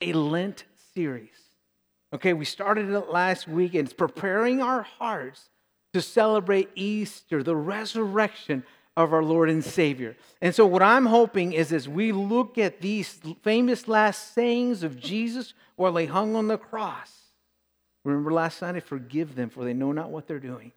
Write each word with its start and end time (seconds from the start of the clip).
a 0.00 0.12
Lent 0.12 0.64
series. 0.94 1.28
Okay, 2.12 2.32
we 2.32 2.44
started 2.44 2.90
it 2.90 3.10
last 3.10 3.46
week 3.46 3.74
and 3.74 3.84
it's 3.84 3.92
preparing 3.92 4.60
our 4.60 4.82
hearts 4.82 5.48
to 5.92 6.00
celebrate 6.00 6.70
Easter, 6.74 7.42
the 7.42 7.56
resurrection 7.56 8.64
of 8.96 9.12
our 9.12 9.22
Lord 9.22 9.48
and 9.48 9.64
Savior. 9.64 10.16
And 10.40 10.54
so, 10.54 10.66
what 10.66 10.82
I'm 10.82 11.06
hoping 11.06 11.52
is 11.52 11.72
as 11.72 11.88
we 11.88 12.12
look 12.12 12.58
at 12.58 12.80
these 12.80 13.20
famous 13.42 13.88
last 13.88 14.34
sayings 14.34 14.82
of 14.82 14.98
Jesus 14.98 15.54
while 15.76 15.96
he 15.96 16.06
hung 16.06 16.34
on 16.36 16.48
the 16.48 16.58
cross, 16.58 17.12
remember 18.04 18.32
last 18.32 18.58
Sunday, 18.58 18.80
forgive 18.80 19.34
them, 19.34 19.48
for 19.48 19.64
they 19.64 19.74
know 19.74 19.92
not 19.92 20.10
what 20.10 20.26
they're 20.26 20.40
doing, 20.40 20.72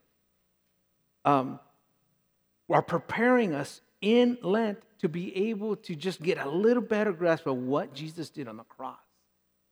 um, 1.26 1.60
are 2.70 2.82
preparing 2.82 3.54
us 3.54 3.82
in 4.02 4.38
Lent 4.42 4.80
to 5.00 5.10
be 5.10 5.50
able 5.50 5.76
to 5.76 5.96
just 5.96 6.22
get 6.22 6.38
a 6.38 6.50
little 6.50 6.82
better 6.82 7.12
grasp 7.12 7.46
of 7.46 7.58
what 7.58 7.94
Jesus 7.94 8.30
did 8.30 8.48
on 8.48 8.58
the 8.58 8.64
cross. 8.64 8.98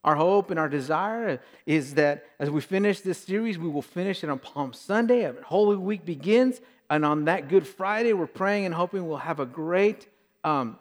Our 0.04 0.16
hope 0.16 0.50
and 0.50 0.60
our 0.60 0.70
desire 0.70 1.40
is 1.66 1.94
that 1.94 2.26
as 2.40 2.50
we 2.50 2.62
finish 2.62 3.02
this 3.02 3.20
series, 3.20 3.60
we 3.60 3.70
will 3.70 3.84
finish 3.84 4.24
it 4.24 4.30
on 4.30 4.40
Palm 4.40 4.74
Sunday. 4.74 5.32
Holy 5.44 5.76
Week 5.76 6.04
begins, 6.04 6.60
and 6.90 7.06
on 7.06 7.26
that 7.26 7.50
Good 7.50 7.68
Friday, 7.68 8.14
we're 8.14 8.26
praying 8.26 8.66
and 8.66 8.74
hoping 8.74 9.08
we'll 9.08 9.18
have 9.18 9.40
a 9.40 9.46
great 9.46 10.08
um, 10.44 10.80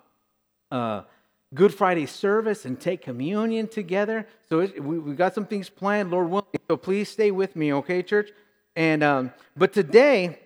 uh, 0.70 1.02
Good 1.52 1.74
Friday 1.74 2.06
service 2.06 2.64
and 2.64 2.80
take 2.80 3.02
communion 3.02 3.68
together. 3.68 4.26
So 4.48 4.60
it, 4.60 4.82
we, 4.82 4.98
we 4.98 5.14
got 5.14 5.34
some 5.34 5.44
things 5.44 5.68
planned, 5.68 6.10
Lord 6.10 6.30
willing. 6.30 6.46
So 6.68 6.76
please 6.76 7.08
stay 7.08 7.30
with 7.30 7.56
me, 7.56 7.72
okay, 7.74 8.02
church? 8.02 8.30
And 8.76 9.02
um, 9.02 9.32
but 9.56 9.72
today 9.72 10.38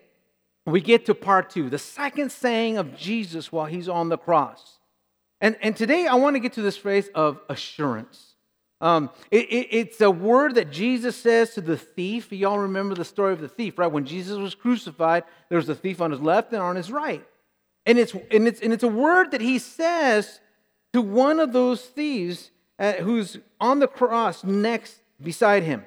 we 0.65 0.81
get 0.81 1.05
to 1.05 1.15
part 1.15 1.49
two, 1.49 1.69
the 1.69 1.77
second 1.79 2.31
saying 2.31 2.77
of 2.77 2.97
Jesus 2.97 3.51
while 3.51 3.67
he's 3.67 3.87
on 3.87 4.09
the 4.09 4.17
cross. 4.17 4.79
And, 5.39 5.55
and 5.61 5.77
today 5.77 6.07
I 6.07 6.15
want 6.15 6.35
to 6.35 6.39
get 6.39 6.53
to 6.53 6.61
this 6.61 6.75
phrase 6.75 7.07
of 7.13 7.39
assurance. 7.49 8.34
Um, 8.81 9.09
it, 9.31 9.45
it, 9.49 9.67
it's 9.71 10.01
a 10.01 10.11
word 10.11 10.55
that 10.55 10.71
Jesus 10.71 11.15
says 11.15 11.53
to 11.53 11.61
the 11.61 11.77
thief. 11.77 12.31
Y'all 12.31 12.59
remember 12.59 12.93
the 12.93 13.05
story 13.05 13.33
of 13.33 13.39
the 13.39 13.47
thief, 13.47 13.79
right? 13.79 13.91
When 13.91 14.05
Jesus 14.05 14.37
was 14.37 14.53
crucified, 14.53 15.23
there 15.49 15.57
was 15.57 15.69
a 15.69 15.75
thief 15.75 16.01
on 16.01 16.11
his 16.11 16.19
left 16.19 16.51
and 16.51 16.61
on 16.61 16.75
his 16.75 16.91
right. 16.91 17.25
And 17.85 17.97
it's, 17.97 18.13
and 18.31 18.47
it's, 18.47 18.61
and 18.61 18.73
it's 18.73 18.83
a 18.83 18.89
word 18.89 19.31
that 19.31 19.41
he 19.41 19.59
says 19.59 20.39
to 20.93 21.01
one 21.01 21.39
of 21.39 21.53
those 21.53 21.81
thieves 21.81 22.51
uh, 22.79 22.93
who's 22.93 23.37
on 23.59 23.79
the 23.79 23.87
cross 23.87 24.43
next 24.43 24.99
beside 25.21 25.63
him. 25.63 25.85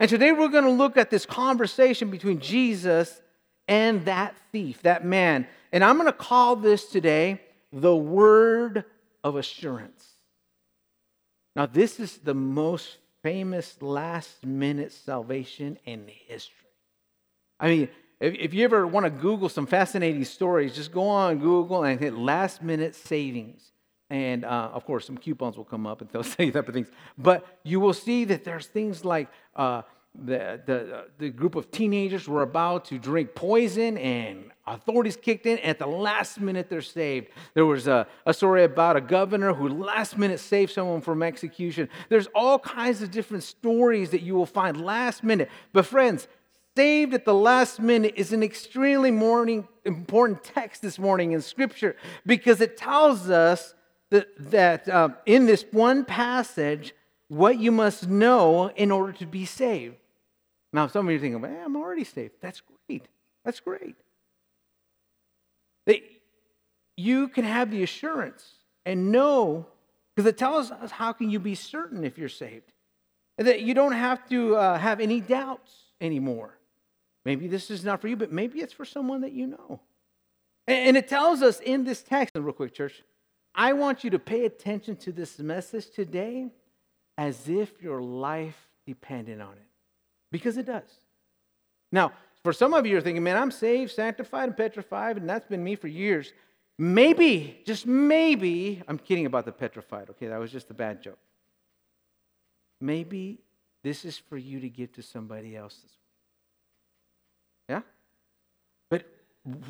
And 0.00 0.10
today 0.10 0.32
we're 0.32 0.48
going 0.48 0.64
to 0.64 0.70
look 0.70 0.96
at 0.96 1.10
this 1.10 1.24
conversation 1.24 2.10
between 2.10 2.40
Jesus 2.40 3.20
and 3.68 4.04
that 4.06 4.34
thief, 4.50 4.82
that 4.82 5.04
man. 5.04 5.46
And 5.72 5.84
I'm 5.84 5.96
going 5.96 6.06
to 6.06 6.12
call 6.12 6.56
this 6.56 6.86
today 6.86 7.40
the 7.72 7.94
word 7.94 8.84
of 9.22 9.36
assurance. 9.36 10.13
Now, 11.56 11.66
this 11.66 12.00
is 12.00 12.18
the 12.18 12.34
most 12.34 12.98
famous 13.22 13.80
last 13.80 14.44
minute 14.44 14.92
salvation 14.92 15.78
in 15.84 16.06
history. 16.26 16.68
I 17.60 17.68
mean, 17.68 17.88
if, 18.20 18.34
if 18.34 18.54
you 18.54 18.64
ever 18.64 18.86
want 18.86 19.04
to 19.04 19.10
Google 19.10 19.48
some 19.48 19.66
fascinating 19.66 20.24
stories, 20.24 20.74
just 20.74 20.92
go 20.92 21.08
on 21.08 21.38
Google 21.38 21.84
and 21.84 21.98
hit 22.00 22.14
last 22.14 22.62
minute 22.62 22.94
savings. 22.94 23.72
And 24.10 24.44
uh, 24.44 24.70
of 24.72 24.84
course, 24.84 25.06
some 25.06 25.16
coupons 25.16 25.56
will 25.56 25.64
come 25.64 25.86
up 25.86 26.00
and 26.00 26.10
they'll 26.10 26.22
say 26.22 26.50
type 26.50 26.68
of 26.68 26.74
things. 26.74 26.88
But 27.16 27.46
you 27.62 27.80
will 27.80 27.94
see 27.94 28.24
that 28.26 28.44
there's 28.44 28.66
things 28.66 29.04
like 29.04 29.28
uh, 29.54 29.82
the, 30.16 30.60
the, 30.64 31.06
the 31.18 31.30
group 31.30 31.56
of 31.56 31.70
teenagers 31.70 32.28
were 32.28 32.42
about 32.42 32.84
to 32.86 32.98
drink 32.98 33.34
poison 33.34 33.98
and 33.98 34.50
authorities 34.66 35.16
kicked 35.16 35.44
in. 35.46 35.58
At 35.58 35.78
the 35.78 35.86
last 35.86 36.40
minute 36.40 36.70
they're 36.70 36.82
saved. 36.82 37.28
There 37.54 37.66
was 37.66 37.88
a, 37.88 38.06
a 38.24 38.32
story 38.32 38.64
about 38.64 38.96
a 38.96 39.00
governor 39.00 39.52
who 39.52 39.68
last 39.68 40.16
minute 40.16 40.38
saved 40.38 40.72
someone 40.72 41.00
from 41.00 41.22
execution. 41.22 41.88
There's 42.08 42.28
all 42.28 42.58
kinds 42.58 43.02
of 43.02 43.10
different 43.10 43.42
stories 43.42 44.10
that 44.10 44.22
you 44.22 44.34
will 44.34 44.46
find 44.46 44.84
last 44.84 45.24
minute. 45.24 45.50
But 45.72 45.84
friends 45.84 46.28
saved 46.76 47.12
at 47.12 47.24
the 47.24 47.34
last 47.34 47.80
minute 47.80 48.14
is 48.16 48.32
an 48.32 48.42
extremely 48.42 49.10
morning, 49.10 49.66
important 49.84 50.44
text 50.44 50.80
this 50.80 50.98
morning 50.98 51.32
in 51.32 51.40
scripture 51.40 51.96
because 52.24 52.60
it 52.60 52.76
tells 52.76 53.28
us 53.30 53.74
that, 54.10 54.28
that 54.38 54.88
um, 54.88 55.16
in 55.26 55.46
this 55.46 55.64
one 55.72 56.04
passage 56.04 56.94
what 57.28 57.58
you 57.58 57.72
must 57.72 58.08
know 58.08 58.70
in 58.76 58.92
order 58.92 59.12
to 59.12 59.26
be 59.26 59.44
saved 59.44 59.96
now, 60.74 60.88
some 60.88 61.06
of 61.06 61.12
you 61.12 61.18
are 61.18 61.20
thinking, 61.20 61.40
hey, 61.40 61.62
I'm 61.64 61.76
already 61.76 62.02
saved. 62.02 62.34
That's 62.40 62.60
great. 62.88 63.06
That's 63.44 63.60
great. 63.60 63.94
That 65.86 66.00
you 66.96 67.28
can 67.28 67.44
have 67.44 67.70
the 67.70 67.84
assurance 67.84 68.44
and 68.84 69.12
know, 69.12 69.66
because 70.14 70.28
it 70.28 70.36
tells 70.36 70.72
us 70.72 70.90
how 70.90 71.12
can 71.12 71.30
you 71.30 71.38
be 71.38 71.54
certain 71.54 72.02
if 72.02 72.18
you're 72.18 72.28
saved. 72.28 72.72
That 73.38 73.62
you 73.62 73.72
don't 73.72 73.92
have 73.92 74.28
to 74.30 74.56
uh, 74.56 74.76
have 74.76 74.98
any 74.98 75.20
doubts 75.20 75.72
anymore. 76.00 76.58
Maybe 77.24 77.46
this 77.46 77.70
is 77.70 77.84
not 77.84 78.00
for 78.00 78.08
you, 78.08 78.16
but 78.16 78.32
maybe 78.32 78.58
it's 78.58 78.72
for 78.72 78.84
someone 78.84 79.20
that 79.20 79.32
you 79.32 79.46
know. 79.46 79.78
And, 80.66 80.88
and 80.88 80.96
it 80.96 81.06
tells 81.06 81.40
us 81.40 81.60
in 81.60 81.84
this 81.84 82.02
text, 82.02 82.32
real 82.34 82.52
quick, 82.52 82.74
church, 82.74 83.04
I 83.54 83.74
want 83.74 84.02
you 84.02 84.10
to 84.10 84.18
pay 84.18 84.44
attention 84.44 84.96
to 84.96 85.12
this 85.12 85.38
message 85.38 85.90
today 85.90 86.48
as 87.16 87.48
if 87.48 87.80
your 87.80 88.02
life 88.02 88.58
depended 88.84 89.40
on 89.40 89.52
it. 89.52 89.73
Because 90.34 90.56
it 90.56 90.66
does. 90.66 90.90
Now, 91.92 92.10
for 92.42 92.52
some 92.52 92.74
of 92.74 92.84
you 92.84 92.90
you're 92.90 93.00
thinking, 93.00 93.22
man, 93.22 93.36
I'm 93.36 93.52
saved, 93.52 93.92
sanctified, 93.92 94.48
and 94.48 94.56
petrified, 94.56 95.16
and 95.16 95.28
that's 95.28 95.46
been 95.46 95.62
me 95.62 95.76
for 95.76 95.86
years. 95.86 96.32
Maybe, 96.76 97.62
just 97.64 97.86
maybe, 97.86 98.82
I'm 98.88 98.98
kidding 98.98 99.26
about 99.26 99.44
the 99.44 99.52
petrified, 99.52 100.10
okay? 100.10 100.26
That 100.26 100.40
was 100.40 100.50
just 100.50 100.68
a 100.72 100.74
bad 100.74 101.00
joke. 101.00 101.20
Maybe 102.80 103.38
this 103.84 104.04
is 104.04 104.18
for 104.18 104.36
you 104.36 104.58
to 104.58 104.68
give 104.68 104.92
to 104.94 105.02
somebody 105.02 105.56
else. 105.56 105.78
Yeah? 107.68 107.82
But 108.90 109.04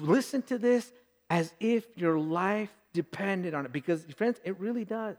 listen 0.00 0.40
to 0.44 0.56
this 0.56 0.90
as 1.28 1.52
if 1.60 1.84
your 1.94 2.18
life 2.18 2.70
depended 2.94 3.52
on 3.52 3.66
it, 3.66 3.72
because, 3.72 4.06
friends, 4.16 4.40
it 4.44 4.58
really 4.58 4.86
does. 4.86 5.18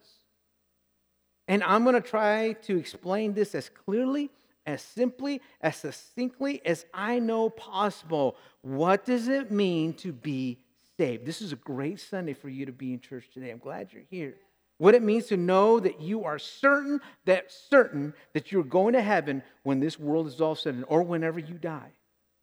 And 1.47 1.63
I'm 1.63 1.83
going 1.83 1.93
to 1.93 2.01
try 2.01 2.53
to 2.63 2.77
explain 2.79 3.35
this 3.35 3.53
as 3.53 3.69
clearly 3.69 4.31
as 4.65 4.81
simply, 4.81 5.41
as 5.61 5.75
succinctly 5.77 6.61
as 6.65 6.85
I 6.93 7.19
know 7.19 7.49
possible. 7.49 8.35
What 8.61 9.05
does 9.05 9.27
it 9.27 9.51
mean 9.51 9.93
to 9.95 10.11
be 10.11 10.59
saved? 10.97 11.25
This 11.25 11.41
is 11.41 11.51
a 11.51 11.57
great 11.57 11.99
Sunday 11.99 12.33
for 12.33 12.49
you 12.49 12.65
to 12.65 12.71
be 12.71 12.93
in 12.93 12.99
church 12.99 13.25
today. 13.33 13.51
I'm 13.51 13.59
glad 13.59 13.89
you're 13.91 14.03
here. 14.09 14.35
What 14.77 14.95
it 14.95 15.03
means 15.03 15.27
to 15.27 15.37
know 15.37 15.79
that 15.79 16.01
you 16.01 16.25
are 16.25 16.37
certain, 16.37 16.99
that 17.25 17.51
certain 17.51 18.13
that 18.33 18.51
you're 18.51 18.63
going 18.63 18.93
to 18.93 19.01
heaven 19.01 19.41
when 19.63 19.79
this 19.79 19.97
world 19.97 20.27
is 20.27 20.41
all 20.41 20.55
said 20.55 20.83
or 20.87 21.01
whenever 21.01 21.39
you 21.39 21.55
die. 21.55 21.91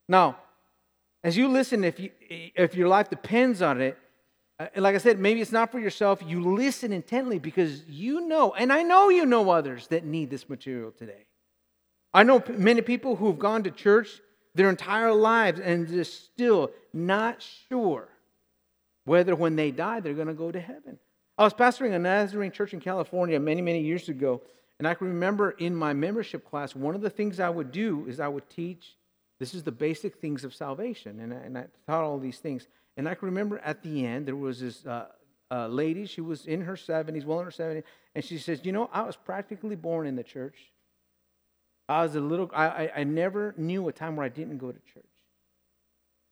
Now, 0.08 0.38
as 1.22 1.36
you 1.36 1.48
listen, 1.48 1.84
if 1.84 2.00
you 2.00 2.10
if 2.20 2.74
your 2.74 2.88
life 2.88 3.10
depends 3.10 3.60
on 3.60 3.80
it, 3.80 3.98
uh, 4.58 4.66
like 4.76 4.94
I 4.94 4.98
said, 4.98 5.18
maybe 5.18 5.40
it's 5.40 5.52
not 5.52 5.70
for 5.70 5.78
yourself. 5.78 6.22
You 6.26 6.54
listen 6.54 6.92
intently 6.92 7.38
because 7.38 7.84
you 7.86 8.22
know, 8.22 8.54
and 8.54 8.72
I 8.72 8.82
know 8.82 9.08
you 9.08 9.26
know 9.26 9.50
others 9.50 9.86
that 9.88 10.04
need 10.04 10.30
this 10.30 10.48
material 10.48 10.90
today. 10.90 11.26
I 12.14 12.22
know 12.22 12.42
many 12.48 12.82
people 12.82 13.16
who've 13.16 13.38
gone 13.38 13.62
to 13.64 13.70
church 13.70 14.20
their 14.54 14.68
entire 14.68 15.12
lives 15.12 15.60
and 15.60 15.88
just 15.88 16.24
still 16.24 16.70
not 16.92 17.44
sure 17.68 18.08
whether 19.04 19.34
when 19.34 19.56
they 19.56 19.70
die 19.70 20.00
they're 20.00 20.14
going 20.14 20.28
to 20.28 20.34
go 20.34 20.52
to 20.52 20.60
heaven. 20.60 20.98
I 21.38 21.44
was 21.44 21.54
pastoring 21.54 21.94
a 21.94 21.98
Nazarene 21.98 22.52
church 22.52 22.74
in 22.74 22.80
California 22.80 23.40
many, 23.40 23.62
many 23.62 23.80
years 23.80 24.08
ago, 24.08 24.42
and 24.78 24.86
I 24.86 24.94
can 24.94 25.08
remember 25.08 25.52
in 25.52 25.74
my 25.74 25.92
membership 25.92 26.48
class, 26.48 26.76
one 26.76 26.94
of 26.94 27.00
the 27.00 27.10
things 27.10 27.40
I 27.40 27.48
would 27.48 27.72
do 27.72 28.06
is 28.06 28.20
I 28.20 28.28
would 28.28 28.48
teach 28.50 28.96
this 29.38 29.54
is 29.54 29.62
the 29.62 29.72
basic 29.72 30.18
things 30.18 30.44
of 30.44 30.54
salvation, 30.54 31.18
and 31.18 31.32
I, 31.32 31.36
and 31.38 31.58
I 31.58 31.66
taught 31.86 32.04
all 32.04 32.18
these 32.18 32.38
things. 32.38 32.68
And 32.96 33.08
I 33.08 33.14
can 33.14 33.26
remember 33.26 33.58
at 33.64 33.82
the 33.82 34.06
end, 34.06 34.26
there 34.26 34.36
was 34.36 34.60
this 34.60 34.86
uh, 34.86 35.06
uh, 35.50 35.66
lady, 35.66 36.06
she 36.06 36.20
was 36.20 36.46
in 36.46 36.60
her 36.60 36.74
70s, 36.74 37.24
well 37.24 37.40
in 37.40 37.46
her 37.46 37.50
70s, 37.50 37.82
and 38.14 38.24
she 38.24 38.38
says, 38.38 38.60
You 38.62 38.70
know, 38.70 38.88
I 38.92 39.02
was 39.02 39.16
practically 39.16 39.74
born 39.74 40.06
in 40.06 40.14
the 40.14 40.22
church. 40.22 40.70
I 41.88 42.02
was 42.02 42.14
a 42.14 42.20
little, 42.20 42.50
I, 42.54 42.66
I, 42.66 42.90
I 42.98 43.04
never 43.04 43.54
knew 43.56 43.88
a 43.88 43.92
time 43.92 44.16
where 44.16 44.24
I 44.24 44.28
didn't 44.28 44.58
go 44.58 44.72
to 44.72 44.78
church. 44.92 45.04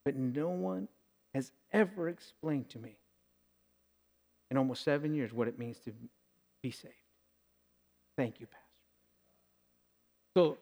But 0.05 0.17
no 0.17 0.49
one 0.49 0.88
has 1.35 1.52
ever 1.73 2.08
explained 2.08 2.70
to 2.70 2.79
me 2.79 2.97
in 4.50 4.56
almost 4.56 4.82
seven 4.82 5.14
years 5.14 5.32
what 5.32 5.49
it 5.49 5.58
means 5.58 5.79
to 5.81 5.93
be 6.62 6.70
saved. 6.70 6.94
Thank 8.17 8.41
you, 8.41 8.47
Pastor. 8.47 8.64
So 10.37 10.58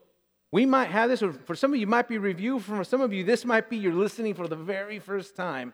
we 0.51 0.65
might 0.65 0.89
have 0.89 1.09
this, 1.09 1.21
or 1.21 1.33
for 1.33 1.55
some 1.55 1.73
of 1.73 1.79
you, 1.79 1.87
might 1.87 2.07
be 2.07 2.17
review. 2.17 2.59
For 2.59 2.83
some 2.83 3.01
of 3.01 3.13
you, 3.13 3.23
this 3.23 3.45
might 3.45 3.69
be 3.69 3.77
you're 3.77 3.93
listening 3.93 4.33
for 4.33 4.47
the 4.47 4.55
very 4.55 4.99
first 4.99 5.35
time. 5.35 5.73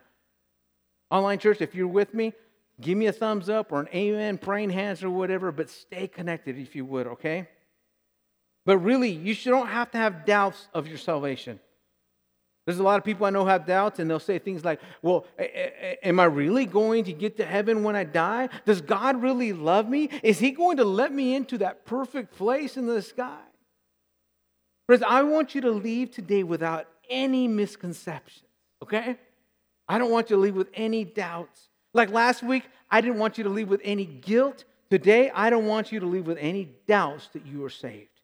Online 1.10 1.40
church, 1.40 1.62
if 1.62 1.76
you're 1.76 1.88
with 1.88 2.14
me, 2.14 2.34
give 2.82 2.98
me 2.98 3.08
a 3.08 3.14
thumbs 3.14 3.50
up 3.50 3.72
or 3.72 3.80
an 3.80 3.88
amen, 3.94 4.38
praying 4.38 4.72
hands 4.72 5.04
or 5.04 5.10
whatever, 5.10 5.52
but 5.52 5.70
stay 5.70 6.08
connected 6.08 6.58
if 6.58 6.76
you 6.76 6.84
would, 6.86 7.08
okay? 7.08 7.48
But 8.66 8.80
really, 8.80 9.12
you 9.12 9.36
don't 9.36 9.68
have 9.68 9.92
to 9.92 9.98
have 9.98 10.26
doubts 10.26 10.68
of 10.74 10.88
your 10.88 10.98
salvation. 10.98 11.60
There's 12.66 12.80
a 12.80 12.84
lot 12.84 12.98
of 12.98 13.04
people 13.04 13.28
I 13.28 13.30
know 13.30 13.46
have 13.46 13.68
doubts, 13.68 14.00
and 14.00 14.10
they'll 14.10 14.20
say 14.20 14.40
things 14.40 14.66
like, 14.66 14.80
Well, 15.04 15.28
am 15.38 16.20
I 16.20 16.26
really 16.26 16.66
going 16.66 17.04
to 17.04 17.14
get 17.14 17.38
to 17.38 17.46
heaven 17.46 17.84
when 17.84 17.96
I 17.96 18.04
die? 18.04 18.50
Does 18.66 18.82
God 18.82 19.22
really 19.22 19.54
love 19.54 19.88
me? 19.88 20.10
Is 20.24 20.40
He 20.40 20.52
going 20.52 20.78
to 20.78 20.84
let 20.84 21.14
me 21.14 21.36
into 21.36 21.60
that 21.60 21.86
perfect 21.86 22.36
place 22.36 22.76
in 22.76 22.88
the 22.88 23.04
sky? 23.04 23.38
Friends, 24.88 25.04
I 25.08 25.24
want 25.24 25.54
you 25.54 25.62
to 25.62 25.72
leave 25.72 26.12
today 26.12 26.44
without 26.44 26.88
any 27.10 27.48
misconceptions, 27.48 28.50
okay? 28.84 29.18
I 29.88 30.00
don't 30.00 30.12
want 30.12 30.32
you 30.32 30.36
to 30.36 30.42
leave 30.42 30.56
with 30.56 30.70
any 30.74 31.04
doubts. 31.04 31.70
Like 31.94 32.10
last 32.10 32.42
week, 32.42 32.64
I 32.90 33.02
didn't 33.02 33.20
want 33.20 33.38
you 33.38 33.44
to 33.44 33.50
leave 33.50 33.70
with 33.70 33.82
any 33.84 34.06
guilt. 34.06 34.64
Today, 34.90 35.32
I 35.34 35.50
don't 35.50 35.66
want 35.66 35.92
you 35.92 36.00
to 36.00 36.06
leave 36.06 36.26
with 36.28 36.38
any 36.40 36.70
doubts 36.88 37.30
that 37.34 37.46
you 37.46 37.64
are 37.64 37.70
saved. 37.70 38.15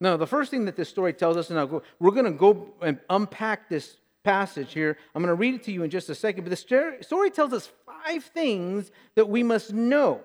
No, 0.00 0.16
the 0.16 0.26
first 0.26 0.50
thing 0.50 0.64
that 0.66 0.76
this 0.76 0.88
story 0.88 1.12
tells 1.12 1.36
us, 1.36 1.50
and 1.50 1.70
go, 1.70 1.82
we're 1.98 2.12
going 2.12 2.24
to 2.24 2.30
go 2.30 2.68
and 2.80 2.98
unpack 3.10 3.68
this 3.68 3.96
passage 4.22 4.72
here. 4.72 4.96
I'm 5.14 5.22
going 5.22 5.34
to 5.34 5.34
read 5.34 5.54
it 5.54 5.64
to 5.64 5.72
you 5.72 5.82
in 5.82 5.90
just 5.90 6.08
a 6.08 6.14
second, 6.14 6.44
but 6.44 6.50
the 6.50 6.98
story 7.00 7.30
tells 7.30 7.52
us 7.52 7.70
five 7.86 8.24
things 8.24 8.90
that 9.16 9.28
we 9.28 9.42
must 9.42 9.72
know 9.72 10.20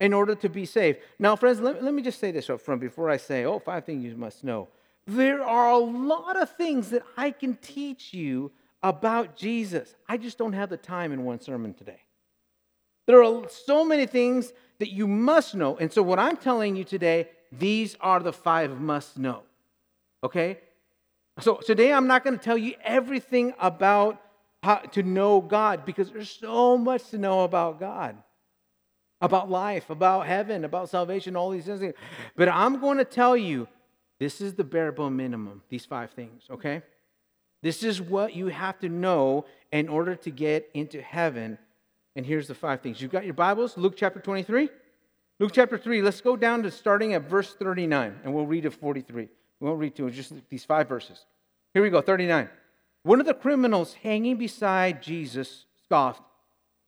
in 0.00 0.12
order 0.12 0.34
to 0.34 0.48
be 0.48 0.64
saved. 0.64 0.98
Now, 1.18 1.36
friends, 1.36 1.60
let, 1.60 1.82
let 1.82 1.92
me 1.92 2.02
just 2.02 2.20
say 2.20 2.30
this 2.30 2.48
up 2.48 2.60
front 2.60 2.80
before 2.80 3.10
I 3.10 3.16
say, 3.16 3.44
oh, 3.44 3.58
five 3.58 3.84
things 3.84 4.04
you 4.04 4.16
must 4.16 4.44
know. 4.44 4.68
There 5.06 5.42
are 5.42 5.70
a 5.70 5.78
lot 5.78 6.36
of 6.36 6.50
things 6.56 6.90
that 6.90 7.02
I 7.16 7.30
can 7.30 7.56
teach 7.56 8.12
you 8.12 8.50
about 8.82 9.36
Jesus. 9.36 9.94
I 10.08 10.16
just 10.16 10.38
don't 10.38 10.52
have 10.52 10.68
the 10.68 10.76
time 10.76 11.12
in 11.12 11.24
one 11.24 11.40
sermon 11.40 11.74
today. 11.74 12.00
There 13.06 13.22
are 13.22 13.48
so 13.48 13.84
many 13.84 14.06
things 14.06 14.52
that 14.78 14.92
you 14.92 15.06
must 15.06 15.54
know. 15.54 15.76
And 15.76 15.92
so, 15.92 16.02
what 16.02 16.18
I'm 16.18 16.36
telling 16.36 16.76
you 16.76 16.84
today 16.84 17.28
these 17.52 17.96
are 18.00 18.20
the 18.20 18.32
five 18.32 18.80
must 18.80 19.18
know. 19.18 19.42
Okay? 20.22 20.58
So 21.40 21.56
today 21.56 21.92
I'm 21.92 22.06
not 22.06 22.24
going 22.24 22.38
to 22.38 22.42
tell 22.42 22.56
you 22.56 22.74
everything 22.82 23.54
about 23.58 24.20
how 24.62 24.76
to 24.76 25.02
know 25.02 25.40
God 25.40 25.84
because 25.84 26.10
there's 26.10 26.30
so 26.30 26.78
much 26.78 27.10
to 27.10 27.18
know 27.18 27.44
about 27.44 27.78
God, 27.78 28.16
about 29.20 29.50
life, 29.50 29.90
about 29.90 30.26
heaven, 30.26 30.64
about 30.64 30.88
salvation, 30.88 31.36
all 31.36 31.50
these 31.50 31.66
things. 31.66 31.94
But 32.36 32.48
I'm 32.48 32.80
going 32.80 32.98
to 32.98 33.04
tell 33.04 33.36
you 33.36 33.68
this 34.18 34.40
is 34.40 34.54
the 34.54 34.64
bare 34.64 34.92
bone 34.92 35.14
minimum, 35.14 35.62
these 35.68 35.84
five 35.84 36.10
things, 36.12 36.44
okay? 36.50 36.82
This 37.62 37.82
is 37.82 38.00
what 38.00 38.34
you 38.34 38.46
have 38.46 38.78
to 38.80 38.88
know 38.88 39.44
in 39.72 39.88
order 39.88 40.16
to 40.16 40.30
get 40.30 40.70
into 40.72 41.02
heaven. 41.02 41.58
And 42.14 42.24
here's 42.24 42.48
the 42.48 42.54
five 42.54 42.80
things. 42.80 43.00
You've 43.00 43.12
got 43.12 43.24
your 43.24 43.34
Bibles, 43.34 43.76
Luke 43.76 43.94
chapter 43.96 44.20
23. 44.20 44.70
Luke 45.38 45.52
chapter 45.52 45.76
3, 45.76 46.00
let's 46.00 46.22
go 46.22 46.36
down 46.36 46.62
to 46.62 46.70
starting 46.70 47.12
at 47.12 47.28
verse 47.28 47.54
39, 47.54 48.20
and 48.24 48.34
we'll 48.34 48.46
read 48.46 48.62
to 48.62 48.70
43. 48.70 49.28
We 49.60 49.68
won't 49.68 49.78
read 49.78 49.94
to 49.96 50.10
just 50.10 50.32
these 50.48 50.64
five 50.64 50.88
verses. 50.88 51.26
Here 51.74 51.82
we 51.82 51.90
go, 51.90 52.00
39. 52.00 52.48
One 53.02 53.20
of 53.20 53.26
the 53.26 53.34
criminals 53.34 53.94
hanging 53.94 54.36
beside 54.36 55.02
Jesus 55.02 55.66
scoffed. 55.84 56.22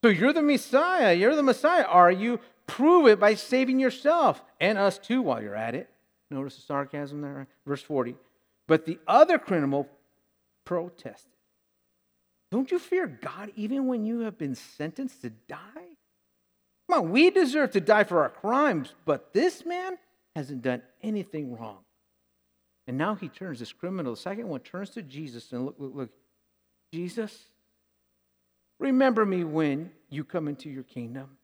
So 0.02 0.08
you're 0.08 0.32
the 0.32 0.42
Messiah. 0.42 1.12
You're 1.12 1.36
the 1.36 1.42
Messiah, 1.42 1.84
are 1.84 2.10
you? 2.10 2.40
Prove 2.66 3.06
it 3.06 3.20
by 3.20 3.34
saving 3.34 3.80
yourself 3.80 4.42
and 4.60 4.78
us 4.78 4.98
too 4.98 5.22
while 5.22 5.42
you're 5.42 5.54
at 5.54 5.74
it. 5.74 5.90
Notice 6.30 6.56
the 6.56 6.62
sarcasm 6.62 7.20
there. 7.20 7.48
Verse 7.66 7.82
40. 7.82 8.16
But 8.66 8.86
the 8.86 8.98
other 9.06 9.38
criminal 9.38 9.88
protested. 10.64 11.32
Don't 12.50 12.70
you 12.70 12.78
fear 12.78 13.06
God 13.06 13.52
even 13.56 13.86
when 13.86 14.04
you 14.04 14.20
have 14.20 14.38
been 14.38 14.54
sentenced 14.54 15.22
to 15.22 15.30
die? 15.30 15.58
Come 16.88 17.04
on, 17.04 17.10
we 17.10 17.30
deserve 17.30 17.72
to 17.72 17.80
die 17.80 18.04
for 18.04 18.22
our 18.22 18.30
crimes, 18.30 18.94
but 19.04 19.32
this 19.32 19.64
man 19.66 19.98
hasn't 20.34 20.62
done 20.62 20.82
anything 21.02 21.56
wrong. 21.56 21.78
And 22.86 22.96
now 22.96 23.14
he 23.14 23.28
turns, 23.28 23.58
this 23.58 23.72
criminal, 23.72 24.14
the 24.14 24.20
second 24.20 24.48
one, 24.48 24.60
turns 24.60 24.90
to 24.90 25.02
Jesus 25.02 25.52
and 25.52 25.66
look, 25.66 25.76
look, 25.78 25.94
look. 25.94 26.10
Jesus, 26.92 27.36
remember 28.78 29.26
me 29.26 29.44
when 29.44 29.90
you 30.08 30.24
come 30.24 30.48
into 30.48 30.70
your 30.70 30.84
kingdom. 30.84 31.36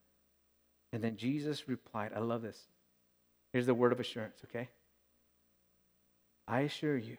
And 0.91 1.03
then 1.03 1.17
Jesus 1.17 1.67
replied, 1.67 2.13
I 2.15 2.19
love 2.19 2.41
this. 2.41 2.59
Here's 3.53 3.67
the 3.67 3.75
word 3.75 3.91
of 3.91 3.99
assurance, 3.99 4.37
okay? 4.45 4.69
I 6.47 6.61
assure 6.61 6.97
you, 6.97 7.17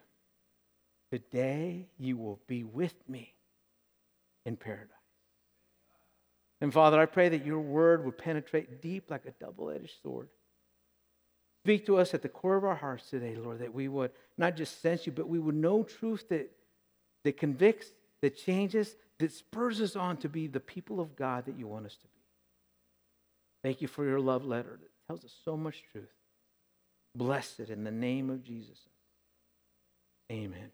today 1.12 1.87
you 1.99 2.17
will 2.17 2.40
be 2.49 2.64
with 2.64 2.94
me 3.08 3.34
in 4.44 4.56
paradise. 4.56 4.95
And 6.61 6.73
Father, 6.73 7.00
I 7.00 7.06
pray 7.06 7.29
that 7.29 7.44
your 7.44 7.61
word 7.61 8.05
would 8.05 8.19
penetrate 8.19 8.81
deep 8.81 9.11
like 9.11 9.26
a 9.26 9.32
double 9.32 9.70
edged 9.70 9.93
sword. 10.03 10.29
Speak 11.64 11.87
to 11.87 11.99
us 11.99 12.14
at 12.14 12.23
the 12.23 12.29
core 12.29 12.56
of 12.56 12.64
our 12.64 12.76
hearts 12.76 13.11
today, 13.11 13.35
Lord, 13.35 13.58
that 13.58 13.75
we 13.75 13.88
would 13.88 14.12
not 14.38 14.56
just 14.56 14.81
sense 14.81 15.05
you, 15.05 15.12
but 15.12 15.29
we 15.29 15.38
would 15.38 15.55
know 15.55 15.82
truth 15.82 16.29
that, 16.29 16.50
that 17.25 17.37
convicts, 17.37 17.91
that 18.23 18.37
changes, 18.37 18.94
that 19.19 19.32
spurs 19.32 19.81
us 19.81 19.97
on 19.97 20.17
to 20.19 20.29
be 20.29 20.47
the 20.47 20.61
people 20.61 21.00
of 21.00 21.17
God 21.17 21.47
that 21.47 21.58
you 21.58 21.67
want 21.67 21.87
us 21.87 21.97
to 21.97 22.06
be. 22.06 22.23
Thank 23.64 23.82
you 23.82 23.88
for 23.88 24.05
your 24.05 24.20
love 24.20 24.44
letter 24.44 24.79
that 24.81 25.06
tells 25.08 25.25
us 25.25 25.35
so 25.44 25.56
much 25.56 25.82
truth. 25.91 26.12
Bless 27.17 27.58
it 27.58 27.69
in 27.69 27.82
the 27.82 27.91
name 27.91 28.31
of 28.31 28.44
Jesus. 28.44 28.79
Amen. 30.31 30.70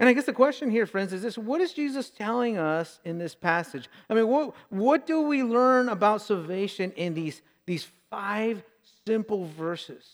And 0.00 0.08
I 0.08 0.12
guess 0.12 0.26
the 0.26 0.32
question 0.32 0.70
here, 0.70 0.86
friends, 0.86 1.12
is 1.12 1.22
this 1.22 1.36
what 1.36 1.60
is 1.60 1.72
Jesus 1.72 2.10
telling 2.10 2.56
us 2.56 3.00
in 3.04 3.18
this 3.18 3.34
passage? 3.34 3.88
I 4.08 4.14
mean, 4.14 4.28
what, 4.28 4.54
what 4.68 5.06
do 5.06 5.22
we 5.22 5.42
learn 5.42 5.88
about 5.88 6.22
salvation 6.22 6.92
in 6.92 7.14
these, 7.14 7.42
these 7.66 7.88
five 8.10 8.62
simple 9.06 9.46
verses? 9.46 10.04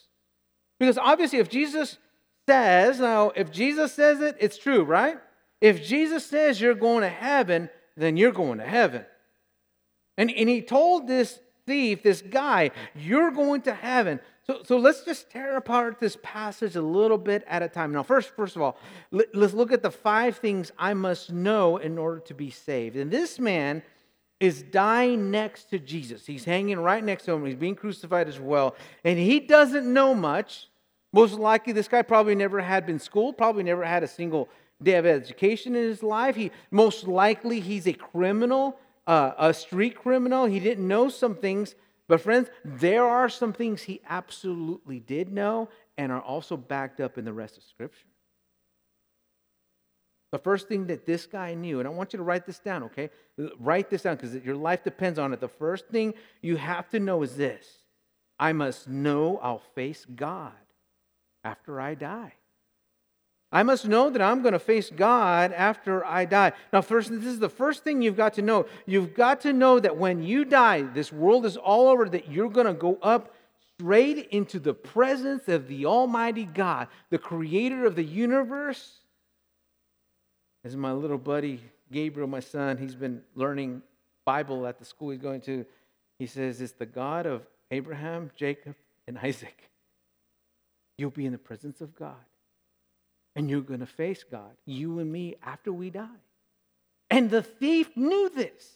Because 0.79 0.97
obviously, 0.97 1.39
if 1.39 1.49
Jesus 1.49 1.97
says, 2.47 2.99
now, 2.99 3.31
if 3.35 3.51
Jesus 3.51 3.93
says 3.93 4.21
it, 4.21 4.35
it's 4.39 4.57
true, 4.57 4.83
right? 4.83 5.17
If 5.61 5.83
Jesus 5.83 6.25
says 6.25 6.59
you're 6.59 6.73
going 6.73 7.01
to 7.01 7.09
heaven, 7.09 7.69
then 7.95 8.17
you're 8.17 8.31
going 8.31 8.57
to 8.57 8.65
heaven. 8.65 9.05
And, 10.17 10.31
and 10.31 10.49
he 10.49 10.61
told 10.61 11.07
this 11.07 11.39
thief, 11.65 12.03
this 12.03 12.21
guy, 12.21 12.71
you're 12.95 13.31
going 13.31 13.61
to 13.63 13.73
heaven. 13.73 14.19
So, 14.47 14.61
so 14.63 14.77
let's 14.77 15.03
just 15.03 15.31
tear 15.31 15.57
apart 15.57 15.99
this 15.99 16.17
passage 16.21 16.75
a 16.75 16.81
little 16.81 17.17
bit 17.17 17.43
at 17.47 17.63
a 17.63 17.67
time. 17.67 17.91
Now, 17.91 18.03
first, 18.03 18.35
first 18.35 18.55
of 18.55 18.61
all, 18.61 18.77
let, 19.09 19.33
let's 19.33 19.53
look 19.53 19.71
at 19.71 19.81
the 19.81 19.89
five 19.89 20.37
things 20.37 20.71
I 20.77 20.93
must 20.93 21.31
know 21.31 21.77
in 21.77 21.97
order 21.97 22.19
to 22.21 22.33
be 22.35 22.51
saved. 22.51 22.95
And 22.95 23.09
this 23.09 23.39
man 23.39 23.81
is 24.39 24.61
dying 24.61 25.31
next 25.31 25.71
to 25.71 25.79
Jesus. 25.79 26.27
He's 26.27 26.45
hanging 26.45 26.79
right 26.79 27.03
next 27.03 27.25
to 27.25 27.31
him. 27.31 27.45
He's 27.45 27.55
being 27.55 27.75
crucified 27.75 28.27
as 28.27 28.39
well. 28.39 28.75
And 29.03 29.17
he 29.17 29.39
doesn't 29.39 29.91
know 29.91 30.13
much. 30.13 30.67
Most 31.11 31.39
likely, 31.39 31.73
this 31.73 31.87
guy 31.87 32.03
probably 32.03 32.35
never 32.35 32.61
had 32.61 32.85
been 32.85 32.99
schooled, 32.99 33.37
probably 33.37 33.63
never 33.63 33.83
had 33.83 34.03
a 34.03 34.07
single 34.07 34.49
day 34.83 34.95
of 34.95 35.05
education 35.05 35.75
in 35.75 35.83
his 35.83 36.03
life. 36.03 36.35
He 36.35 36.51
most 36.69 37.07
likely 37.07 37.61
he's 37.61 37.87
a 37.87 37.93
criminal, 37.93 38.77
uh, 39.07 39.31
a 39.37 39.53
street 39.53 39.95
criminal. 39.95 40.45
He 40.45 40.59
didn't 40.59 40.87
know 40.87 41.09
some 41.09 41.35
things 41.35 41.73
but, 42.07 42.21
friends, 42.21 42.49
there 42.63 43.05
are 43.05 43.29
some 43.29 43.53
things 43.53 43.81
he 43.81 44.01
absolutely 44.07 44.99
did 44.99 45.31
know 45.31 45.69
and 45.97 46.11
are 46.11 46.21
also 46.21 46.55
backed 46.57 46.99
up 46.99 47.17
in 47.17 47.25
the 47.25 47.33
rest 47.33 47.57
of 47.57 47.63
Scripture. 47.63 48.07
The 50.31 50.39
first 50.39 50.67
thing 50.67 50.87
that 50.87 51.05
this 51.05 51.25
guy 51.25 51.53
knew, 51.53 51.79
and 51.79 51.87
I 51.87 51.91
want 51.91 52.11
you 52.11 52.17
to 52.17 52.23
write 52.23 52.45
this 52.45 52.59
down, 52.59 52.83
okay? 52.83 53.09
Write 53.57 53.89
this 53.89 54.01
down 54.01 54.17
because 54.17 54.35
your 54.35 54.55
life 54.55 54.83
depends 54.83 55.17
on 55.17 55.31
it. 55.33 55.39
The 55.39 55.47
first 55.47 55.87
thing 55.87 56.13
you 56.41 56.57
have 56.57 56.89
to 56.89 56.99
know 56.99 57.23
is 57.23 57.37
this 57.37 57.65
I 58.37 58.51
must 58.51 58.89
know 58.89 59.39
I'll 59.41 59.63
face 59.75 60.05
God 60.13 60.51
after 61.43 61.79
I 61.79 61.95
die. 61.95 62.33
I 63.55 63.63
must 63.63 63.87
know 63.87 64.09
that 64.09 64.21
I'm 64.21 64.41
going 64.41 64.51
to 64.51 64.59
face 64.59 64.89
God 64.93 65.53
after 65.53 66.03
I 66.03 66.25
die. 66.25 66.51
Now, 66.73 66.81
first, 66.81 67.09
this 67.09 67.23
is 67.23 67.39
the 67.39 67.47
first 67.47 67.85
thing 67.85 68.01
you've 68.01 68.17
got 68.17 68.33
to 68.33 68.41
know. 68.41 68.65
You've 68.85 69.13
got 69.13 69.39
to 69.41 69.53
know 69.53 69.79
that 69.79 69.95
when 69.95 70.21
you 70.21 70.43
die, 70.43 70.81
this 70.81 71.09
world 71.09 71.45
is 71.45 71.55
all 71.55 71.87
over, 71.87 72.09
that 72.09 72.29
you're 72.29 72.49
going 72.49 72.67
to 72.67 72.73
go 72.73 72.99
up 73.01 73.33
straight 73.79 74.27
into 74.27 74.59
the 74.59 74.73
presence 74.73 75.47
of 75.47 75.69
the 75.69 75.85
Almighty 75.85 76.43
God, 76.43 76.89
the 77.11 77.17
creator 77.17 77.85
of 77.85 77.95
the 77.95 78.03
universe. 78.03 78.99
As 80.65 80.75
my 80.75 80.91
little 80.91 81.17
buddy 81.17 81.61
Gabriel, 81.93 82.27
my 82.27 82.41
son, 82.41 82.77
he's 82.77 82.95
been 82.95 83.21
learning 83.35 83.83
Bible 84.25 84.67
at 84.67 84.79
the 84.79 84.85
school 84.85 85.11
he's 85.11 85.21
going 85.21 85.39
to. 85.41 85.65
He 86.19 86.27
says, 86.27 86.59
It's 86.59 86.73
the 86.73 86.85
God 86.85 87.25
of 87.25 87.47
Abraham, 87.71 88.31
Jacob, 88.35 88.75
and 89.07 89.17
Isaac. 89.17 89.69
You'll 90.97 91.09
be 91.09 91.25
in 91.25 91.31
the 91.31 91.37
presence 91.37 91.79
of 91.79 91.95
God 91.95 92.17
and 93.35 93.49
you're 93.49 93.61
going 93.61 93.81
to 93.81 93.85
face 93.85 94.23
God, 94.23 94.51
you 94.65 94.99
and 94.99 95.11
me, 95.11 95.35
after 95.43 95.71
we 95.71 95.89
die. 95.89 96.07
And 97.09 97.29
the 97.29 97.41
thief 97.41 97.95
knew 97.95 98.29
this. 98.29 98.71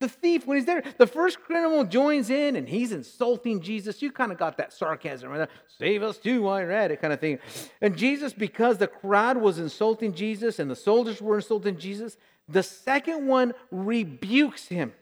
The 0.00 0.08
thief, 0.08 0.46
when 0.46 0.56
he's 0.56 0.64
there, 0.64 0.82
the 0.96 1.06
first 1.06 1.42
criminal 1.42 1.84
joins 1.84 2.30
in 2.30 2.56
and 2.56 2.66
he's 2.66 2.90
insulting 2.90 3.60
Jesus. 3.60 4.00
You 4.00 4.10
kind 4.10 4.32
of 4.32 4.38
got 4.38 4.56
that 4.56 4.72
sarcasm 4.72 5.28
right. 5.28 5.48
Save 5.78 6.02
us 6.02 6.16
too 6.16 6.48
it, 6.50 7.00
kind 7.02 7.12
of 7.12 7.20
thing. 7.20 7.38
And 7.82 7.96
Jesus, 7.98 8.32
because 8.32 8.78
the 8.78 8.86
crowd 8.86 9.36
was 9.36 9.58
insulting 9.58 10.14
Jesus 10.14 10.58
and 10.58 10.70
the 10.70 10.76
soldiers 10.76 11.20
were 11.20 11.36
insulting 11.36 11.76
Jesus, 11.76 12.16
the 12.48 12.62
second 12.62 13.26
one 13.26 13.52
rebukes 13.70 14.68
him. 14.68 14.94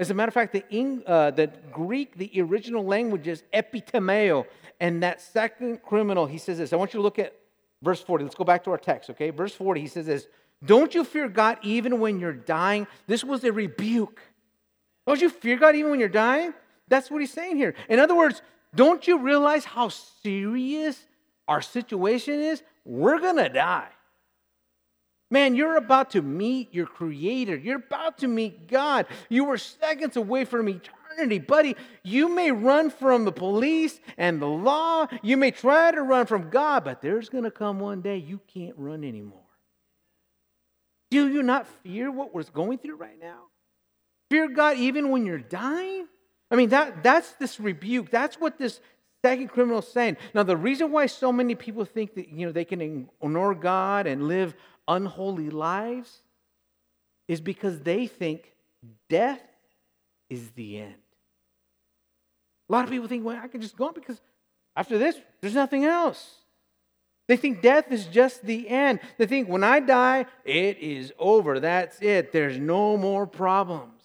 As 0.00 0.10
a 0.10 0.14
matter 0.14 0.28
of 0.28 0.34
fact, 0.34 0.52
the, 0.52 1.02
uh, 1.06 1.30
the 1.30 1.52
Greek, 1.72 2.18
the 2.18 2.40
original 2.40 2.84
language 2.84 3.28
is 3.28 3.44
epitemeo. 3.54 4.44
And 4.80 5.04
that 5.04 5.22
second 5.22 5.82
criminal, 5.82 6.26
he 6.26 6.38
says 6.38 6.58
this. 6.58 6.72
I 6.72 6.76
want 6.76 6.92
you 6.92 6.98
to 6.98 7.02
look 7.02 7.20
at 7.20 7.32
Verse 7.86 8.00
40, 8.00 8.24
let's 8.24 8.34
go 8.34 8.42
back 8.42 8.64
to 8.64 8.72
our 8.72 8.78
text, 8.78 9.10
okay? 9.10 9.30
Verse 9.30 9.54
40, 9.54 9.80
he 9.80 9.86
says 9.86 10.06
this 10.06 10.26
Don't 10.64 10.92
you 10.92 11.04
fear 11.04 11.28
God 11.28 11.58
even 11.62 12.00
when 12.00 12.18
you're 12.18 12.32
dying? 12.32 12.88
This 13.06 13.22
was 13.22 13.44
a 13.44 13.52
rebuke. 13.52 14.20
Don't 15.06 15.20
you 15.20 15.30
fear 15.30 15.56
God 15.56 15.76
even 15.76 15.92
when 15.92 16.00
you're 16.00 16.08
dying? 16.08 16.52
That's 16.88 17.12
what 17.12 17.20
he's 17.20 17.32
saying 17.32 17.58
here. 17.58 17.76
In 17.88 18.00
other 18.00 18.16
words, 18.16 18.42
don't 18.74 19.06
you 19.06 19.20
realize 19.20 19.64
how 19.64 19.88
serious 19.88 21.00
our 21.46 21.62
situation 21.62 22.40
is? 22.40 22.64
We're 22.84 23.20
going 23.20 23.36
to 23.36 23.48
die. 23.48 23.90
Man, 25.30 25.54
you're 25.54 25.76
about 25.76 26.10
to 26.10 26.22
meet 26.22 26.74
your 26.74 26.86
creator. 26.86 27.56
You're 27.56 27.76
about 27.76 28.18
to 28.18 28.26
meet 28.26 28.66
God. 28.66 29.06
You 29.28 29.44
were 29.44 29.58
seconds 29.58 30.16
away 30.16 30.44
from 30.44 30.68
eternity. 30.68 30.90
Buddy, 31.38 31.76
you 32.02 32.28
may 32.28 32.52
run 32.52 32.90
from 32.90 33.24
the 33.24 33.32
police 33.32 33.98
and 34.16 34.40
the 34.40 34.46
law. 34.46 35.06
You 35.22 35.36
may 35.36 35.50
try 35.50 35.90
to 35.92 36.02
run 36.02 36.26
from 36.26 36.50
God, 36.50 36.84
but 36.84 37.00
there's 37.00 37.28
going 37.28 37.44
to 37.44 37.50
come 37.50 37.80
one 37.80 38.00
day 38.00 38.16
you 38.16 38.40
can't 38.52 38.76
run 38.76 39.04
anymore. 39.04 39.40
Do 41.10 41.28
you 41.28 41.42
not 41.42 41.66
fear 41.82 42.10
what 42.10 42.34
we're 42.34 42.42
going 42.44 42.78
through 42.78 42.96
right 42.96 43.18
now? 43.20 43.44
Fear 44.30 44.48
God 44.48 44.76
even 44.76 45.10
when 45.10 45.24
you're 45.24 45.38
dying? 45.38 46.06
I 46.50 46.56
mean, 46.56 46.70
that, 46.70 47.02
that's 47.02 47.32
this 47.32 47.58
rebuke. 47.60 48.10
That's 48.10 48.36
what 48.36 48.58
this 48.58 48.80
second 49.24 49.48
criminal 49.48 49.80
is 49.80 49.88
saying. 49.88 50.16
Now, 50.34 50.42
the 50.42 50.56
reason 50.56 50.92
why 50.92 51.06
so 51.06 51.32
many 51.32 51.54
people 51.54 51.84
think 51.84 52.14
that 52.14 52.28
you 52.28 52.46
know 52.46 52.52
they 52.52 52.64
can 52.64 52.80
ignore 52.80 53.54
God 53.54 54.06
and 54.06 54.28
live 54.28 54.54
unholy 54.88 55.50
lives 55.50 56.22
is 57.28 57.40
because 57.40 57.80
they 57.80 58.06
think 58.06 58.52
death 59.08 59.42
is 60.28 60.50
the 60.50 60.78
end. 60.78 60.94
A 62.68 62.72
lot 62.72 62.84
of 62.84 62.90
people 62.90 63.08
think, 63.08 63.24
well, 63.24 63.38
I 63.42 63.48
can 63.48 63.60
just 63.60 63.76
go 63.76 63.88
on 63.88 63.94
because 63.94 64.20
after 64.74 64.98
this, 64.98 65.16
there's 65.40 65.54
nothing 65.54 65.84
else. 65.84 66.36
They 67.28 67.36
think 67.36 67.60
death 67.60 67.90
is 67.90 68.06
just 68.06 68.44
the 68.44 68.68
end. 68.68 69.00
They 69.18 69.26
think 69.26 69.48
when 69.48 69.64
I 69.64 69.80
die, 69.80 70.26
it 70.44 70.78
is 70.78 71.12
over. 71.18 71.58
That's 71.58 72.00
it. 72.00 72.32
There's 72.32 72.58
no 72.58 72.96
more 72.96 73.26
problems. 73.26 74.02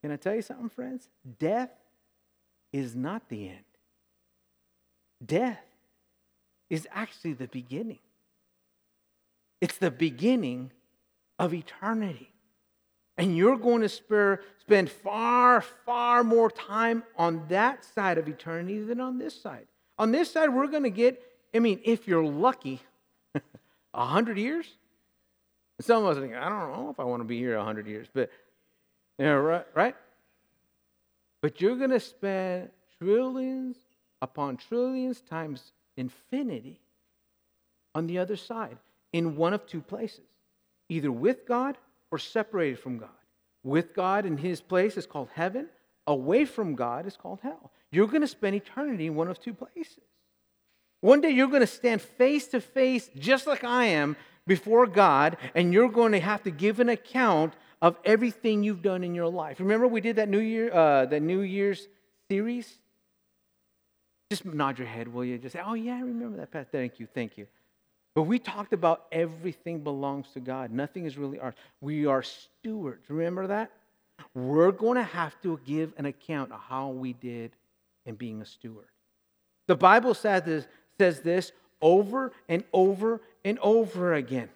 Can 0.00 0.10
I 0.10 0.16
tell 0.16 0.34
you 0.34 0.42
something, 0.42 0.68
friends? 0.68 1.08
Death 1.38 1.70
is 2.72 2.94
not 2.94 3.28
the 3.28 3.48
end. 3.48 3.64
Death 5.24 5.64
is 6.70 6.88
actually 6.92 7.34
the 7.34 7.48
beginning. 7.48 8.00
It's 9.60 9.78
the 9.78 9.90
beginning 9.90 10.72
of 11.38 11.54
eternity. 11.54 12.33
And 13.16 13.36
you're 13.36 13.56
going 13.56 13.82
to 13.82 13.88
spend 13.88 14.90
far, 14.90 15.60
far 15.60 16.24
more 16.24 16.50
time 16.50 17.04
on 17.16 17.44
that 17.48 17.84
side 17.84 18.18
of 18.18 18.28
eternity 18.28 18.80
than 18.80 19.00
on 19.00 19.18
this 19.18 19.40
side. 19.40 19.66
On 19.98 20.10
this 20.10 20.32
side, 20.32 20.48
we're 20.48 20.66
going 20.66 20.82
to 20.82 20.90
get, 20.90 21.22
I 21.54 21.60
mean, 21.60 21.80
if 21.84 22.08
you're 22.08 22.24
lucky, 22.24 22.80
a 23.94 24.06
hundred 24.06 24.38
years. 24.38 24.66
Some 25.80 26.04
of 26.04 26.16
us 26.16 26.22
think, 26.22 26.34
I 26.34 26.48
don't 26.48 26.72
know 26.72 26.90
if 26.90 26.98
I 26.98 27.04
want 27.04 27.20
to 27.20 27.24
be 27.24 27.38
here 27.38 27.56
a 27.56 27.64
hundred 27.64 27.86
years, 27.86 28.08
but 28.12 28.30
yeah, 29.18 29.30
right, 29.30 29.66
right? 29.74 29.96
But 31.40 31.60
you're 31.60 31.76
going 31.76 31.90
to 31.90 32.00
spend 32.00 32.70
trillions 32.98 33.76
upon 34.22 34.56
trillions 34.56 35.20
times 35.20 35.72
infinity 35.96 36.80
on 37.94 38.06
the 38.06 38.18
other 38.18 38.36
side 38.36 38.78
in 39.12 39.36
one 39.36 39.54
of 39.54 39.66
two 39.66 39.80
places 39.80 40.24
either 40.88 41.10
with 41.10 41.46
God 41.46 41.78
or 42.14 42.18
separated 42.18 42.78
from 42.78 42.96
God. 42.96 43.08
With 43.64 43.92
God 43.92 44.24
in 44.24 44.36
his 44.36 44.60
place 44.60 44.96
is 44.96 45.04
called 45.04 45.30
heaven, 45.34 45.66
away 46.06 46.44
from 46.44 46.76
God 46.76 47.06
is 47.06 47.16
called 47.16 47.40
hell. 47.42 47.72
You're 47.90 48.06
going 48.06 48.20
to 48.20 48.28
spend 48.28 48.54
eternity 48.54 49.06
in 49.06 49.16
one 49.16 49.26
of 49.26 49.40
two 49.40 49.52
places. 49.52 49.98
One 51.00 51.20
day 51.20 51.30
you're 51.30 51.48
going 51.48 51.60
to 51.60 51.66
stand 51.66 52.00
face 52.00 52.46
to 52.48 52.60
face, 52.60 53.10
just 53.18 53.48
like 53.48 53.64
I 53.64 53.86
am, 53.86 54.16
before 54.46 54.86
God, 54.86 55.38
and 55.56 55.72
you're 55.72 55.88
going 55.88 56.12
to 56.12 56.20
have 56.20 56.44
to 56.44 56.52
give 56.52 56.78
an 56.78 56.88
account 56.88 57.54
of 57.82 57.96
everything 58.04 58.62
you've 58.62 58.82
done 58.82 59.02
in 59.02 59.12
your 59.12 59.28
life. 59.28 59.58
Remember, 59.58 59.88
we 59.88 60.00
did 60.00 60.14
that 60.16 60.28
New 60.28 60.38
Year, 60.38 60.72
uh, 60.72 61.06
that 61.06 61.20
New 61.20 61.40
Year's 61.40 61.88
series. 62.30 62.78
Just 64.30 64.44
nod 64.44 64.78
your 64.78 64.86
head, 64.86 65.08
will 65.08 65.24
you? 65.24 65.36
Just 65.36 65.54
say, 65.54 65.62
"Oh 65.64 65.74
yeah, 65.74 65.96
I 65.96 66.00
remember 66.00 66.36
that." 66.36 66.52
Pat. 66.52 66.70
Thank 66.70 67.00
you, 67.00 67.08
thank 67.12 67.36
you. 67.36 67.48
But 68.14 68.22
we 68.22 68.38
talked 68.38 68.72
about 68.72 69.06
everything 69.10 69.80
belongs 69.80 70.26
to 70.34 70.40
God. 70.40 70.70
Nothing 70.70 71.04
is 71.04 71.18
really 71.18 71.40
ours. 71.40 71.54
We 71.80 72.06
are 72.06 72.22
stewards. 72.22 73.10
Remember 73.10 73.48
that? 73.48 73.70
We're 74.34 74.70
going 74.70 74.96
to 74.96 75.02
have 75.02 75.34
to 75.42 75.58
give 75.66 75.92
an 75.96 76.06
account 76.06 76.52
of 76.52 76.60
how 76.60 76.90
we 76.90 77.12
did 77.14 77.50
in 78.06 78.14
being 78.14 78.40
a 78.40 78.46
steward. 78.46 78.86
The 79.66 79.74
Bible 79.74 80.14
says 80.14 80.42
this, 80.42 80.66
says 80.98 81.20
this 81.20 81.52
over 81.80 82.32
and 82.48 82.62
over 82.72 83.20
and 83.44 83.58
over 83.58 84.14
again. 84.14 84.48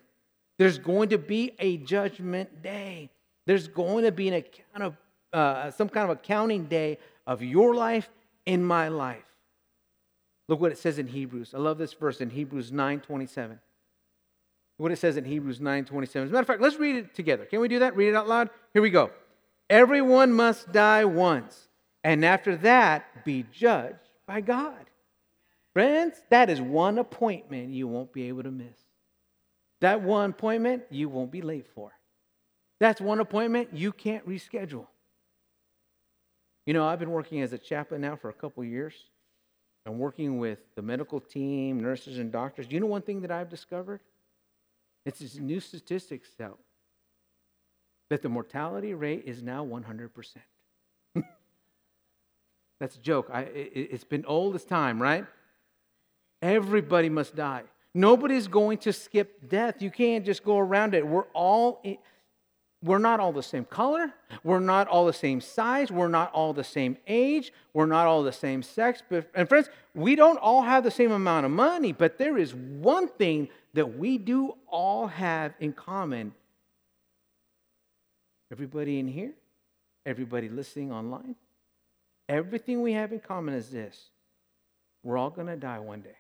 There's 0.58 0.78
going 0.78 1.08
to 1.10 1.18
be 1.18 1.52
a 1.58 1.78
judgment 1.78 2.62
day. 2.62 3.10
There's 3.46 3.68
going 3.68 4.04
to 4.04 4.12
be 4.12 4.28
an 4.28 4.34
account 4.34 4.82
of 4.82 4.96
uh, 5.32 5.70
some 5.70 5.88
kind 5.88 6.10
of 6.10 6.16
accounting 6.16 6.66
day 6.66 6.98
of 7.26 7.42
your 7.42 7.74
life 7.74 8.08
in 8.46 8.64
my 8.64 8.88
life. 8.88 9.27
Look 10.48 10.60
what 10.60 10.72
it 10.72 10.78
says 10.78 10.98
in 10.98 11.06
Hebrews. 11.06 11.54
I 11.54 11.58
love 11.58 11.78
this 11.78 11.92
verse 11.92 12.20
in 12.20 12.30
Hebrews 12.30 12.72
9 12.72 13.00
27. 13.00 13.60
What 14.78 14.92
it 14.92 14.98
says 14.98 15.16
in 15.16 15.24
Hebrews 15.24 15.60
9 15.60 15.84
27. 15.84 16.26
As 16.26 16.30
a 16.30 16.32
matter 16.32 16.42
of 16.42 16.46
fact, 16.46 16.62
let's 16.62 16.78
read 16.78 16.96
it 16.96 17.14
together. 17.14 17.44
Can 17.44 17.60
we 17.60 17.68
do 17.68 17.80
that? 17.80 17.96
Read 17.96 18.08
it 18.08 18.14
out 18.14 18.28
loud? 18.28 18.50
Here 18.72 18.82
we 18.82 18.90
go. 18.90 19.10
Everyone 19.68 20.32
must 20.32 20.72
die 20.72 21.04
once, 21.04 21.68
and 22.02 22.24
after 22.24 22.56
that, 22.58 23.24
be 23.24 23.44
judged 23.52 23.98
by 24.26 24.40
God. 24.40 24.88
Friends, 25.74 26.16
that 26.30 26.48
is 26.48 26.60
one 26.60 26.98
appointment 26.98 27.70
you 27.70 27.86
won't 27.86 28.12
be 28.12 28.28
able 28.28 28.44
to 28.44 28.50
miss. 28.50 28.78
That 29.80 30.00
one 30.02 30.30
appointment 30.30 30.84
you 30.90 31.08
won't 31.08 31.30
be 31.30 31.42
late 31.42 31.66
for. 31.74 31.92
That's 32.80 33.00
one 33.00 33.20
appointment 33.20 33.70
you 33.74 33.92
can't 33.92 34.26
reschedule. 34.26 34.86
You 36.64 36.74
know, 36.74 36.86
I've 36.86 36.98
been 36.98 37.10
working 37.10 37.42
as 37.42 37.52
a 37.52 37.58
chaplain 37.58 38.00
now 38.00 38.16
for 38.16 38.28
a 38.28 38.32
couple 38.32 38.64
years. 38.64 38.94
I'm 39.88 39.98
working 39.98 40.38
with 40.38 40.58
the 40.74 40.82
medical 40.82 41.18
team, 41.18 41.80
nurses, 41.80 42.18
and 42.18 42.30
doctors. 42.30 42.66
Do 42.66 42.74
you 42.74 42.80
know 42.80 42.86
one 42.86 43.00
thing 43.00 43.22
that 43.22 43.30
I've 43.30 43.48
discovered? 43.48 44.00
It's 45.06 45.20
this 45.20 45.36
new 45.36 45.60
statistics 45.60 46.28
out 46.42 46.58
that 48.10 48.20
the 48.20 48.28
mortality 48.28 48.92
rate 48.92 49.22
is 49.24 49.42
now 49.42 49.64
100%. 49.64 50.10
That's 52.80 52.96
a 52.96 52.98
joke. 52.98 53.30
I, 53.32 53.40
it, 53.40 53.92
has 53.92 54.04
been 54.04 54.26
old 54.26 54.54
as 54.54 54.64
time, 54.64 55.00
right? 55.00 55.24
Everybody 56.42 57.08
must 57.08 57.34
die. 57.34 57.62
Nobody's 57.94 58.46
going 58.46 58.78
to 58.78 58.92
skip 58.92 59.48
death. 59.48 59.80
You 59.80 59.90
can't 59.90 60.24
just 60.24 60.44
go 60.44 60.58
around 60.58 60.94
it. 60.94 61.06
We're 61.06 61.24
all. 61.32 61.80
In, 61.82 61.96
we're 62.82 62.98
not 62.98 63.18
all 63.18 63.32
the 63.32 63.42
same 63.42 63.64
color. 63.64 64.12
We're 64.44 64.60
not 64.60 64.86
all 64.86 65.06
the 65.06 65.12
same 65.12 65.40
size. 65.40 65.90
We're 65.90 66.08
not 66.08 66.32
all 66.32 66.52
the 66.52 66.62
same 66.62 66.96
age. 67.08 67.52
We're 67.72 67.86
not 67.86 68.06
all 68.06 68.22
the 68.22 68.32
same 68.32 68.62
sex. 68.62 69.02
And 69.34 69.48
friends, 69.48 69.68
we 69.94 70.14
don't 70.14 70.38
all 70.38 70.62
have 70.62 70.84
the 70.84 70.90
same 70.90 71.10
amount 71.10 71.44
of 71.44 71.50
money, 71.50 71.92
but 71.92 72.18
there 72.18 72.38
is 72.38 72.54
one 72.54 73.08
thing 73.08 73.48
that 73.74 73.98
we 73.98 74.16
do 74.16 74.54
all 74.68 75.08
have 75.08 75.54
in 75.58 75.72
common. 75.72 76.32
Everybody 78.52 79.00
in 79.00 79.08
here, 79.08 79.32
everybody 80.06 80.48
listening 80.48 80.92
online, 80.92 81.34
everything 82.28 82.80
we 82.80 82.92
have 82.92 83.12
in 83.12 83.18
common 83.18 83.54
is 83.54 83.70
this 83.70 84.10
we're 85.02 85.18
all 85.18 85.30
going 85.30 85.48
to 85.48 85.56
die 85.56 85.80
one 85.80 86.00
day. 86.00 86.16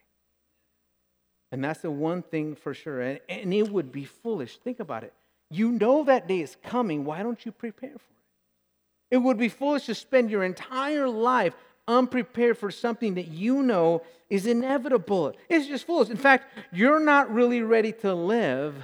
And 1.52 1.62
that's 1.64 1.80
the 1.80 1.90
one 1.90 2.22
thing 2.22 2.56
for 2.56 2.74
sure. 2.74 3.00
And, 3.00 3.20
and 3.28 3.54
it 3.54 3.70
would 3.70 3.92
be 3.92 4.04
foolish. 4.04 4.58
Think 4.58 4.80
about 4.80 5.04
it 5.04 5.14
you 5.50 5.72
know 5.72 6.04
that 6.04 6.28
day 6.28 6.40
is 6.40 6.56
coming. 6.62 7.04
Why 7.04 7.22
don't 7.22 7.44
you 7.44 7.52
prepare 7.52 7.90
for 7.90 7.94
it? 7.96 9.16
It 9.16 9.18
would 9.18 9.38
be 9.38 9.48
foolish 9.48 9.86
to 9.86 9.94
spend 9.94 10.30
your 10.30 10.44
entire 10.44 11.08
life 11.08 11.54
unprepared 11.86 12.58
for 12.58 12.70
something 12.70 13.14
that 13.14 13.28
you 13.28 13.62
know 13.62 14.02
is 14.28 14.46
inevitable. 14.46 15.32
It's 15.48 15.66
just 15.66 15.86
foolish. 15.86 16.10
In 16.10 16.18
fact, 16.18 16.52
you're 16.72 17.00
not 17.00 17.32
really 17.32 17.62
ready 17.62 17.92
to 17.92 18.14
live 18.14 18.74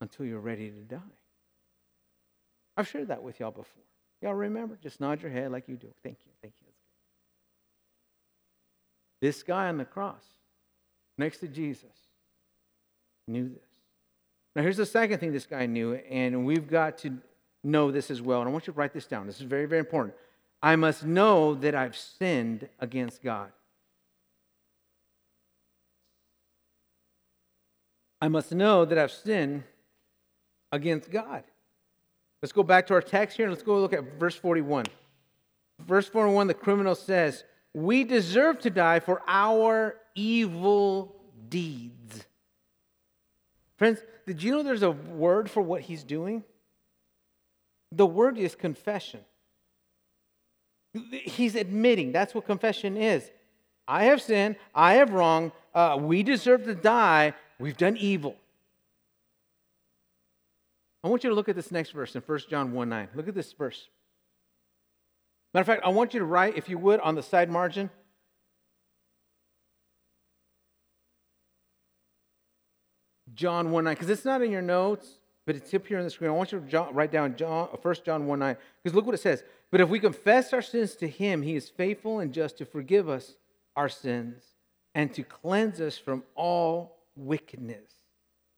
until 0.00 0.26
you're 0.26 0.40
ready 0.40 0.70
to 0.70 0.80
die. 0.80 0.98
I've 2.76 2.88
shared 2.88 3.08
that 3.08 3.22
with 3.22 3.38
y'all 3.38 3.52
before. 3.52 3.84
Y'all 4.20 4.34
remember? 4.34 4.76
Just 4.82 5.00
nod 5.00 5.22
your 5.22 5.30
head 5.30 5.52
like 5.52 5.68
you 5.68 5.76
do. 5.76 5.88
Thank 6.02 6.18
you. 6.26 6.32
Thank 6.42 6.54
you. 6.60 6.68
This 9.20 9.44
guy 9.44 9.68
on 9.68 9.78
the 9.78 9.84
cross 9.84 10.24
next 11.16 11.38
to 11.38 11.48
Jesus 11.48 11.86
knew 13.28 13.48
this. 13.48 13.71
Now, 14.54 14.62
here's 14.62 14.76
the 14.76 14.86
second 14.86 15.18
thing 15.18 15.32
this 15.32 15.46
guy 15.46 15.66
knew, 15.66 15.94
and 15.94 16.44
we've 16.44 16.68
got 16.68 16.98
to 16.98 17.18
know 17.64 17.90
this 17.90 18.10
as 18.10 18.20
well. 18.20 18.40
And 18.40 18.48
I 18.48 18.52
want 18.52 18.66
you 18.66 18.72
to 18.72 18.78
write 18.78 18.92
this 18.92 19.06
down. 19.06 19.26
This 19.26 19.40
is 19.40 19.46
very, 19.46 19.66
very 19.66 19.80
important. 19.80 20.14
I 20.62 20.76
must 20.76 21.04
know 21.04 21.54
that 21.54 21.74
I've 21.74 21.96
sinned 21.96 22.68
against 22.78 23.22
God. 23.22 23.50
I 28.20 28.28
must 28.28 28.52
know 28.52 28.84
that 28.84 28.98
I've 28.98 29.10
sinned 29.10 29.64
against 30.70 31.10
God. 31.10 31.42
Let's 32.40 32.52
go 32.52 32.62
back 32.62 32.86
to 32.88 32.94
our 32.94 33.02
text 33.02 33.36
here 33.36 33.46
and 33.46 33.52
let's 33.52 33.64
go 33.64 33.80
look 33.80 33.92
at 33.92 34.18
verse 34.18 34.36
41. 34.36 34.86
Verse 35.80 36.08
41, 36.08 36.46
the 36.46 36.54
criminal 36.54 36.94
says, 36.94 37.42
We 37.74 38.04
deserve 38.04 38.60
to 38.60 38.70
die 38.70 39.00
for 39.00 39.22
our 39.26 39.96
evil 40.14 41.16
deeds. 41.48 42.24
Friends, 43.82 43.98
did 44.28 44.40
you 44.40 44.52
know 44.52 44.62
there's 44.62 44.84
a 44.84 44.92
word 44.92 45.50
for 45.50 45.60
what 45.60 45.80
he's 45.80 46.04
doing? 46.04 46.44
The 47.90 48.06
word 48.06 48.38
is 48.38 48.54
confession. 48.54 49.18
He's 51.10 51.56
admitting 51.56 52.12
that's 52.12 52.32
what 52.32 52.46
confession 52.46 52.96
is. 52.96 53.28
I 53.88 54.04
have 54.04 54.22
sinned. 54.22 54.54
I 54.72 54.94
have 54.94 55.12
wronged. 55.12 55.50
Uh, 55.74 55.98
we 56.00 56.22
deserve 56.22 56.62
to 56.66 56.76
die. 56.76 57.34
We've 57.58 57.76
done 57.76 57.96
evil. 57.96 58.36
I 61.02 61.08
want 61.08 61.24
you 61.24 61.30
to 61.30 61.34
look 61.34 61.48
at 61.48 61.56
this 61.56 61.72
next 61.72 61.90
verse 61.90 62.14
in 62.14 62.22
1 62.22 62.38
John 62.48 62.72
1 62.74 62.88
9. 62.88 63.08
Look 63.16 63.26
at 63.26 63.34
this 63.34 63.52
verse. 63.52 63.88
Matter 65.54 65.62
of 65.62 65.66
fact, 65.66 65.82
I 65.84 65.88
want 65.88 66.14
you 66.14 66.20
to 66.20 66.26
write, 66.26 66.56
if 66.56 66.68
you 66.68 66.78
would, 66.78 67.00
on 67.00 67.16
the 67.16 67.22
side 67.24 67.50
margin. 67.50 67.90
John 73.34 73.70
1 73.70 73.84
9, 73.84 73.94
because 73.94 74.10
it's 74.10 74.24
not 74.24 74.42
in 74.42 74.50
your 74.50 74.62
notes, 74.62 75.18
but 75.46 75.56
it's 75.56 75.72
up 75.74 75.86
here 75.86 75.98
on 75.98 76.04
the 76.04 76.10
screen. 76.10 76.30
I 76.30 76.34
want 76.34 76.52
you 76.52 76.60
to 76.60 76.88
write 76.92 77.10
down 77.10 77.36
John, 77.36 77.68
1 77.80 77.94
John 78.04 78.26
1 78.26 78.38
9, 78.38 78.56
because 78.82 78.94
look 78.94 79.06
what 79.06 79.14
it 79.14 79.20
says. 79.20 79.42
But 79.70 79.80
if 79.80 79.88
we 79.88 79.98
confess 79.98 80.52
our 80.52 80.62
sins 80.62 80.94
to 80.96 81.08
him, 81.08 81.42
he 81.42 81.56
is 81.56 81.68
faithful 81.68 82.20
and 82.20 82.32
just 82.32 82.58
to 82.58 82.64
forgive 82.64 83.08
us 83.08 83.36
our 83.74 83.88
sins 83.88 84.42
and 84.94 85.12
to 85.14 85.22
cleanse 85.22 85.80
us 85.80 85.96
from 85.96 86.22
all 86.34 86.98
wickedness. 87.16 87.90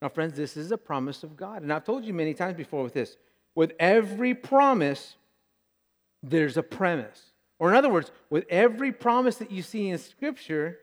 Now, 0.03 0.09
friends, 0.09 0.37
this 0.37 0.57
is 0.57 0.73
a 0.73 0.79
promise 0.79 1.23
of 1.23 1.37
God. 1.37 1.63
And 1.63 1.73
I've 1.73 1.85
told 1.85 2.05
you 2.05 2.13
many 2.13 2.35
times 2.35 2.57
before 2.57 2.83
with 2.83 2.95
this 2.95 3.17
with 3.55 3.73
every 3.79 4.35
promise, 4.35 5.15
there's 6.23 6.57
a 6.57 6.63
premise. 6.63 7.31
Or, 7.59 7.71
in 7.71 7.77
other 7.77 7.89
words, 7.89 8.11
with 8.31 8.45
every 8.51 8.91
promise 8.91 9.37
that 9.37 9.51
you 9.51 9.63
see 9.63 9.89
in 9.89 9.99
Scripture, 9.99 10.79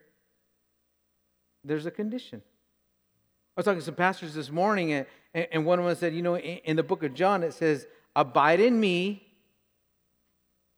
there's 1.64 1.86
a 1.86 1.92
condition. 1.92 2.42
I 3.56 3.60
was 3.60 3.66
talking 3.66 3.80
to 3.80 3.86
some 3.86 3.96
pastors 3.96 4.34
this 4.34 4.50
morning, 4.50 4.94
and, 4.94 5.06
and 5.34 5.66
one 5.66 5.78
of 5.80 5.86
them 5.86 5.96
said, 5.96 6.14
You 6.14 6.22
know, 6.22 6.38
in, 6.38 6.58
in 6.60 6.76
the 6.78 6.84
book 6.84 7.04
of 7.04 7.14
John, 7.14 7.44
it 7.44 7.54
says, 7.54 7.86
Abide 8.16 8.60
in 8.60 8.80
me. 8.80 9.28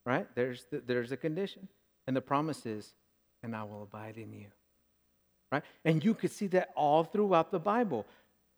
Right? 0.06 0.28
There's, 0.36 0.66
the, 0.72 0.82
there's 0.86 1.12
a 1.12 1.18
condition. 1.18 1.68
And 2.08 2.16
the 2.16 2.22
promise 2.22 2.66
is, 2.66 2.94
And 3.44 3.56
I 3.56 3.64
will 3.64 3.84
abide 3.84 4.18
in 4.18 4.34
you. 4.34 4.48
Right? 5.52 5.64
And 5.86 6.04
you 6.04 6.16
could 6.16 6.32
see 6.32 6.48
that 6.48 6.72
all 6.76 7.04
throughout 7.04 7.52
the 7.52 7.60
Bible. 7.60 8.08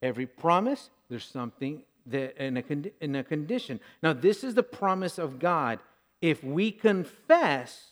Every 0.01 0.25
promise, 0.25 0.89
there's 1.09 1.25
something 1.25 1.83
that 2.05 2.37
in 2.41 2.57
a, 2.57 2.63
in 3.03 3.15
a 3.15 3.23
condition. 3.23 3.79
Now, 4.01 4.13
this 4.13 4.43
is 4.43 4.53
the 4.53 4.63
promise 4.63 5.17
of 5.17 5.39
God. 5.39 5.79
If 6.21 6.43
we 6.43 6.71
confess, 6.71 7.87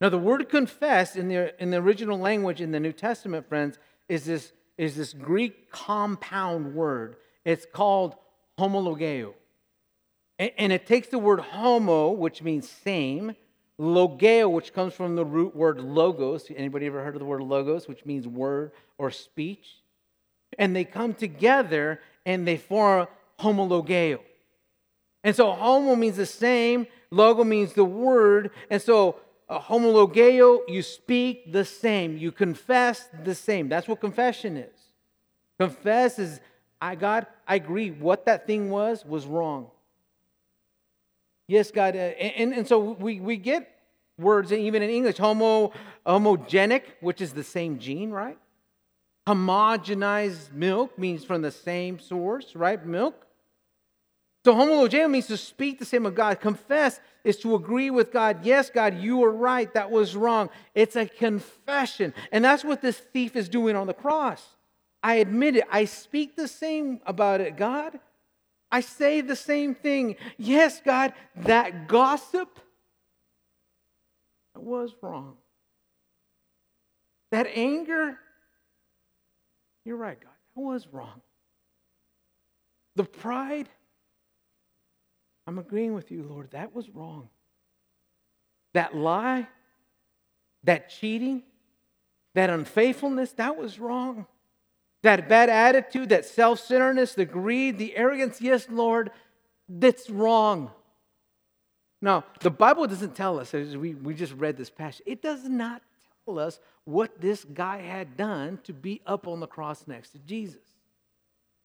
now 0.00 0.08
the 0.08 0.18
word 0.18 0.48
confess 0.48 1.14
in 1.14 1.28
the, 1.28 1.62
in 1.62 1.70
the 1.70 1.76
original 1.76 2.18
language 2.18 2.60
in 2.60 2.72
the 2.72 2.80
New 2.80 2.92
Testament, 2.92 3.48
friends, 3.48 3.78
is 4.10 4.24
this, 4.24 4.52
is 4.76 4.96
this 4.96 5.12
Greek 5.12 5.70
compound 5.70 6.74
word. 6.74 7.16
It's 7.44 7.66
called 7.72 8.16
homologeo. 8.58 9.32
And, 10.38 10.50
and 10.58 10.72
it 10.72 10.86
takes 10.86 11.08
the 11.08 11.18
word 11.18 11.40
homo, 11.40 12.10
which 12.10 12.42
means 12.42 12.68
same, 12.68 13.34
logeo, 13.78 14.50
which 14.50 14.74
comes 14.74 14.92
from 14.92 15.16
the 15.16 15.24
root 15.24 15.56
word 15.56 15.80
logos. 15.80 16.50
Anybody 16.54 16.86
ever 16.86 17.02
heard 17.02 17.14
of 17.14 17.20
the 17.20 17.26
word 17.26 17.42
logos, 17.42 17.88
which 17.88 18.04
means 18.04 18.28
word 18.28 18.72
or 18.98 19.10
speech? 19.10 19.80
and 20.58 20.74
they 20.74 20.84
come 20.84 21.14
together 21.14 22.00
and 22.26 22.46
they 22.46 22.56
form 22.56 23.06
homologeo. 23.38 24.20
And 25.22 25.36
so 25.36 25.52
homo 25.52 25.96
means 25.96 26.16
the 26.16 26.26
same, 26.26 26.86
logo 27.10 27.44
means 27.44 27.74
the 27.74 27.84
word, 27.84 28.50
and 28.70 28.80
so 28.80 29.16
homologeo, 29.58 30.60
you 30.68 30.82
speak 30.82 31.52
the 31.52 31.64
same, 31.64 32.16
you 32.16 32.30
confess 32.30 33.08
the 33.24 33.34
same. 33.34 33.68
That's 33.68 33.88
what 33.88 34.00
confession 34.00 34.56
is. 34.56 34.78
Confess 35.58 36.18
is, 36.18 36.40
I 36.80 36.94
God, 36.94 37.26
I 37.46 37.56
agree. 37.56 37.90
What 37.90 38.26
that 38.26 38.46
thing 38.46 38.70
was 38.70 39.04
was 39.04 39.26
wrong. 39.26 39.70
Yes, 41.48 41.70
God, 41.72 41.96
uh, 41.96 41.98
and, 41.98 42.54
and 42.54 42.68
so 42.68 42.78
we, 42.78 43.18
we 43.18 43.36
get 43.36 43.68
words 44.16 44.52
even 44.52 44.82
in 44.82 44.90
English, 44.90 45.18
homo 45.18 45.72
homogenic, 46.06 46.82
which 47.00 47.20
is 47.20 47.32
the 47.32 47.42
same 47.42 47.78
gene, 47.78 48.10
right? 48.10 48.38
Homogenized 49.26 50.52
milk 50.52 50.96
means 50.98 51.24
from 51.24 51.42
the 51.42 51.50
same 51.50 51.98
source, 51.98 52.54
right? 52.54 52.84
Milk. 52.86 53.26
So 54.44 54.54
homologeo 54.54 55.10
means 55.10 55.26
to 55.26 55.36
speak 55.36 55.78
the 55.78 55.84
same 55.84 56.06
of 56.06 56.14
God. 56.14 56.40
Confess 56.40 57.00
is 57.24 57.36
to 57.38 57.54
agree 57.54 57.90
with 57.90 58.12
God. 58.12 58.44
Yes, 58.44 58.70
God, 58.70 58.98
you 58.98 59.18
were 59.18 59.32
right. 59.32 59.72
That 59.74 59.90
was 59.90 60.16
wrong. 60.16 60.48
It's 60.74 60.96
a 60.96 61.06
confession. 61.06 62.14
And 62.32 62.44
that's 62.44 62.64
what 62.64 62.80
this 62.80 62.98
thief 62.98 63.36
is 63.36 63.48
doing 63.48 63.76
on 63.76 63.86
the 63.86 63.94
cross. 63.94 64.42
I 65.02 65.16
admit 65.16 65.56
it. 65.56 65.64
I 65.70 65.84
speak 65.84 66.36
the 66.36 66.48
same 66.48 67.00
about 67.06 67.40
it, 67.40 67.56
God. 67.56 68.00
I 68.72 68.80
say 68.80 69.20
the 69.20 69.36
same 69.36 69.74
thing. 69.74 70.16
Yes, 70.38 70.80
God, 70.82 71.12
that 71.36 71.88
gossip 71.88 72.60
was 74.54 74.94
wrong. 75.02 75.36
That 77.30 77.46
anger 77.54 78.18
you're 79.84 79.96
right, 79.96 80.20
God. 80.20 80.30
That 80.54 80.60
was 80.60 80.86
wrong. 80.88 81.20
The 82.96 83.04
pride, 83.04 83.68
I'm 85.50 85.58
agreeing 85.58 85.94
with 85.94 86.12
you, 86.12 86.22
Lord. 86.22 86.52
That 86.52 86.72
was 86.76 86.88
wrong. 86.90 87.28
That 88.72 88.94
lie, 88.94 89.48
that 90.62 90.88
cheating, 90.90 91.42
that 92.36 92.50
unfaithfulness, 92.50 93.32
that 93.32 93.56
was 93.56 93.80
wrong. 93.80 94.26
That 95.02 95.28
bad 95.28 95.50
attitude, 95.50 96.10
that 96.10 96.24
self 96.24 96.60
centeredness, 96.60 97.14
the 97.14 97.24
greed, 97.24 97.78
the 97.78 97.96
arrogance, 97.96 98.40
yes, 98.40 98.68
Lord, 98.70 99.10
that's 99.68 100.08
wrong. 100.08 100.70
Now, 102.00 102.26
the 102.42 102.50
Bible 102.50 102.86
doesn't 102.86 103.16
tell 103.16 103.40
us, 103.40 103.52
as 103.52 103.76
we, 103.76 103.94
we 103.94 104.14
just 104.14 104.34
read 104.34 104.56
this 104.56 104.70
passage, 104.70 105.02
it 105.04 105.20
does 105.20 105.48
not 105.48 105.82
tell 106.24 106.38
us 106.38 106.60
what 106.84 107.20
this 107.20 107.42
guy 107.42 107.80
had 107.80 108.16
done 108.16 108.60
to 108.62 108.72
be 108.72 109.00
up 109.04 109.26
on 109.26 109.40
the 109.40 109.48
cross 109.48 109.88
next 109.88 110.10
to 110.10 110.20
Jesus. 110.20 110.62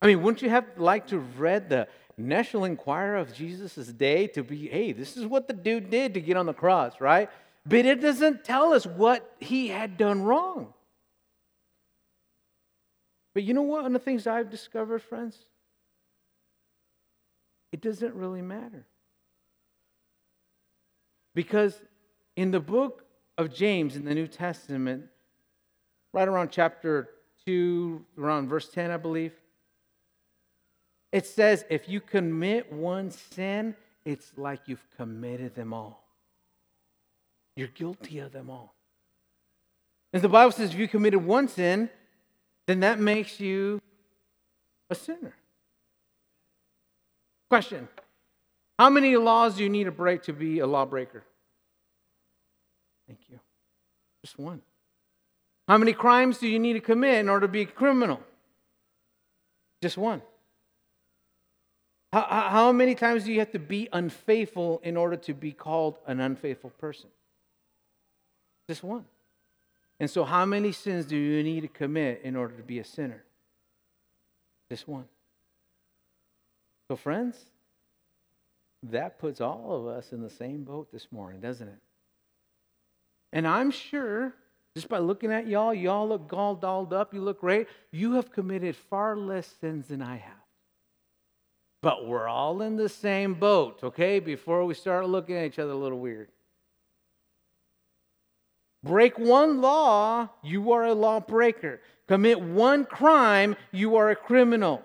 I 0.02 0.06
mean, 0.06 0.22
wouldn't 0.22 0.42
you 0.42 0.50
have 0.50 0.66
liked 0.76 1.10
to 1.10 1.20
have 1.20 1.38
read 1.38 1.68
the 1.68 1.88
National 2.18 2.64
Enquirer 2.64 3.16
of 3.16 3.34
Jesus' 3.34 3.88
day 3.88 4.26
to 4.28 4.42
be, 4.42 4.68
hey, 4.68 4.92
this 4.92 5.16
is 5.16 5.26
what 5.26 5.48
the 5.48 5.52
dude 5.52 5.90
did 5.90 6.14
to 6.14 6.20
get 6.20 6.36
on 6.36 6.46
the 6.46 6.54
cross, 6.54 7.00
right? 7.00 7.28
But 7.66 7.84
it 7.84 8.00
doesn't 8.00 8.44
tell 8.44 8.72
us 8.72 8.86
what 8.86 9.34
he 9.38 9.68
had 9.68 9.98
done 9.98 10.22
wrong. 10.22 10.72
But 13.34 13.42
you 13.42 13.52
know 13.52 13.62
what? 13.62 13.82
One 13.82 13.94
of 13.94 14.00
the 14.00 14.04
things 14.04 14.26
I've 14.26 14.50
discovered, 14.50 15.00
friends? 15.02 15.36
It 17.70 17.82
doesn't 17.82 18.14
really 18.14 18.40
matter. 18.40 18.86
Because 21.34 21.78
in 22.34 22.50
the 22.50 22.60
book 22.60 23.04
of 23.36 23.52
James 23.52 23.94
in 23.94 24.06
the 24.06 24.14
New 24.14 24.26
Testament, 24.26 25.04
right 26.14 26.26
around 26.26 26.50
chapter 26.50 27.10
2, 27.44 28.02
around 28.18 28.48
verse 28.48 28.70
10, 28.70 28.90
I 28.90 28.96
believe. 28.96 29.34
It 31.16 31.24
says, 31.24 31.64
if 31.70 31.88
you 31.88 32.02
commit 32.02 32.70
one 32.70 33.10
sin, 33.10 33.74
it's 34.04 34.32
like 34.36 34.60
you've 34.66 34.84
committed 34.98 35.54
them 35.54 35.72
all. 35.72 36.04
You're 37.56 37.68
guilty 37.68 38.18
of 38.18 38.32
them 38.32 38.50
all. 38.50 38.74
As 40.12 40.20
the 40.20 40.28
Bible 40.28 40.52
says, 40.52 40.74
if 40.74 40.78
you 40.78 40.86
committed 40.86 41.24
one 41.24 41.48
sin, 41.48 41.88
then 42.66 42.80
that 42.80 43.00
makes 43.00 43.40
you 43.40 43.80
a 44.90 44.94
sinner. 44.94 45.34
Question 47.48 47.88
How 48.78 48.90
many 48.90 49.16
laws 49.16 49.56
do 49.56 49.62
you 49.62 49.70
need 49.70 49.84
to 49.84 49.92
break 49.92 50.22
to 50.24 50.34
be 50.34 50.58
a 50.58 50.66
lawbreaker? 50.66 51.24
Thank 53.06 53.20
you. 53.30 53.40
Just 54.22 54.38
one. 54.38 54.60
How 55.66 55.78
many 55.78 55.94
crimes 55.94 56.36
do 56.36 56.46
you 56.46 56.58
need 56.58 56.74
to 56.74 56.80
commit 56.80 57.20
in 57.20 57.30
order 57.30 57.46
to 57.46 57.50
be 57.50 57.62
a 57.62 57.66
criminal? 57.66 58.20
Just 59.80 59.96
one. 59.96 60.20
How, 62.12 62.22
how 62.22 62.72
many 62.72 62.94
times 62.94 63.24
do 63.24 63.32
you 63.32 63.40
have 63.40 63.52
to 63.52 63.58
be 63.58 63.88
unfaithful 63.92 64.80
in 64.82 64.96
order 64.96 65.16
to 65.16 65.34
be 65.34 65.52
called 65.52 65.98
an 66.06 66.20
unfaithful 66.20 66.70
person? 66.70 67.10
Just 68.68 68.82
one. 68.82 69.04
And 69.98 70.10
so, 70.10 70.24
how 70.24 70.44
many 70.44 70.72
sins 70.72 71.06
do 71.06 71.16
you 71.16 71.42
need 71.42 71.62
to 71.62 71.68
commit 71.68 72.20
in 72.22 72.36
order 72.36 72.54
to 72.56 72.62
be 72.62 72.78
a 72.78 72.84
sinner? 72.84 73.24
Just 74.70 74.86
one. 74.86 75.06
So, 76.88 76.96
friends, 76.96 77.36
that 78.82 79.18
puts 79.18 79.40
all 79.40 79.74
of 79.74 79.86
us 79.86 80.12
in 80.12 80.22
the 80.22 80.30
same 80.30 80.64
boat 80.64 80.92
this 80.92 81.08
morning, 81.10 81.40
doesn't 81.40 81.68
it? 81.68 81.78
And 83.32 83.46
I'm 83.46 83.70
sure, 83.70 84.34
just 84.74 84.88
by 84.88 84.98
looking 84.98 85.32
at 85.32 85.46
y'all, 85.46 85.74
y'all 85.74 86.08
look 86.08 86.32
all 86.32 86.54
dolled 86.54 86.92
up, 86.92 87.14
you 87.14 87.20
look 87.20 87.40
great. 87.40 87.66
You 87.90 88.12
have 88.12 88.30
committed 88.30 88.76
far 88.76 89.16
less 89.16 89.46
sins 89.60 89.88
than 89.88 90.02
I 90.02 90.16
have. 90.16 90.45
But 91.82 92.06
we're 92.06 92.28
all 92.28 92.62
in 92.62 92.76
the 92.76 92.88
same 92.88 93.34
boat, 93.34 93.80
okay? 93.82 94.18
Before 94.18 94.64
we 94.64 94.74
start 94.74 95.08
looking 95.08 95.36
at 95.36 95.46
each 95.46 95.58
other 95.58 95.72
a 95.72 95.76
little 95.76 95.98
weird. 95.98 96.28
Break 98.82 99.18
one 99.18 99.60
law, 99.60 100.28
you 100.42 100.72
are 100.72 100.84
a 100.84 100.94
lawbreaker. 100.94 101.80
Commit 102.06 102.40
one 102.40 102.84
crime, 102.84 103.56
you 103.72 103.96
are 103.96 104.10
a 104.10 104.16
criminal. 104.16 104.82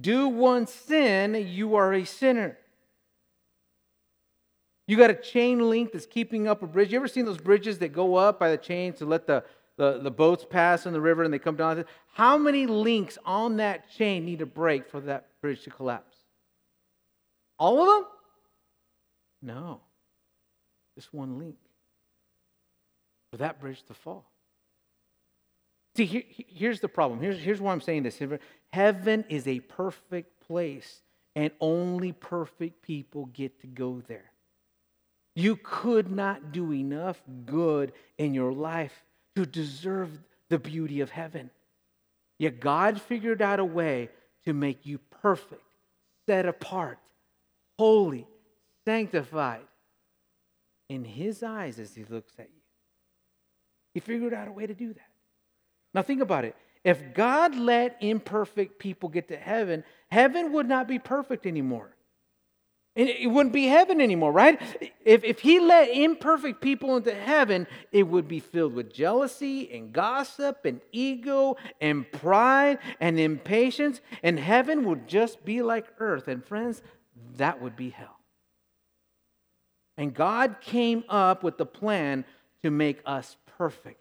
Do 0.00 0.28
one 0.28 0.66
sin, 0.66 1.34
you 1.48 1.74
are 1.74 1.92
a 1.92 2.04
sinner. 2.04 2.56
You 4.86 4.96
got 4.96 5.10
a 5.10 5.14
chain 5.14 5.70
link 5.70 5.92
that's 5.92 6.06
keeping 6.06 6.46
up 6.46 6.62
a 6.62 6.66
bridge. 6.66 6.92
You 6.92 6.98
ever 6.98 7.08
seen 7.08 7.24
those 7.24 7.38
bridges 7.38 7.78
that 7.78 7.92
go 7.92 8.16
up 8.16 8.38
by 8.38 8.50
the 8.50 8.56
chain 8.56 8.92
to 8.94 9.06
let 9.06 9.26
the, 9.26 9.44
the, 9.76 10.00
the 10.02 10.10
boats 10.10 10.44
pass 10.48 10.86
in 10.86 10.92
the 10.92 11.00
river 11.00 11.22
and 11.22 11.32
they 11.32 11.38
come 11.38 11.56
down? 11.56 11.84
How 12.14 12.36
many 12.36 12.66
links 12.66 13.18
on 13.24 13.56
that 13.56 13.90
chain 13.90 14.24
need 14.24 14.40
to 14.40 14.46
break 14.46 14.88
for 14.90 15.00
that 15.00 15.28
bridge 15.40 15.62
to 15.64 15.70
collapse? 15.70 16.16
All 17.58 17.80
of 17.80 17.86
them? 17.86 18.06
No. 19.42 19.80
Just 20.94 21.12
one 21.12 21.38
link 21.38 21.56
for 23.30 23.38
that 23.38 23.60
bridge 23.60 23.82
to 23.84 23.94
fall. 23.94 24.26
See, 25.96 26.06
here, 26.06 26.22
here's 26.28 26.80
the 26.80 26.88
problem. 26.88 27.20
Here's, 27.20 27.38
here's 27.38 27.60
why 27.60 27.72
I'm 27.72 27.80
saying 27.80 28.02
this. 28.02 28.20
Heaven 28.72 29.24
is 29.28 29.46
a 29.46 29.60
perfect 29.60 30.40
place, 30.46 31.02
and 31.34 31.50
only 31.60 32.12
perfect 32.12 32.82
people 32.82 33.26
get 33.26 33.60
to 33.60 33.66
go 33.66 34.02
there. 34.06 34.32
You 35.34 35.56
could 35.62 36.10
not 36.10 36.52
do 36.52 36.72
enough 36.72 37.20
good 37.46 37.92
in 38.18 38.34
your 38.34 38.52
life 38.52 39.04
to 39.36 39.46
deserve 39.46 40.10
the 40.48 40.58
beauty 40.58 41.00
of 41.00 41.10
heaven. 41.10 41.50
Yet 42.38 42.60
God 42.60 43.00
figured 43.00 43.40
out 43.40 43.60
a 43.60 43.64
way 43.64 44.10
to 44.44 44.52
make 44.52 44.84
you 44.84 44.98
perfect, 45.22 45.62
set 46.26 46.46
apart, 46.46 46.98
holy, 47.78 48.26
sanctified 48.84 49.66
in 50.88 51.04
His 51.04 51.42
eyes 51.42 51.78
as 51.78 51.94
He 51.94 52.04
looks 52.04 52.32
at 52.38 52.48
you. 52.52 52.60
He 53.94 54.00
figured 54.00 54.34
out 54.34 54.48
a 54.48 54.52
way 54.52 54.66
to 54.66 54.74
do 54.74 54.92
that. 54.92 55.10
Now, 55.94 56.02
think 56.02 56.22
about 56.22 56.44
it. 56.44 56.56
If 56.84 57.14
God 57.14 57.54
let 57.54 57.96
imperfect 58.00 58.78
people 58.78 59.08
get 59.08 59.28
to 59.28 59.36
heaven, 59.36 59.84
heaven 60.10 60.52
would 60.52 60.68
not 60.68 60.88
be 60.88 60.98
perfect 60.98 61.46
anymore. 61.46 61.94
And 62.94 63.08
it 63.08 63.28
wouldn't 63.28 63.54
be 63.54 63.66
heaven 63.66 64.02
anymore, 64.02 64.32
right? 64.32 64.60
If, 65.02 65.24
if 65.24 65.40
he 65.40 65.60
let 65.60 65.88
imperfect 65.88 66.60
people 66.60 66.96
into 66.96 67.14
heaven, 67.14 67.66
it 67.90 68.02
would 68.02 68.28
be 68.28 68.38
filled 68.38 68.74
with 68.74 68.92
jealousy 68.92 69.72
and 69.72 69.94
gossip 69.94 70.66
and 70.66 70.80
ego 70.92 71.56
and 71.80 72.10
pride 72.12 72.78
and 73.00 73.18
impatience, 73.18 74.02
and 74.22 74.38
heaven 74.38 74.84
would 74.84 75.08
just 75.08 75.42
be 75.42 75.62
like 75.62 75.86
earth. 75.98 76.28
And 76.28 76.44
friends, 76.44 76.82
that 77.38 77.62
would 77.62 77.76
be 77.76 77.90
hell. 77.90 78.18
And 79.96 80.12
God 80.12 80.56
came 80.60 81.04
up 81.08 81.42
with 81.42 81.56
the 81.56 81.66
plan 81.66 82.26
to 82.62 82.70
make 82.70 83.00
us 83.06 83.36
perfect, 83.58 84.00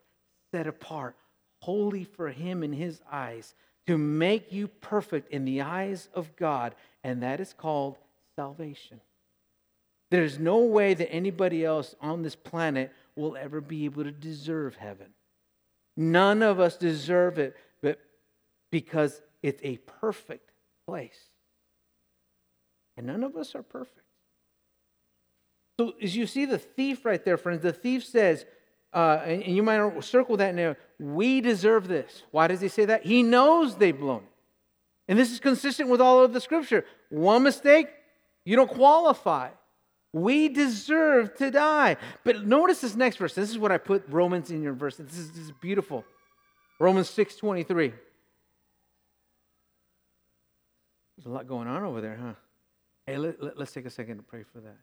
set 0.53 0.67
apart, 0.67 1.15
holy 1.59 2.03
for 2.03 2.29
Him 2.29 2.61
in 2.61 2.73
His 2.73 3.01
eyes, 3.09 3.55
to 3.87 3.97
make 3.97 4.51
you 4.51 4.67
perfect 4.67 5.31
in 5.31 5.45
the 5.45 5.61
eyes 5.61 6.09
of 6.13 6.35
God, 6.35 6.75
and 7.03 7.23
that 7.23 7.39
is 7.39 7.53
called 7.53 7.97
salvation. 8.35 9.01
There's 10.09 10.37
no 10.39 10.59
way 10.59 10.93
that 10.93 11.11
anybody 11.11 11.63
else 11.63 11.95
on 12.01 12.21
this 12.21 12.35
planet 12.35 12.91
will 13.15 13.37
ever 13.37 13.61
be 13.61 13.85
able 13.85 14.03
to 14.03 14.11
deserve 14.11 14.75
heaven. 14.75 15.07
None 15.95 16.41
of 16.41 16.59
us 16.59 16.77
deserve 16.77 17.39
it, 17.39 17.55
but 17.81 17.99
because 18.71 19.21
it's 19.41 19.61
a 19.63 19.77
perfect 19.77 20.51
place. 20.85 21.29
And 22.97 23.07
none 23.07 23.23
of 23.23 23.37
us 23.37 23.55
are 23.55 23.63
perfect. 23.63 24.05
So, 25.79 25.93
as 26.01 26.15
you 26.15 26.27
see 26.27 26.45
the 26.45 26.57
thief 26.57 27.05
right 27.05 27.23
there, 27.23 27.37
friends, 27.37 27.61
the 27.61 27.73
thief 27.73 28.05
says, 28.05 28.45
uh, 28.93 29.21
and, 29.23 29.41
and 29.43 29.55
you 29.55 29.63
might 29.63 30.03
circle 30.03 30.37
that 30.37 30.53
now, 30.53 30.75
we 30.99 31.41
deserve 31.41 31.87
this. 31.87 32.23
Why 32.31 32.47
does 32.47 32.59
he 32.61 32.67
say 32.67 32.85
that? 32.85 33.05
He 33.05 33.23
knows 33.23 33.75
they've 33.75 33.97
blown 33.97 34.23
it. 34.23 34.31
And 35.07 35.17
this 35.17 35.31
is 35.31 35.39
consistent 35.39 35.89
with 35.89 36.01
all 36.01 36.23
of 36.23 36.33
the 36.33 36.41
scripture. 36.41 36.85
One 37.09 37.43
mistake, 37.43 37.87
you 38.45 38.55
don't 38.55 38.69
qualify. 38.69 39.49
We 40.13 40.49
deserve 40.49 41.35
to 41.37 41.51
die. 41.51 41.97
But 42.23 42.45
notice 42.45 42.81
this 42.81 42.95
next 42.95 43.17
verse. 43.17 43.33
This 43.33 43.49
is 43.49 43.57
what 43.57 43.71
I 43.71 43.77
put 43.77 44.03
Romans 44.09 44.51
in 44.51 44.61
your 44.61 44.73
verse. 44.73 44.97
This 44.97 45.17
is, 45.17 45.31
this 45.31 45.45
is 45.45 45.51
beautiful. 45.61 46.03
Romans 46.79 47.09
6 47.09 47.35
23. 47.35 47.93
There's 51.17 51.25
a 51.25 51.29
lot 51.29 51.47
going 51.47 51.67
on 51.67 51.83
over 51.83 52.01
there, 52.01 52.17
huh? 52.19 52.33
Hey, 53.05 53.17
let, 53.17 53.41
let, 53.41 53.57
let's 53.57 53.71
take 53.71 53.85
a 53.85 53.89
second 53.89 54.17
to 54.17 54.23
pray 54.23 54.43
for 54.43 54.59
that. 54.59 54.77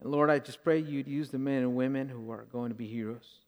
And 0.00 0.10
Lord, 0.10 0.30
I 0.30 0.38
just 0.38 0.62
pray 0.62 0.78
you'd 0.78 1.08
use 1.08 1.30
the 1.30 1.38
men 1.38 1.62
and 1.62 1.74
women 1.74 2.08
who 2.08 2.30
are 2.30 2.46
going 2.52 2.68
to 2.68 2.74
be 2.74 2.86
heroes. 2.86 3.40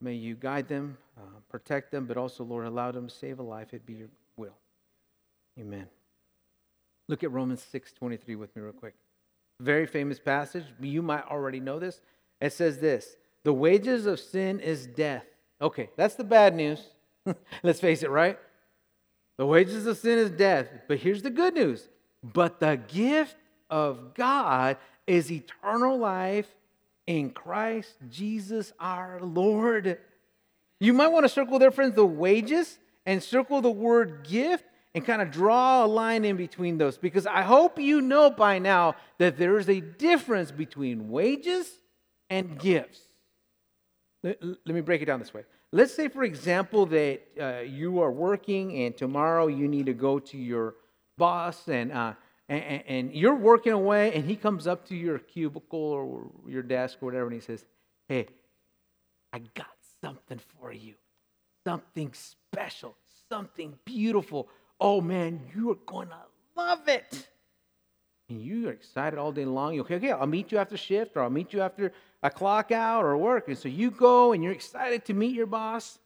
May 0.00 0.14
you 0.14 0.34
guide 0.34 0.68
them, 0.68 0.96
uh, 1.16 1.40
protect 1.48 1.90
them, 1.90 2.06
but 2.06 2.16
also, 2.16 2.44
Lord, 2.44 2.66
allow 2.66 2.92
them 2.92 3.08
to 3.08 3.14
save 3.14 3.38
a 3.38 3.42
life. 3.42 3.72
It 3.72 3.86
be 3.86 3.94
your 3.94 4.08
will. 4.36 4.56
Amen. 5.58 5.88
Look 7.08 7.22
at 7.22 7.32
Romans 7.32 7.62
6 7.70 7.92
23 7.92 8.36
with 8.36 8.54
me, 8.56 8.62
real 8.62 8.72
quick. 8.72 8.94
Very 9.60 9.86
famous 9.86 10.18
passage. 10.18 10.64
You 10.80 11.02
might 11.02 11.24
already 11.26 11.60
know 11.60 11.78
this. 11.78 12.00
It 12.40 12.52
says 12.52 12.78
this 12.78 13.16
The 13.44 13.52
wages 13.52 14.06
of 14.06 14.20
sin 14.20 14.60
is 14.60 14.86
death. 14.86 15.24
Okay, 15.60 15.90
that's 15.96 16.14
the 16.14 16.24
bad 16.24 16.54
news. 16.54 16.82
Let's 17.62 17.80
face 17.80 18.02
it, 18.02 18.10
right? 18.10 18.38
The 19.36 19.46
wages 19.46 19.86
of 19.86 19.98
sin 19.98 20.18
is 20.18 20.30
death. 20.30 20.68
But 20.88 20.98
here's 20.98 21.22
the 21.22 21.30
good 21.30 21.54
news. 21.54 21.88
But 22.22 22.60
the 22.60 22.80
gift 22.88 23.36
of 23.70 24.14
God 24.14 24.76
is 25.06 25.30
eternal 25.30 25.98
life 25.98 26.48
in 27.06 27.30
Christ 27.30 27.96
Jesus 28.08 28.72
our 28.80 29.20
Lord. 29.20 29.98
You 30.80 30.92
might 30.92 31.08
want 31.08 31.24
to 31.24 31.28
circle 31.28 31.58
there, 31.58 31.70
friends, 31.70 31.94
the 31.94 32.06
wages 32.06 32.78
and 33.06 33.22
circle 33.22 33.60
the 33.60 33.70
word 33.70 34.26
gift 34.28 34.64
and 34.94 35.04
kind 35.04 35.20
of 35.20 35.30
draw 35.30 35.84
a 35.84 35.86
line 35.86 36.24
in 36.24 36.36
between 36.36 36.78
those 36.78 36.96
because 36.96 37.26
I 37.26 37.42
hope 37.42 37.80
you 37.80 38.00
know 38.00 38.30
by 38.30 38.58
now 38.58 38.94
that 39.18 39.36
there 39.36 39.58
is 39.58 39.68
a 39.68 39.80
difference 39.80 40.52
between 40.52 41.10
wages 41.10 41.68
and 42.30 42.58
gifts. 42.58 43.00
Let, 44.22 44.42
let 44.42 44.66
me 44.74 44.80
break 44.80 45.02
it 45.02 45.06
down 45.06 45.18
this 45.18 45.34
way. 45.34 45.42
Let's 45.72 45.92
say, 45.92 46.08
for 46.08 46.22
example, 46.22 46.86
that 46.86 47.20
uh, 47.40 47.60
you 47.62 48.00
are 48.00 48.12
working 48.12 48.84
and 48.84 48.96
tomorrow 48.96 49.48
you 49.48 49.66
need 49.66 49.86
to 49.86 49.92
go 49.92 50.20
to 50.20 50.38
your 50.38 50.76
boss 51.18 51.68
and, 51.68 51.90
uh, 51.90 52.14
and, 52.48 52.84
and 52.86 53.14
you're 53.14 53.34
working 53.34 53.72
away 53.72 54.14
and 54.14 54.24
he 54.24 54.36
comes 54.36 54.68
up 54.68 54.86
to 54.88 54.94
your 54.94 55.18
cubicle 55.18 55.80
or 55.80 56.30
your 56.46 56.62
desk 56.62 56.98
or 57.02 57.06
whatever 57.06 57.26
and 57.26 57.34
he 57.34 57.40
says, 57.40 57.64
Hey, 58.08 58.28
I 59.32 59.40
got 59.54 59.66
something 60.00 60.38
for 60.60 60.72
you, 60.72 60.94
something 61.66 62.12
special, 62.12 62.96
something 63.28 63.76
beautiful 63.84 64.48
oh 64.84 65.00
man, 65.00 65.40
you 65.56 65.70
are 65.70 65.78
going 65.86 66.08
to 66.08 66.16
love 66.54 66.86
it. 66.88 67.26
And 68.28 68.42
you 68.42 68.68
are 68.68 68.72
excited 68.72 69.18
all 69.18 69.32
day 69.32 69.46
long. 69.46 69.74
You 69.74 69.80
Okay, 69.80 69.94
okay, 69.96 70.12
I'll 70.12 70.26
meet 70.26 70.52
you 70.52 70.58
after 70.58 70.76
shift 70.76 71.16
or 71.16 71.22
I'll 71.22 71.30
meet 71.30 71.54
you 71.54 71.62
after 71.62 71.90
a 72.22 72.28
clock 72.28 72.70
out 72.70 73.02
or 73.02 73.16
work. 73.16 73.48
And 73.48 73.56
so 73.56 73.70
you 73.70 73.90
go 73.90 74.32
and 74.32 74.44
you're 74.44 74.52
excited 74.52 75.06
to 75.06 75.14
meet 75.14 75.34
your 75.34 75.46
boss. 75.46 75.98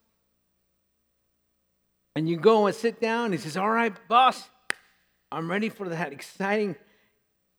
And 2.15 2.29
you 2.29 2.37
go 2.37 2.67
and 2.67 2.75
sit 2.75 3.01
down 3.01 3.27
and 3.27 3.35
he 3.35 3.41
says, 3.41 3.57
All 3.57 3.71
right, 3.71 3.93
boss, 4.09 4.49
I'm 5.33 5.51
ready 5.51 5.71
for 5.71 5.89
that 5.89 6.13
exciting 6.13 6.77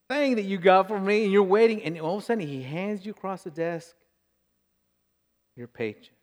thing 0.07 0.37
that 0.37 0.43
you 0.43 0.57
got 0.57 0.87
for 0.87 0.99
me. 0.99 1.25
And 1.25 1.33
you're 1.33 1.43
waiting. 1.43 1.83
And 1.83 1.99
all 1.99 2.15
of 2.15 2.23
a 2.23 2.25
sudden 2.25 2.47
he 2.47 2.61
hands 2.61 3.05
you 3.05 3.11
across 3.11 3.43
the 3.43 3.51
desk 3.51 3.93
your 5.57 5.67
paycheck. 5.67 6.18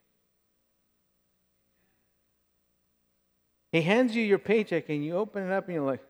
He 3.76 3.82
hands 3.82 4.16
you 4.16 4.22
your 4.22 4.38
paycheck 4.38 4.88
and 4.88 5.04
you 5.04 5.16
open 5.16 5.42
it 5.44 5.52
up 5.52 5.66
and 5.66 5.74
you're 5.74 5.84
like, 5.84 6.00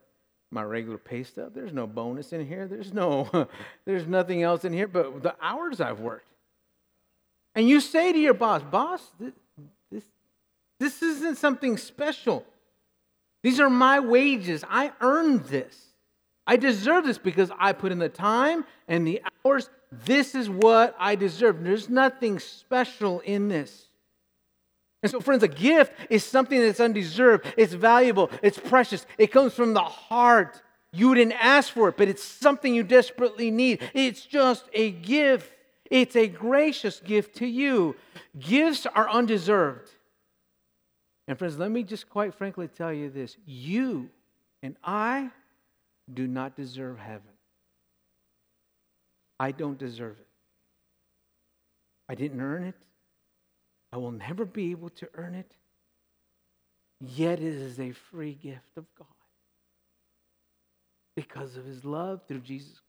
my 0.53 0.63
regular 0.63 0.99
pay 0.99 1.25
stub, 1.25 1.53
there's 1.53 1.73
no 1.73 1.85
bonus 1.85 2.33
in 2.33 2.47
here. 2.47 2.69
There's 2.69 2.95
no, 2.95 3.49
there's 3.85 4.07
nothing 4.07 4.45
else 4.45 4.65
in 4.65 4.73
here 4.73 4.87
but 4.87 5.25
the 5.25 5.35
hours 5.43 5.81
I've 5.81 5.99
worked. 5.99 6.29
And 7.57 7.69
you 7.69 7.81
say 7.81 8.13
to 8.13 8.19
your 8.21 8.35
boss, 8.35 8.63
boss, 8.63 9.03
this, 9.19 9.33
this, 9.91 10.05
this 10.79 11.03
isn't 11.03 11.39
something 11.39 11.77
special. 11.77 12.47
These 13.43 13.59
are 13.59 13.69
my 13.69 13.99
wages. 13.99 14.63
I 14.71 14.93
earned 15.01 15.47
this. 15.47 15.77
I 16.47 16.59
deserve 16.59 17.05
this 17.05 17.19
because 17.19 17.51
I 17.59 17.73
put 17.73 17.91
in 17.91 17.99
the 17.99 18.09
time 18.09 18.65
and 18.87 19.05
the 19.05 19.23
hours. 19.45 19.71
This 19.91 20.37
is 20.37 20.49
what 20.49 20.95
I 21.01 21.17
deserve. 21.17 21.65
There's 21.65 21.89
nothing 21.89 22.39
special 22.39 23.19
in 23.21 23.49
this. 23.49 23.87
And 25.03 25.11
so, 25.11 25.21
friends, 25.21 25.43
a 25.43 25.49
gift 25.49 25.93
is 26.11 26.25
something 26.25 26.59
that's 26.59 26.81
undeserved. 26.81 27.47
It's 27.57 27.75
valuable. 27.75 28.31
It's 28.43 28.59
precious. 28.59 29.07
It 29.19 29.29
comes 29.29 29.53
from 29.55 29.75
the 29.75 29.83
heart. 29.83 30.63
You 30.93 31.15
didn't 31.15 31.35
ask 31.35 31.73
for 31.73 31.89
it, 31.89 31.97
but 31.97 32.09
it's 32.09 32.25
something 32.25 32.75
you 32.75 32.83
desperately 32.83 33.51
need. 33.51 33.83
It's 33.93 34.25
just 34.25 34.65
a 34.73 34.91
gift. 34.91 35.53
It's 35.91 36.17
a 36.17 36.27
gracious 36.27 37.01
gift 37.01 37.37
to 37.37 37.47
you. 37.47 37.95
Gifts 38.39 38.87
are 38.87 39.09
undeserved. 39.09 39.91
And, 41.29 41.39
friends, 41.39 41.59
let 41.59 41.71
me 41.71 41.83
just 41.83 42.09
quite 42.09 42.35
frankly 42.35 42.69
tell 42.69 42.93
you 42.93 43.11
this 43.11 43.37
you 43.45 44.11
and 44.63 44.77
I 44.83 45.31
do 46.13 46.27
not 46.27 46.57
deserve 46.57 46.99
heaven. 46.99 47.23
I 49.39 49.53
don't 49.53 49.79
deserve 49.79 50.19
it. 50.19 50.27
I 52.09 52.15
didn't 52.15 52.41
earn 52.41 52.65
it. 52.65 52.75
I 53.92 53.99
will 53.99 54.12
never 54.12 54.44
be 54.44 54.70
able 54.72 54.90
to 54.90 55.09
earn 55.14 55.35
it, 55.35 55.53
yet 57.01 57.38
it 57.38 57.55
is 57.55 57.79
a 57.79 57.92
free 57.92 58.35
gift 58.35 58.77
of 58.77 58.85
God 58.99 59.07
because 61.14 61.57
of 61.57 61.64
his 61.64 61.85
love 61.85 62.20
through 62.29 62.40
Jesus 62.40 62.72
Christ. 62.72 62.83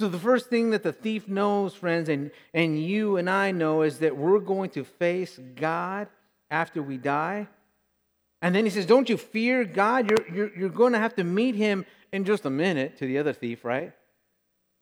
So, 0.00 0.08
the 0.08 0.18
first 0.18 0.50
thing 0.50 0.70
that 0.70 0.82
the 0.82 0.92
thief 0.92 1.26
knows, 1.26 1.74
friends, 1.74 2.08
and, 2.10 2.30
and 2.52 2.78
you 2.78 3.16
and 3.16 3.30
I 3.30 3.50
know, 3.50 3.82
is 3.82 3.98
that 4.00 4.16
we're 4.16 4.40
going 4.40 4.70
to 4.70 4.84
face 4.84 5.40
God 5.54 6.08
after 6.50 6.82
we 6.82 6.98
die. 6.98 7.48
And 8.42 8.54
then 8.54 8.64
he 8.64 8.70
says, 8.70 8.84
Don't 8.84 9.08
you 9.08 9.16
fear 9.16 9.64
God? 9.64 10.10
You're, 10.10 10.34
you're, 10.34 10.58
you're 10.58 10.68
going 10.68 10.92
to 10.92 10.98
have 10.98 11.14
to 11.16 11.24
meet 11.24 11.54
him 11.54 11.86
in 12.12 12.24
just 12.24 12.44
a 12.44 12.50
minute 12.50 12.98
to 12.98 13.06
the 13.06 13.18
other 13.18 13.32
thief, 13.32 13.64
right? 13.64 13.92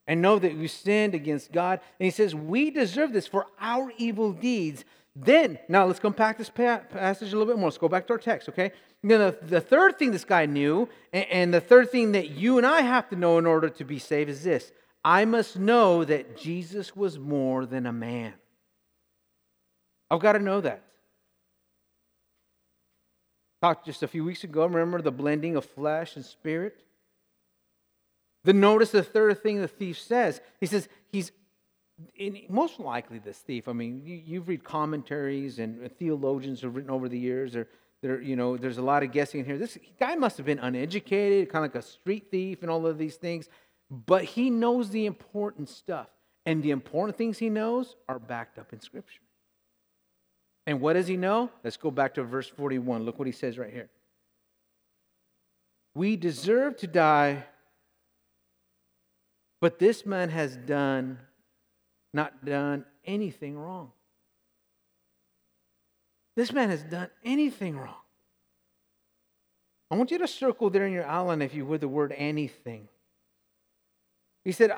And 0.07 0.21
know 0.21 0.38
that 0.38 0.55
you 0.55 0.69
sinned 0.69 1.14
against 1.14 1.51
God. 1.51 1.81
And 1.99 2.05
he 2.05 2.11
says, 2.11 2.35
We 2.35 2.71
deserve 2.71 3.12
this 3.12 3.27
for 3.27 3.47
our 3.59 3.93
evil 3.97 4.33
deeds. 4.33 4.85
Then, 5.17 5.59
now 5.69 5.87
let's 5.87 6.01
unpack 6.03 6.38
this 6.38 6.51
passage 6.51 7.33
a 7.33 7.37
little 7.38 7.47
bit 7.47 7.57
more. 7.59 7.69
Let's 7.69 7.79
go 7.79 7.88
back 7.88 8.07
to 8.09 8.14
our 8.14 8.19
text, 8.19 8.49
okay? 8.49 8.73
Now, 9.03 9.19
the, 9.19 9.38
the 9.43 9.61
third 9.61 9.99
thing 9.99 10.11
this 10.11 10.25
guy 10.25 10.47
knew, 10.47 10.88
and, 11.12 11.27
and 11.31 11.55
the 11.55 11.61
third 11.61 11.90
thing 11.90 12.12
that 12.12 12.31
you 12.31 12.59
and 12.59 12.67
I 12.67 12.81
have 12.81 13.09
to 13.11 13.17
know 13.17 13.38
in 13.38 13.47
order 13.47 13.69
to 13.69 13.85
be 13.85 13.99
saved 13.99 14.29
is 14.29 14.43
this 14.43 14.73
I 15.05 15.25
must 15.25 15.59
know 15.59 16.05
that 16.05 16.37
Jesus 16.38 16.97
was 16.97 17.19
more 17.19 17.67
than 17.67 17.87
a 17.87 17.93
man. 17.93 18.33
I've 20.11 20.21
got 20.21 20.33
to 20.33 20.38
know 20.38 20.61
that. 20.62 20.83
Talked 23.61 23.87
just 23.87 24.03
a 24.03 24.09
few 24.09 24.25
weeks 24.25 24.45
ago, 24.45 24.67
remember 24.67 25.01
the 25.01 25.12
blending 25.12 25.57
of 25.57 25.64
flesh 25.64 26.17
and 26.17 26.25
spirit? 26.25 26.83
The 28.44 28.52
notice 28.52 28.90
the 28.90 29.02
third 29.02 29.42
thing 29.42 29.61
the 29.61 29.68
thief 29.68 29.98
says. 29.98 30.40
He 30.61 30.66
says 30.66 30.88
he's 31.11 31.33
most 32.48 32.78
likely 32.78 33.18
this 33.18 33.38
thief. 33.38 33.68
I 33.68 33.72
mean, 33.72 34.02
you, 34.04 34.20
you've 34.24 34.48
read 34.48 34.64
commentaries 34.64 35.59
and 35.59 35.90
theologians 35.98 36.61
have 36.62 36.76
written 36.76 36.90
over 36.90 37.09
the 37.09 37.18
years. 37.18 37.57
Or 37.57 37.66
there, 38.02 38.20
you 38.20 38.37
know, 38.37 38.57
there's 38.57 38.78
a 38.78 38.83
lot 38.83 39.02
of 39.02 39.12
guessing 39.12 39.40
in 39.40 39.46
here. 39.46 39.59
This 39.59 39.78
guy 39.98 40.14
must 40.14 40.37
have 40.37 40.44
been 40.44 40.59
uneducated, 40.59 41.48
kind 41.50 41.64
of 41.64 41.74
like 41.74 41.83
a 41.83 41.87
street 41.87 42.26
thief, 42.30 42.62
and 42.62 42.70
all 42.70 42.87
of 42.87 42.98
these 42.98 43.16
things. 43.16 43.48
But 43.90 44.24
he 44.24 44.50
knows 44.50 44.90
the 44.90 45.07
important 45.07 45.68
stuff. 45.68 46.09
And 46.46 46.62
the 46.62 46.72
important 46.72 47.16
things 47.16 47.38
he 47.38 47.48
knows 47.48 47.96
are 48.09 48.18
backed 48.18 48.59
up 48.59 48.72
in 48.72 48.80
Scripture. 48.80 49.20
And 50.66 50.80
what 50.80 50.94
does 50.94 51.07
he 51.07 51.16
know? 51.16 51.50
Let's 51.62 51.76
go 51.76 51.90
back 51.90 52.14
to 52.14 52.24
verse 52.24 52.48
41. 52.48 53.04
Look 53.04 53.18
what 53.18 53.26
he 53.26 53.33
says 53.33 53.59
right 53.59 53.72
here. 53.72 53.88
We 55.94 56.16
deserve 56.16 56.76
to 56.78 56.87
die, 56.87 57.44
but 59.64 59.79
this 59.79 60.05
man 60.05 60.29
has 60.29 60.59
done, 60.59 61.18
not 62.12 62.44
done 62.44 62.85
anything 63.07 63.59
wrong. 63.59 63.92
This 66.37 66.53
man 66.53 66.68
has 66.68 66.83
done 66.83 67.09
anything 67.24 67.79
wrong. 67.79 68.03
I 69.90 69.96
want 69.96 70.11
you 70.11 70.18
to 70.18 70.29
circle 70.29 70.68
there 70.68 70.85
in 70.85 70.92
your 70.92 71.07
outline, 71.07 71.40
if 71.40 71.55
you 71.55 71.64
would, 71.64 71.81
the 71.81 71.88
word 71.88 72.12
anything. 72.14 72.88
He 74.44 74.53
said, 74.53 74.70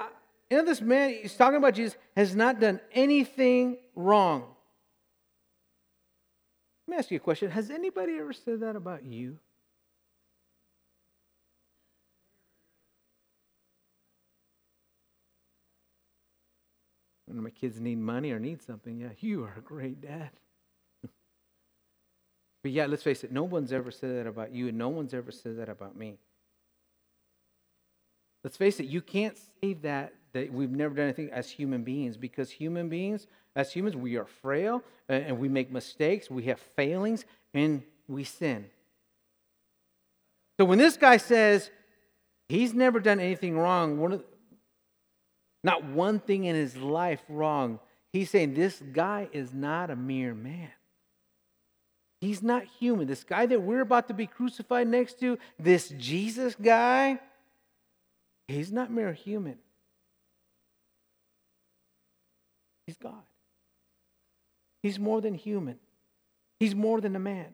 You 0.53 0.59
know, 0.59 0.65
this 0.65 0.81
man, 0.81 1.19
he's 1.21 1.35
talking 1.35 1.59
about 1.59 1.75
Jesus, 1.75 1.99
has 2.15 2.37
not 2.37 2.61
done 2.61 2.79
anything 2.93 3.79
wrong. 3.97 4.45
Let 6.87 6.95
me 6.95 6.99
ask 6.99 7.11
you 7.11 7.17
a 7.17 7.19
question 7.19 7.51
Has 7.51 7.71
anybody 7.71 8.19
ever 8.21 8.33
said 8.33 8.61
that 8.61 8.77
about 8.77 9.03
you? 9.03 9.41
When 17.37 17.45
my 17.45 17.51
kids 17.51 17.79
need 17.79 17.99
money 17.99 18.33
or 18.33 18.39
need 18.39 18.63
something, 18.63 18.99
yeah, 18.99 19.11
you 19.19 19.45
are 19.45 19.53
a 19.59 19.61
great 19.61 20.01
dad. 20.01 20.31
but 22.63 22.73
yeah, 22.73 22.87
let's 22.87 23.03
face 23.03 23.25
it, 23.25 23.31
no 23.31 23.45
one's 23.45 23.73
ever 23.73 23.91
said 23.91 24.17
that 24.17 24.27
about 24.27 24.53
you, 24.53 24.69
and 24.69 24.79
no 24.79 24.89
one's 24.89 25.13
ever 25.13 25.31
said 25.31 25.59
that 25.59 25.69
about 25.69 25.97
me. 25.97 26.17
Let's 28.43 28.57
face 28.57 28.81
it, 28.81 28.87
you 28.87 29.03
can't 29.03 29.37
say 29.61 29.75
that 29.83 30.15
that 30.33 30.51
we've 30.51 30.71
never 30.71 30.95
done 30.95 31.05
anything 31.05 31.31
as 31.31 31.51
human 31.51 31.83
beings 31.85 32.17
because 32.17 32.51
human 32.51 32.89
beings, 32.89 33.27
as 33.55 33.71
humans, 33.71 33.97
we 33.97 34.17
are 34.17 34.25
frail 34.25 34.83
and 35.11 35.39
we 35.39 35.51
make 35.51 35.71
mistakes, 35.71 36.31
we 36.31 36.45
have 36.45 36.61
failings, 36.75 37.27
and 37.53 37.83
we 38.09 38.25
sin. 38.25 38.67
So 40.59 40.65
when 40.65 40.79
this 40.79 40.97
guy 40.97 41.19
says 41.19 41.71
he's 42.49 42.73
never 42.73 42.99
done 42.99 43.21
anything 43.21 43.59
wrong, 43.59 43.99
one 43.99 44.13
of, 44.13 44.25
not 45.67 45.85
one 45.85 46.21
thing 46.21 46.45
in 46.45 46.55
his 46.55 46.77
life 46.77 47.21
wrong, 47.29 47.81
he's 48.13 48.31
saying 48.31 48.55
this 48.55 48.81
guy 48.93 49.29
is 49.33 49.53
not 49.53 49.91
a 49.91 49.97
mere 49.97 50.33
man. 50.33 50.71
He's 52.21 52.41
not 52.41 52.63
human. 52.79 53.09
This 53.09 53.25
guy 53.25 53.47
that 53.47 53.61
we're 53.61 53.81
about 53.81 54.07
to 54.09 54.15
be 54.15 54.29
crucified 54.29 54.87
next 54.87 55.19
to, 55.21 55.39
this 55.59 55.89
Jesus 55.99 56.55
guy, 56.55 57.19
He's 58.47 58.71
not 58.71 58.93
mere 58.93 59.13
human, 59.13 59.59
He's 62.87 62.97
God. 62.97 63.25
He's 64.85 65.01
more 65.01 65.21
than 65.21 65.35
human, 65.35 65.81
He's 66.61 66.77
more 66.77 67.01
than 67.01 67.17
a 67.17 67.21
man. 67.21 67.49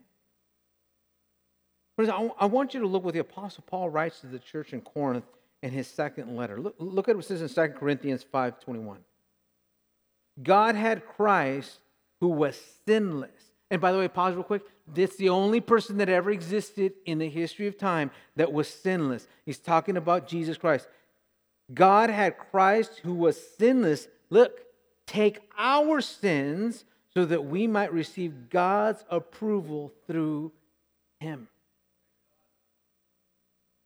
I 1.98 2.46
want 2.46 2.74
you 2.74 2.80
to 2.80 2.86
look 2.86 3.04
what 3.04 3.14
the 3.14 3.20
Apostle 3.20 3.64
Paul 3.66 3.88
writes 3.88 4.20
to 4.20 4.26
the 4.26 4.38
church 4.38 4.72
in 4.72 4.80
Corinth 4.80 5.24
in 5.62 5.70
his 5.70 5.86
second 5.86 6.36
letter. 6.36 6.60
Look, 6.60 6.74
look 6.78 7.08
at 7.08 7.16
what 7.16 7.24
it 7.24 7.28
says 7.28 7.42
in 7.42 7.48
2 7.48 7.74
Corinthians 7.74 8.24
5.21. 8.32 8.96
God 10.42 10.74
had 10.74 11.06
Christ 11.06 11.78
who 12.20 12.28
was 12.28 12.60
sinless. 12.86 13.30
And 13.70 13.80
by 13.80 13.92
the 13.92 13.98
way, 13.98 14.08
pause 14.08 14.34
real 14.34 14.44
quick. 14.44 14.62
This 14.86 15.16
the 15.16 15.28
only 15.28 15.60
person 15.60 15.98
that 15.98 16.08
ever 16.08 16.30
existed 16.30 16.92
in 17.06 17.18
the 17.18 17.28
history 17.28 17.66
of 17.66 17.78
time 17.78 18.10
that 18.36 18.52
was 18.52 18.68
sinless. 18.68 19.26
He's 19.46 19.58
talking 19.58 19.96
about 19.96 20.28
Jesus 20.28 20.56
Christ. 20.56 20.88
God 21.72 22.10
had 22.10 22.38
Christ 22.38 23.00
who 23.02 23.14
was 23.14 23.38
sinless, 23.56 24.08
look, 24.30 24.60
take 25.06 25.40
our 25.56 26.00
sins 26.00 26.84
so 27.14 27.24
that 27.24 27.44
we 27.44 27.66
might 27.66 27.92
receive 27.92 28.50
God's 28.50 29.04
approval 29.10 29.92
through 30.06 30.52
him. 31.20 31.48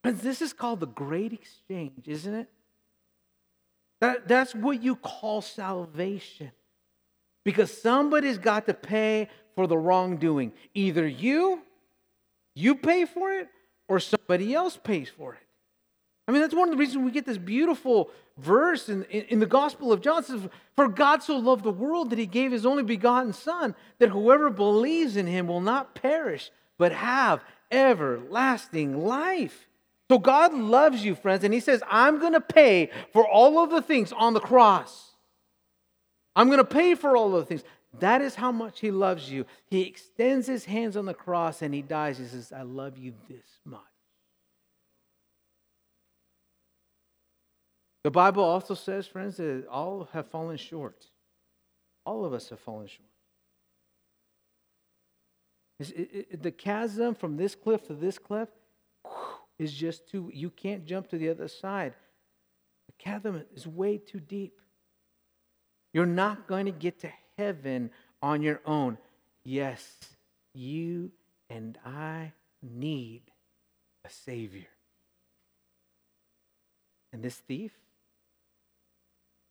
Friends, 0.07 0.23
this 0.23 0.41
is 0.43 0.53
called 0.53 0.81
the 0.81 0.87
great 0.87 1.33
exchange, 1.33 2.07
isn't 2.07 2.35
it? 2.35 2.49
That, 4.01 4.29
that's 4.29 4.55
what 4.55 4.83
you 4.83 4.95
call 4.95 5.43
salvation. 5.43 6.53
Because 7.45 7.77
somebody's 7.81 8.39
got 8.39 8.67
to 8.67 8.75
pay 8.75 9.29
for 9.55 9.67
the 9.67 9.77
wrongdoing. 9.77 10.53
Either 10.75 11.07
you, 11.07 11.63
you 12.55 12.77
pay 12.77 13.05
for 13.05 13.33
it, 13.33 13.49
or 13.89 13.99
somebody 14.01 14.55
else 14.55 14.77
pays 14.77 15.09
for 15.09 15.35
it. 15.35 15.41
I 16.29 16.33
mean, 16.33 16.41
that's 16.41 16.55
one 16.55 16.69
of 16.69 16.73
the 16.73 16.79
reasons 16.79 17.05
we 17.05 17.13
get 17.13 17.27
this 17.27 17.39
beautiful 17.39 18.11
verse 18.37 18.89
in, 18.89 19.05
in, 19.05 19.23
in, 19.25 19.39
the 19.41 19.47
Gospel 19.47 19.93
of 19.93 20.01
John. 20.01 20.25
Says, 20.25 20.41
For 20.75 20.89
God 20.89 21.23
so 21.23 21.37
loved 21.37 21.65
the 21.65 21.71
world 21.71 22.11
that 22.11 22.19
he 22.19 22.27
gave 22.27 22.51
his 22.51 22.67
only 22.67 22.83
begotten 22.83 23.33
Son, 23.33 23.75
that 23.99 24.09
whoever 24.11 24.51
believes 24.51 25.17
in 25.17 25.27
him 25.27 25.47
will 25.47 25.61
not 25.61 25.95
perish, 25.95 26.51
but 26.79 26.93
have 26.93 27.45
everlasting 27.71 29.05
life. 29.05 29.66
So 30.11 30.19
God 30.19 30.55
loves 30.55 31.05
you, 31.05 31.15
friends, 31.15 31.43
and 31.43 31.53
he 31.53 31.61
says, 31.61 31.83
I'm 31.91 32.21
going 32.21 32.35
to 32.35 32.41
pay 32.41 32.91
for 33.13 33.27
all 33.27 33.59
of 33.59 33.71
the 33.71 33.83
things 33.83 34.13
on 34.13 34.35
the 34.35 34.41
cross. 34.41 35.13
I'm 36.37 36.47
going 36.47 36.59
to 36.59 36.65
pay 36.65 36.95
for 36.95 37.17
all 37.17 37.35
of 37.35 37.41
the 37.41 37.47
things. 37.47 37.65
That 37.99 38.21
is 38.21 38.35
how 38.35 38.53
much 38.53 38.81
he 38.81 38.91
loves 38.91 39.31
you. 39.31 39.47
He 39.67 39.83
extends 39.83 40.47
his 40.47 40.67
hands 40.67 40.97
on 40.97 41.07
the 41.07 41.15
cross 41.15 41.63
and 41.63 41.75
he 41.75 41.83
dies. 41.83 42.19
He 42.19 42.27
says, 42.27 42.53
I 42.53 42.63
love 42.63 42.99
you 42.99 43.15
this 43.29 43.47
much. 43.65 43.81
The 48.05 48.11
Bible 48.11 48.45
also 48.45 48.75
says, 48.75 49.07
friends, 49.07 49.39
that 49.39 49.67
all 49.69 50.09
have 50.13 50.29
fallen 50.29 50.59
short. 50.59 51.07
All 52.05 52.25
of 52.25 52.33
us 52.33 52.51
have 52.51 52.61
fallen 52.61 52.87
short. 52.87 53.09
It, 55.81 56.27
it, 56.31 56.43
the 56.43 56.53
chasm 56.53 57.15
from 57.15 57.37
this 57.37 57.55
cliff 57.55 57.87
to 57.89 57.95
this 57.95 58.19
cliff 58.19 58.49
is 59.59 59.73
just 59.73 60.09
too, 60.09 60.31
you 60.33 60.51
can't 60.51 60.85
jump 60.85 61.09
to 61.09 61.19
the 61.19 61.29
other 61.29 61.49
side. 61.49 61.95
The 62.87 62.93
chasm 62.99 63.43
is 63.55 63.67
way 63.67 63.99
too 63.99 64.21
deep. 64.21 64.61
You're 65.93 66.07
not 66.07 66.47
going 66.47 66.67
to 66.67 66.73
get 66.73 67.01
to 67.01 67.11
heaven 67.39 67.91
on 68.23 68.43
your 68.43 68.61
own. 68.67 68.99
Yes, 69.45 69.99
you 70.55 71.11
and 71.49 71.79
I 71.85 72.33
need 72.63 73.23
a 74.05 74.11
Savior. 74.11 74.67
And 77.13 77.23
this 77.23 77.37
thief, 77.37 77.73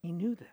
he 0.04 0.12
knew 0.12 0.36
that. 0.36 0.48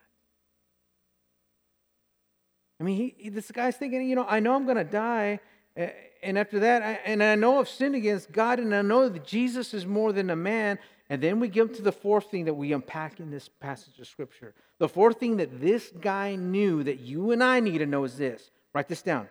I 2.80 2.84
mean, 2.84 3.12
he, 3.18 3.28
this 3.28 3.50
guy's 3.50 3.76
thinking, 3.76 4.08
you 4.08 4.16
know, 4.16 4.26
I 4.26 4.40
know 4.40 4.54
I'm 4.54 4.64
going 4.64 4.78
to 4.78 4.84
die. 4.84 5.40
Eh, 5.76 5.90
And 6.22 6.38
after 6.38 6.60
that, 6.60 6.82
I, 6.82 6.92
and 7.04 7.22
I 7.22 7.34
know 7.34 7.58
I've 7.58 7.68
sinned 7.68 7.94
against 7.94 8.30
God, 8.30 8.60
and 8.60 8.74
I 8.74 8.82
know 8.82 9.08
that 9.08 9.24
Jesus 9.24 9.74
is 9.74 9.86
more 9.86 10.12
than 10.12 10.30
a 10.30 10.36
man. 10.36 10.78
And 11.10 11.22
then 11.22 11.40
we 11.40 11.48
get 11.48 11.74
to 11.74 11.82
the 11.82 11.92
fourth 11.92 12.30
thing 12.30 12.44
that 12.46 12.54
we 12.54 12.72
unpack 12.72 13.20
in 13.20 13.30
this 13.30 13.48
passage 13.48 13.98
of 13.98 14.06
Scripture. 14.06 14.54
The 14.78 14.88
fourth 14.88 15.18
thing 15.18 15.36
that 15.38 15.60
this 15.60 15.92
guy 16.00 16.36
knew 16.36 16.82
that 16.84 17.00
you 17.00 17.32
and 17.32 17.42
I 17.42 17.60
need 17.60 17.78
to 17.78 17.86
know 17.86 18.04
is 18.04 18.16
this. 18.16 18.50
Write 18.72 18.88
this 18.88 19.02
down. 19.02 19.28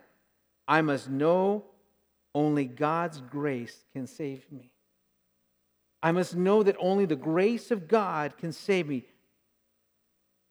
I 0.67 0.81
must 0.81 1.09
know 1.09 1.65
only 2.35 2.65
God's 2.65 3.21
grace 3.21 3.83
can 3.93 4.05
save 4.05 4.49
me. 4.51 4.71
I 6.03 6.11
must 6.11 6.35
know 6.35 6.63
that 6.63 6.75
only 6.79 7.05
the 7.05 7.15
grace 7.15 7.71
of 7.71 7.87
God 7.87 8.37
can 8.37 8.51
save 8.51 8.87
me. 8.87 9.05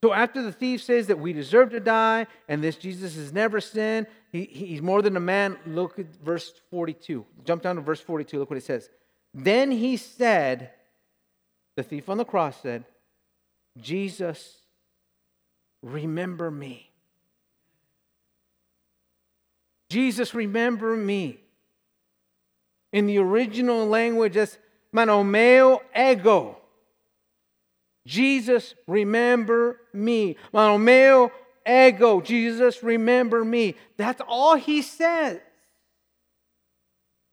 So 0.03 0.15
after 0.15 0.41
the 0.43 0.53
thief 0.53 0.83
says 0.83 1.09
that 1.09 1.19
we 1.19 1.33
deserve 1.33 1.71
to 1.71 1.81
die 1.81 2.27
and 2.49 2.65
this 2.65 2.77
Jesus 2.77 3.17
has 3.17 3.33
never 3.33 3.61
sinned, 3.61 4.07
he, 4.33 4.45
he's 4.45 4.81
more 4.81 5.03
than 5.03 5.17
a 5.17 5.21
man. 5.21 5.59
Look 5.67 5.99
at 5.99 6.07
verse 6.25 6.55
42. 6.71 7.27
Jump 7.45 7.63
down 7.63 7.77
to 7.77 7.83
verse 7.83 8.01
42. 8.01 8.39
Look 8.39 8.51
what 8.51 8.57
it 8.57 8.65
says. 8.65 8.89
Then 9.35 9.71
he 9.71 9.97
said, 9.97 10.71
the 11.77 11.83
thief 11.83 12.09
on 12.09 12.17
the 12.17 12.25
cross 12.25 12.61
said, 12.63 12.85
Jesus, 13.79 14.57
remember 15.83 16.51
me. 16.51 16.91
Jesus, 19.91 20.35
remember 20.35 20.97
me. 20.97 21.41
In 22.93 23.07
the 23.07 23.19
original 23.19 23.87
language, 23.87 24.35
that's 24.35 24.57
manomeo 24.95 25.81
ego. 25.97 26.60
Jesus, 28.07 28.75
remember 28.87 29.81
me. 29.93 30.37
Manomeo 30.53 31.31
ego. 31.69 32.21
Jesus, 32.21 32.83
remember 32.83 33.45
me. 33.45 33.75
That's 33.97 34.23
all 34.27 34.57
he 34.57 34.83
says. 34.83 35.41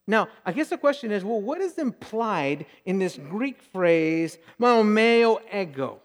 Now, 0.07 0.29
I 0.45 0.53
guess 0.53 0.69
the 0.69 0.77
question 0.77 1.11
is 1.11 1.23
well, 1.23 1.41
what 1.41 1.59
is 1.61 1.77
implied 1.77 2.65
in 2.85 2.99
this 2.99 3.17
Greek 3.29 3.61
phrase, 3.61 4.37
manomeo 4.59 5.39
ego? 5.53 5.99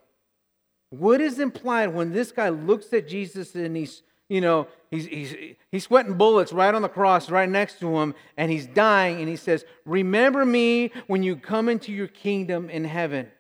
What 0.91 1.21
is 1.21 1.39
implied 1.39 1.95
when 1.95 2.13
this 2.13 2.33
guy 2.33 2.51
looks 2.51 2.93
at 2.93 3.09
Jesus 3.09 3.55
and 3.55 3.77
he's, 3.77 4.03
you 4.29 4.41
know, 4.41 4.67
he's, 4.91 5.07
he's, 5.07 5.35
he's 5.71 5.85
sweating 5.85 6.15
bullets 6.15 6.53
right 6.53 6.75
on 6.75 6.83
the 6.83 6.89
cross, 6.89 7.31
right 7.31 7.49
next 7.49 7.79
to 7.81 7.97
him, 7.97 8.15
and 8.37 8.51
he's 8.51 8.67
dying, 8.67 9.21
and 9.21 9.29
he 9.29 9.37
says, 9.37 9.65
Remember 9.87 10.45
me 10.45 10.91
when 11.07 11.23
you 11.23 11.37
come 11.37 11.69
into 11.69 11.93
your 11.93 12.09
kingdom 12.09 12.69
in 12.69 12.85
heaven. 12.85 13.31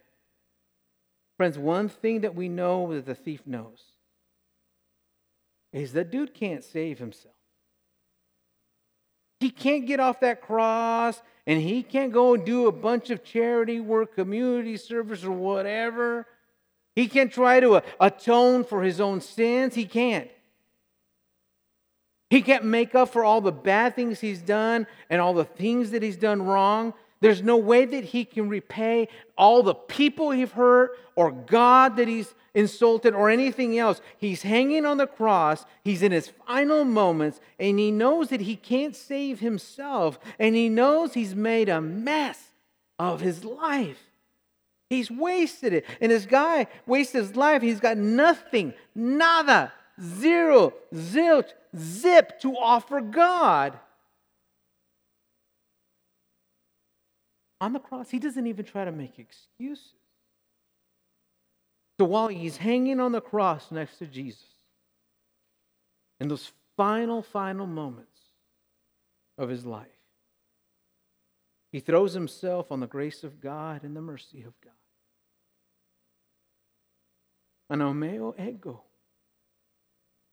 Friends, 1.43 1.59
one 1.59 1.89
thing 1.89 2.21
that 2.21 2.37
we 2.37 2.49
know 2.49 2.95
that 2.95 3.05
the 3.05 3.17
thief 3.17 3.41
knows 3.47 3.83
is 5.73 5.93
that 5.95 6.13
dude 6.13 6.35
can't 6.35 6.63
save 6.63 7.01
himself. 7.01 7.35
He 9.41 9.51
can't 9.51 9.85
get 9.85 9.99
off 9.99 10.21
that 10.21 10.41
cross 10.41 11.21
and 11.45 11.61
he 11.61 11.83
can't 11.83 12.13
go 12.13 12.35
and 12.35 12.47
do 12.47 12.69
a 12.69 12.71
bunch 12.71 13.11
of 13.11 13.25
charity 13.25 13.81
work, 13.81 14.15
community 14.15 14.77
service, 14.77 15.25
or 15.25 15.33
whatever. 15.33 16.29
He 16.95 17.09
can't 17.09 17.33
try 17.33 17.59
to 17.59 17.75
uh, 17.75 17.81
atone 17.99 18.63
for 18.63 18.85
his 18.85 19.01
own 19.01 19.21
sins. 19.21 19.75
He 19.75 19.85
can't. 19.85 20.31
He 22.31 22.41
can't 22.41 22.65
make 22.65 22.95
up 22.95 23.09
for 23.09 23.25
all 23.25 23.41
the 23.41 23.51
bad 23.51 23.97
things 23.97 24.21
he's 24.21 24.43
done 24.43 24.87
and 25.11 25.21
all 25.21 25.35
the 25.35 25.45
things 25.45 25.91
that 25.91 26.05
he's 26.05 26.17
done 26.17 26.41
wrong. 26.41 26.95
There's 27.23 27.41
no 27.41 27.57
way 27.57 27.85
that 27.85 28.03
he 28.03 28.25
can 28.25 28.49
repay 28.49 29.07
all 29.39 29.63
the 29.63 29.77
people 29.77 30.33
he's 30.33 30.51
hurt 30.51 30.99
or 31.15 31.31
God 31.31 31.97
that 31.97 32.09
he's 32.09 32.35
insulted 32.53 33.15
or 33.15 33.31
anything 33.31 33.79
else. 33.79 34.01
He's 34.19 34.43
hanging 34.43 34.85
on 34.85 34.97
the 34.97 35.07
cross. 35.07 35.65
He's 35.85 36.03
in 36.03 36.11
his 36.11 36.33
final 36.49 36.85
moments 36.85 37.41
and 37.61 37.79
he 37.79 37.93
knows 37.93 38.31
that 38.31 38.41
he 38.41 38.57
can't 38.57 38.97
save 38.97 39.39
himself 39.39 40.19
and 40.41 40.57
he 40.57 40.69
knows 40.69 41.15
he's 41.15 41.37
made 41.37 41.69
a 41.69 41.81
mess 41.81 42.49
of 42.99 43.21
his 43.21 43.45
life. 43.45 44.03
He's 44.91 45.09
wasted 45.09 45.73
it. 45.73 45.87
And 46.01 46.11
this 46.11 46.27
guy 46.27 46.67
wasted 46.87 47.23
his 47.23 47.37
life. 47.37 47.63
He's 47.63 47.79
got 47.79 47.99
nothing, 47.99 48.75
nada, 48.97 49.73
zero, 50.03 50.75
zilch, 50.93 51.53
zip 51.79 52.41
to 52.41 52.57
offer 52.57 53.01
God. 53.01 53.79
On 57.62 57.72
the 57.72 57.79
cross, 57.79 58.11
he 58.11 58.18
doesn't 58.18 58.48
even 58.48 58.64
try 58.64 58.85
to 58.85 58.90
make 58.90 59.20
excuses. 59.20 59.92
So 62.01 62.07
while 62.07 62.27
he's 62.27 62.57
hanging 62.57 62.98
on 62.98 63.12
the 63.12 63.20
cross 63.20 63.70
next 63.70 63.98
to 63.98 64.07
Jesus, 64.07 64.42
in 66.18 66.27
those 66.27 66.51
final, 66.77 67.22
final 67.22 67.68
moments 67.68 68.18
of 69.38 69.48
his 69.48 69.64
life, 69.64 69.87
he 71.70 71.79
throws 71.79 72.14
himself 72.14 72.72
on 72.72 72.81
the 72.81 72.88
grace 72.88 73.22
of 73.22 73.40
God 73.40 73.85
and 73.85 73.94
the 73.94 74.03
mercy 74.03 74.42
of 74.42 74.55
God. 74.61 74.72
Anomeo 77.70 78.35
ego. 78.40 78.83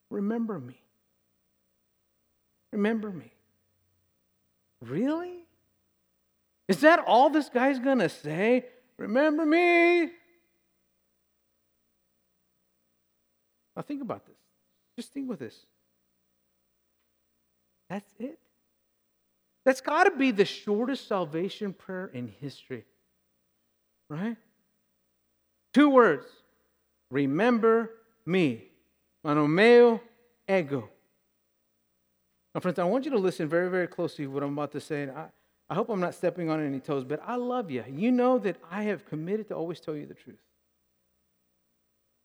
Remember 0.10 0.58
me. 0.58 0.82
Remember 2.72 3.12
me. 3.12 3.32
Really? 4.82 5.46
Is 6.70 6.82
that 6.82 7.04
all 7.08 7.32
this 7.32 7.50
guy's 7.50 7.80
going 7.80 7.98
to 7.98 8.10
say? 8.10 8.68
Remember 8.98 9.44
me? 9.44 10.12
Now, 13.76 13.82
think 13.82 14.04
about 14.04 14.28
this. 14.28 14.36
Just 14.96 15.12
think 15.12 15.28
with 15.28 15.40
this. 15.40 15.56
That's 17.90 18.14
it. 18.20 18.38
That's 19.66 19.82
got 19.82 20.04
to 20.04 20.12
be 20.12 20.30
the 20.30 20.46
shortest 20.46 21.08
salvation 21.08 21.74
prayer 21.74 22.06
in 22.14 22.28
history. 22.40 22.86
Right? 24.08 24.38
Two 25.74 25.90
words. 25.90 26.28
Remember 27.10 27.90
me. 28.28 28.66
Manomeo 29.26 30.02
ego. 30.48 30.88
Now, 32.54 32.62
friends, 32.62 32.78
I 32.78 32.84
want 32.84 33.06
you 33.06 33.12
to 33.12 33.18
listen 33.18 33.48
very, 33.48 33.72
very 33.72 33.88
closely 33.88 34.26
to 34.26 34.32
what 34.32 34.44
I'm 34.44 34.54
about 34.54 34.72
to 34.74 34.82
say. 34.82 35.10
I, 35.10 35.26
I 35.70 35.76
hope 35.76 35.90
I'm 35.90 36.00
not 36.00 36.16
stepping 36.16 36.50
on 36.50 36.66
any 36.66 36.80
toes, 36.80 37.04
but 37.04 37.22
I 37.26 37.36
love 37.36 37.70
you. 37.70 37.84
You 37.88 38.12
know 38.12 38.40
that 38.40 38.58
I 38.72 38.84
have 38.84 39.06
committed 39.06 39.50
to 39.50 39.56
always 39.56 39.80
tell 39.80 39.96
you 39.96 40.06
the 40.06 40.16
truth. 40.16 40.40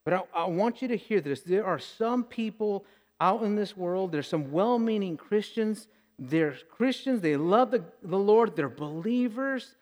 But 0.04 0.14
I, 0.14 0.22
I 0.34 0.44
want 0.46 0.80
you 0.80 0.88
to 0.88 0.96
hear 0.96 1.20
this. 1.20 1.42
There 1.42 1.64
are 1.64 1.78
some 1.78 2.24
people 2.24 2.84
out 3.20 3.42
in 3.42 3.54
this 3.54 3.76
world, 3.76 4.12
there's 4.12 4.28
some 4.28 4.50
well 4.50 4.78
meaning 4.78 5.16
Christians. 5.16 5.86
They're 6.18 6.54
Christians, 6.70 7.20
they 7.22 7.36
love 7.36 7.72
the, 7.72 7.82
the 8.02 8.18
Lord, 8.18 8.54
they're 8.54 8.68
believers, 8.68 9.74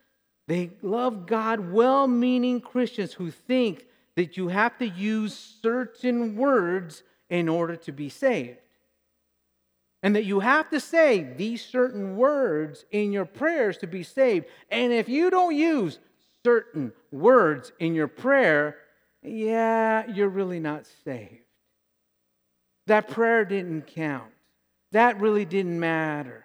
they 0.48 0.70
love 0.80 1.26
God, 1.26 1.72
well 1.72 2.08
meaning 2.08 2.60
Christians 2.60 3.12
who 3.12 3.30
think 3.30 3.86
that 4.16 4.36
you 4.36 4.48
have 4.48 4.78
to 4.78 4.88
use 4.88 5.34
certain 5.62 6.36
words 6.36 7.02
in 7.28 7.48
order 7.50 7.76
to 7.76 7.92
be 7.92 8.08
saved 8.08 8.58
and 10.02 10.16
that 10.16 10.24
you 10.24 10.40
have 10.40 10.68
to 10.70 10.80
say 10.80 11.22
these 11.22 11.64
certain 11.64 12.16
words 12.16 12.84
in 12.90 13.12
your 13.12 13.24
prayers 13.24 13.78
to 13.78 13.86
be 13.86 14.02
saved. 14.02 14.46
And 14.68 14.92
if 14.92 15.08
you 15.08 15.30
don't 15.30 15.54
use 15.54 15.98
certain 16.44 16.92
words 17.12 17.72
in 17.78 17.94
your 17.94 18.08
prayer, 18.08 18.76
yeah, 19.22 20.06
you're 20.10 20.28
really 20.28 20.58
not 20.58 20.86
saved. 21.04 21.44
That 22.88 23.08
prayer 23.08 23.44
didn't 23.44 23.86
count. 23.86 24.32
That 24.90 25.20
really 25.20 25.44
didn't 25.44 25.78
matter. 25.78 26.44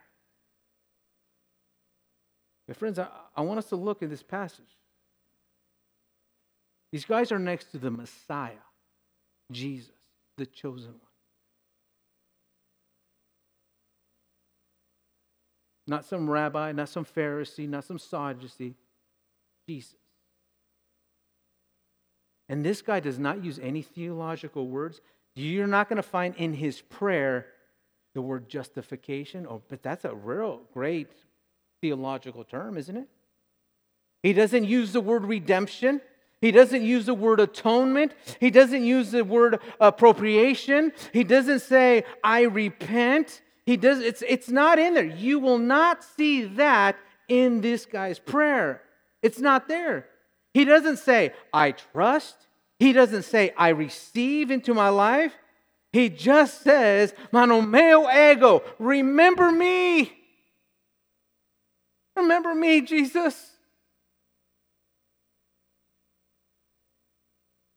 But, 2.67 2.78
friends, 2.78 3.00
I, 3.00 3.08
I 3.36 3.41
want 3.41 3.58
us 3.58 3.70
to 3.70 3.76
look 3.76 4.04
at 4.04 4.10
this 4.10 4.22
passage. 4.22 4.65
These 6.91 7.06
guys 7.06 7.32
are 7.32 7.39
next 7.39 7.72
to 7.72 7.78
the 7.78 7.91
Messiah, 7.91 8.52
Jesus, 9.52 9.91
the 10.38 10.46
chosen 10.46 10.91
one. 10.91 11.07
Not 15.88 16.06
some 16.06 16.30
rabbi, 16.30 16.73
not 16.73 16.89
some 16.89 17.06
Pharisee, 17.06 17.67
not 17.67 17.86
some 17.86 17.97
Sadducee. 17.97 18.76
Jesus. 19.67 19.95
And 22.50 22.63
this 22.63 22.82
guy 22.82 23.00
does 23.00 23.19
not 23.19 23.43
use 23.43 23.60
any 23.60 23.82
theological 23.82 24.67
words. 24.67 25.02
You're 25.36 25.67
not 25.67 25.89
going 25.89 25.97
to 25.97 26.04
find 26.04 26.36
in 26.36 26.54
his 26.54 26.82
prayer 26.82 27.47
the 28.13 28.21
word 28.21 28.50
justification. 28.50 29.45
Oh, 29.50 29.62
but 29.67 29.84
that's 29.84 30.06
a 30.06 30.13
real 30.13 30.62
great 30.73 31.10
theological 31.82 32.43
term, 32.43 32.78
isn't 32.78 32.95
it? 32.95 33.08
He 34.24 34.34
doesn't 34.34 34.66
use 34.66 34.93
the 34.93 35.01
word 35.01 35.26
redemption. 35.26 36.01
He 36.41 36.51
doesn't 36.51 36.84
use 36.84 37.05
the 37.05 37.14
word 37.14 37.39
atonement. 37.39 38.14
He 38.39 38.49
doesn't 38.49 38.84
use 38.84 39.11
the 39.11 39.24
word 39.24 39.59
appropriation. 39.80 40.93
He 41.14 41.24
doesn't 41.24 41.59
say, 41.59 42.03
I 42.24 42.43
repent. 42.43 43.41
He 43.68 43.76
does 43.76 43.99
it's 43.99 44.24
it's 44.26 44.47
not 44.47 44.80
in 44.80 44.93
there. 44.93 45.03
You 45.03 45.39
will 45.39 45.57
not 45.57 46.01
see 46.01 46.45
that 46.45 46.95
in 47.28 47.59
this 47.59 47.86
guy's 47.86 48.18
prayer. 48.18 48.82
It's 49.22 49.39
not 49.39 49.68
there. 49.68 50.07
He 50.53 50.63
doesn't 50.63 50.97
say, 50.97 51.34
I 51.53 51.74
trust. 51.74 52.36
He 52.80 52.93
doesn't 52.93 53.24
say, 53.24 53.53
I 53.57 53.70
receive 53.70 54.51
into 54.51 54.74
my 54.74 54.88
life. 54.88 55.34
He 55.91 56.07
just 56.07 56.61
says, 56.61 57.13
Manomeo 57.34 58.07
ego, 58.32 58.63
remember 58.80 59.51
me. 59.51 60.13
Remember 62.15 62.55
me, 62.55 62.80
Jesus. 62.82 63.51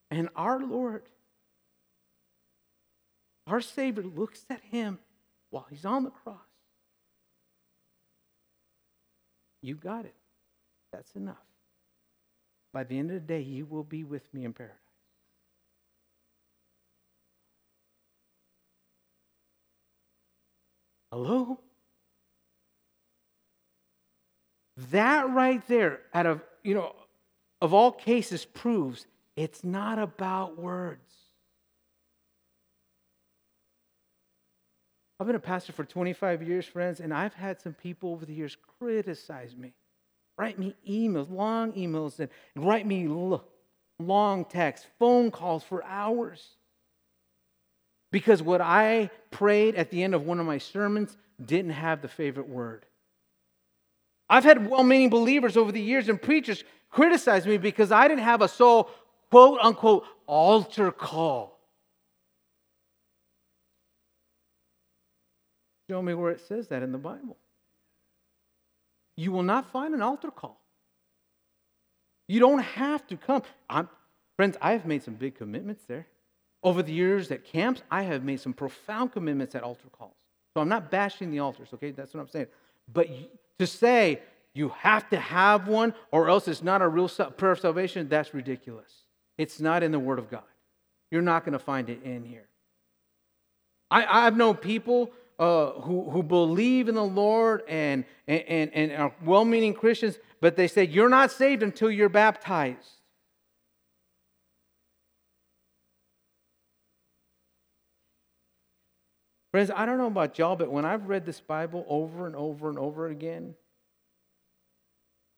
And 0.09 0.29
our 0.37 0.59
Lord 0.61 1.03
our 3.45 3.59
Savior 3.59 4.03
looks 4.03 4.45
at 4.49 4.61
him 4.71 4.99
while 5.51 5.67
he's 5.69 5.85
on 5.85 6.03
the 6.03 6.09
cross. 6.09 6.37
You 9.61 9.75
got 9.75 10.05
it. 10.05 10.15
That's 10.91 11.15
enough. 11.15 11.37
By 12.73 12.83
the 12.83 12.97
end 12.97 13.11
of 13.11 13.15
the 13.15 13.19
day, 13.19 13.41
you 13.41 13.65
will 13.65 13.83
be 13.83 14.03
with 14.03 14.33
me 14.33 14.45
in 14.45 14.53
paradise. 14.53 14.77
Hello? 21.11 21.59
That 24.91 25.29
right 25.29 25.65
there, 25.67 25.99
out 26.13 26.25
of, 26.25 26.41
you 26.63 26.73
know, 26.73 26.95
of 27.61 27.73
all 27.73 27.91
cases, 27.91 28.45
proves 28.45 29.05
it's 29.35 29.63
not 29.63 29.99
about 29.99 30.57
words. 30.57 31.10
I've 35.21 35.27
been 35.27 35.35
a 35.35 35.39
pastor 35.39 35.71
for 35.71 35.83
25 35.83 36.41
years, 36.41 36.65
friends, 36.65 36.99
and 36.99 37.13
I've 37.13 37.35
had 37.35 37.61
some 37.61 37.73
people 37.73 38.11
over 38.11 38.25
the 38.25 38.33
years 38.33 38.57
criticize 38.79 39.55
me, 39.55 39.75
write 40.35 40.57
me 40.57 40.75
emails, 40.89 41.29
long 41.29 41.73
emails, 41.73 42.17
and 42.17 42.27
write 42.55 42.87
me 42.87 43.07
long 43.99 44.45
texts, 44.45 44.87
phone 44.97 45.29
calls 45.29 45.63
for 45.63 45.83
hours. 45.83 46.55
Because 48.09 48.41
what 48.41 48.61
I 48.61 49.11
prayed 49.29 49.75
at 49.75 49.91
the 49.91 50.01
end 50.01 50.15
of 50.15 50.25
one 50.25 50.39
of 50.39 50.47
my 50.47 50.57
sermons 50.57 51.15
didn't 51.45 51.73
have 51.73 52.01
the 52.01 52.07
favorite 52.07 52.49
word. 52.49 52.87
I've 54.27 54.43
had 54.43 54.67
well 54.67 54.83
meaning 54.83 55.11
believers 55.11 55.55
over 55.55 55.71
the 55.71 55.79
years 55.79 56.09
and 56.09 56.19
preachers 56.19 56.63
criticize 56.89 57.45
me 57.45 57.59
because 57.59 57.91
I 57.91 58.07
didn't 58.07 58.23
have 58.23 58.41
a 58.41 58.47
soul, 58.47 58.89
quote 59.29 59.59
unquote 59.61 60.03
altar 60.25 60.91
call. 60.91 61.60
Show 65.91 66.01
me 66.01 66.13
where 66.13 66.31
it 66.31 66.39
says 66.39 66.69
that 66.69 66.83
in 66.83 66.93
the 66.93 66.97
Bible. 66.97 67.35
You 69.17 69.33
will 69.33 69.43
not 69.43 69.73
find 69.73 69.93
an 69.93 70.01
altar 70.01 70.31
call. 70.31 70.61
You 72.29 72.39
don't 72.39 72.59
have 72.59 73.05
to 73.07 73.17
come. 73.17 73.41
I'm, 73.69 73.89
friends, 74.37 74.55
I 74.61 74.71
have 74.71 74.85
made 74.85 75.03
some 75.03 75.15
big 75.15 75.35
commitments 75.35 75.83
there. 75.89 76.07
Over 76.63 76.81
the 76.81 76.93
years 76.93 77.29
at 77.29 77.43
camps, 77.43 77.81
I 77.91 78.03
have 78.03 78.23
made 78.23 78.39
some 78.39 78.53
profound 78.53 79.11
commitments 79.11 79.53
at 79.53 79.63
altar 79.63 79.89
calls. 79.91 80.15
So 80.53 80.61
I'm 80.61 80.69
not 80.69 80.91
bashing 80.91 81.29
the 81.29 81.39
altars, 81.39 81.67
okay? 81.73 81.91
That's 81.91 82.13
what 82.13 82.21
I'm 82.21 82.29
saying. 82.29 82.47
But 82.93 83.09
to 83.59 83.67
say 83.67 84.21
you 84.53 84.69
have 84.69 85.09
to 85.09 85.19
have 85.19 85.67
one 85.67 85.93
or 86.13 86.29
else 86.29 86.47
it's 86.47 86.63
not 86.63 86.81
a 86.81 86.87
real 86.87 87.09
prayer 87.09 87.51
of 87.51 87.59
salvation, 87.59 88.07
that's 88.07 88.33
ridiculous. 88.33 88.93
It's 89.37 89.59
not 89.59 89.83
in 89.83 89.91
the 89.91 89.99
Word 89.99 90.19
of 90.19 90.31
God. 90.31 90.43
You're 91.11 91.21
not 91.21 91.43
going 91.43 91.51
to 91.51 91.59
find 91.59 91.89
it 91.89 92.01
in 92.03 92.23
here. 92.23 92.47
I, 93.91 94.25
I've 94.25 94.37
known 94.37 94.55
people 94.55 95.11
uh, 95.41 95.71
who, 95.81 96.07
who 96.11 96.21
believe 96.21 96.87
in 96.87 96.93
the 96.93 97.03
Lord 97.03 97.63
and, 97.67 98.05
and, 98.27 98.71
and 98.75 98.91
are 98.91 99.11
well 99.25 99.43
meaning 99.43 99.73
Christians, 99.73 100.19
but 100.39 100.55
they 100.55 100.67
say, 100.67 100.85
You're 100.85 101.09
not 101.09 101.31
saved 101.31 101.63
until 101.63 101.89
you're 101.89 102.09
baptized. 102.09 102.99
Friends, 109.49 109.71
I 109.75 109.87
don't 109.87 109.97
know 109.97 110.05
about 110.05 110.37
y'all, 110.37 110.55
but 110.55 110.71
when 110.71 110.85
I've 110.85 111.09
read 111.09 111.25
this 111.25 111.41
Bible 111.41 111.85
over 111.89 112.27
and 112.27 112.35
over 112.35 112.69
and 112.69 112.77
over 112.77 113.07
again, 113.07 113.55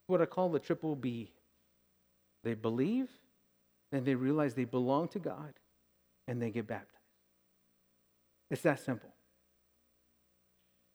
what 0.08 0.22
I 0.22 0.26
call 0.26 0.50
the 0.50 0.60
triple 0.60 0.98
B. 0.98 1.32
They 2.44 2.56
believe, 2.56 3.08
then 3.94 4.04
they 4.04 4.16
realize 4.16 4.54
they 4.54 4.66
belong 4.66 5.08
to 5.10 5.20
God, 5.20 5.54
and 6.28 6.42
they 6.42 6.50
get 6.50 6.68
baptized. 6.68 6.90
It's 8.52 8.64
that 8.64 8.82
simple. 8.82 9.13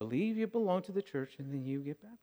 Believe 0.01 0.37
you 0.37 0.47
belong 0.47 0.83
to 0.83 0.93
the 0.93 1.03
church, 1.03 1.35
and 1.39 1.53
then 1.53 1.65
you 1.65 1.81
get 1.81 1.99
baptized. 2.01 2.19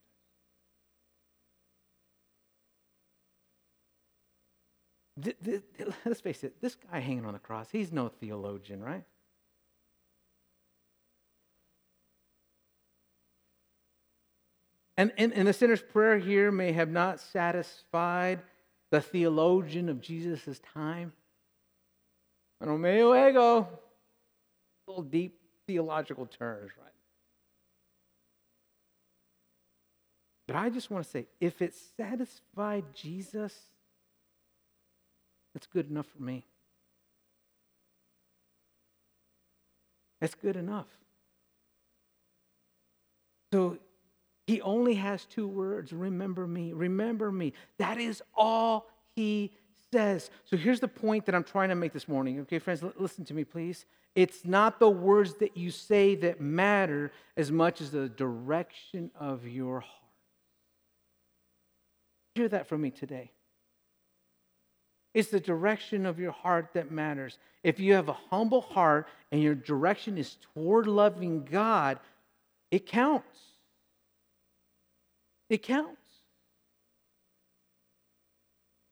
let's 6.06 6.20
face 6.20 6.44
it, 6.44 6.62
this 6.62 6.76
guy 6.76 7.00
hanging 7.00 7.26
on 7.26 7.34
the 7.34 7.40
cross, 7.40 7.70
he's 7.72 7.92
no 7.92 8.10
theologian, 8.10 8.84
right? 8.84 9.04
And, 14.98 15.12
and, 15.18 15.34
and 15.34 15.48
the 15.48 15.54
sinner's 15.54 15.82
prayer 15.82 16.18
here 16.18 16.52
may 16.52 16.72
have 16.72 16.90
not 16.90 17.20
satisfied 17.20 18.42
the 18.92 19.02
theologian 19.02 19.90
of 19.90 20.00
Jesus' 20.00 20.60
time. 20.74 21.12
Romeo 22.62 23.14
ego. 23.30 23.68
Little 24.88 25.04
deep 25.04 25.40
theological 25.68 26.26
terms, 26.26 26.72
right? 26.80 26.92
But 30.48 30.56
I 30.56 30.70
just 30.70 30.92
want 30.92 31.04
to 31.04 31.10
say 31.10 31.26
if 31.40 31.62
it 31.62 31.74
satisfied 31.98 32.86
Jesus, 32.94 33.54
it's 35.56 35.68
good 35.68 35.90
enough 35.90 36.08
for 36.08 36.22
me. 36.22 36.46
That's 40.22 40.36
good 40.36 40.56
enough. 40.56 40.88
So 43.54 43.78
he 44.48 44.62
only 44.62 44.96
has 44.96 45.26
two 45.26 45.48
words 45.48 45.92
remember 45.94 46.46
me, 46.46 46.74
remember 46.74 47.32
me. 47.32 47.54
That 47.78 47.98
is 47.98 48.22
all 48.36 48.88
he 49.16 49.52
says. 49.92 50.30
So 50.46 50.58
here's 50.58 50.80
the 50.80 50.88
point 50.88 51.26
that 51.26 51.36
I'm 51.36 51.44
trying 51.44 51.70
to 51.70 51.76
make 51.76 51.94
this 51.94 52.08
morning. 52.08 52.40
Okay, 52.42 52.60
friends, 52.60 52.84
listen 52.98 53.26
to 53.26 53.34
me, 53.34 53.44
please. 53.44 53.86
It's 54.14 54.46
not 54.46 54.80
the 54.80 54.90
words 54.90 55.36
that 55.36 55.58
you 55.58 55.72
say 55.72 56.16
that 56.16 56.40
matter 56.40 57.12
as 57.36 57.52
much 57.52 57.82
as 57.82 57.92
the 57.92 58.08
direction 58.08 59.12
of 59.20 59.48
your 59.48 59.82
heart. 59.82 60.05
Hear 62.36 62.50
that 62.50 62.68
from 62.68 62.82
me 62.82 62.92
today. 62.92 63.32
It's 65.14 65.30
the 65.30 65.40
direction 65.40 66.06
of 66.06 66.20
your 66.20 66.34
heart 66.34 66.72
that 66.74 66.92
matters. 66.92 67.38
If 67.64 67.80
you 67.80 67.94
have 67.94 68.10
a 68.10 68.18
humble 68.30 68.60
heart 68.60 69.08
and 69.32 69.42
your 69.42 69.56
direction 69.56 70.18
is 70.18 70.36
toward 70.54 70.88
loving 70.88 71.46
God, 71.50 72.00
it 72.70 72.86
counts. 72.86 73.40
It 75.50 75.64
counts. 75.64 76.02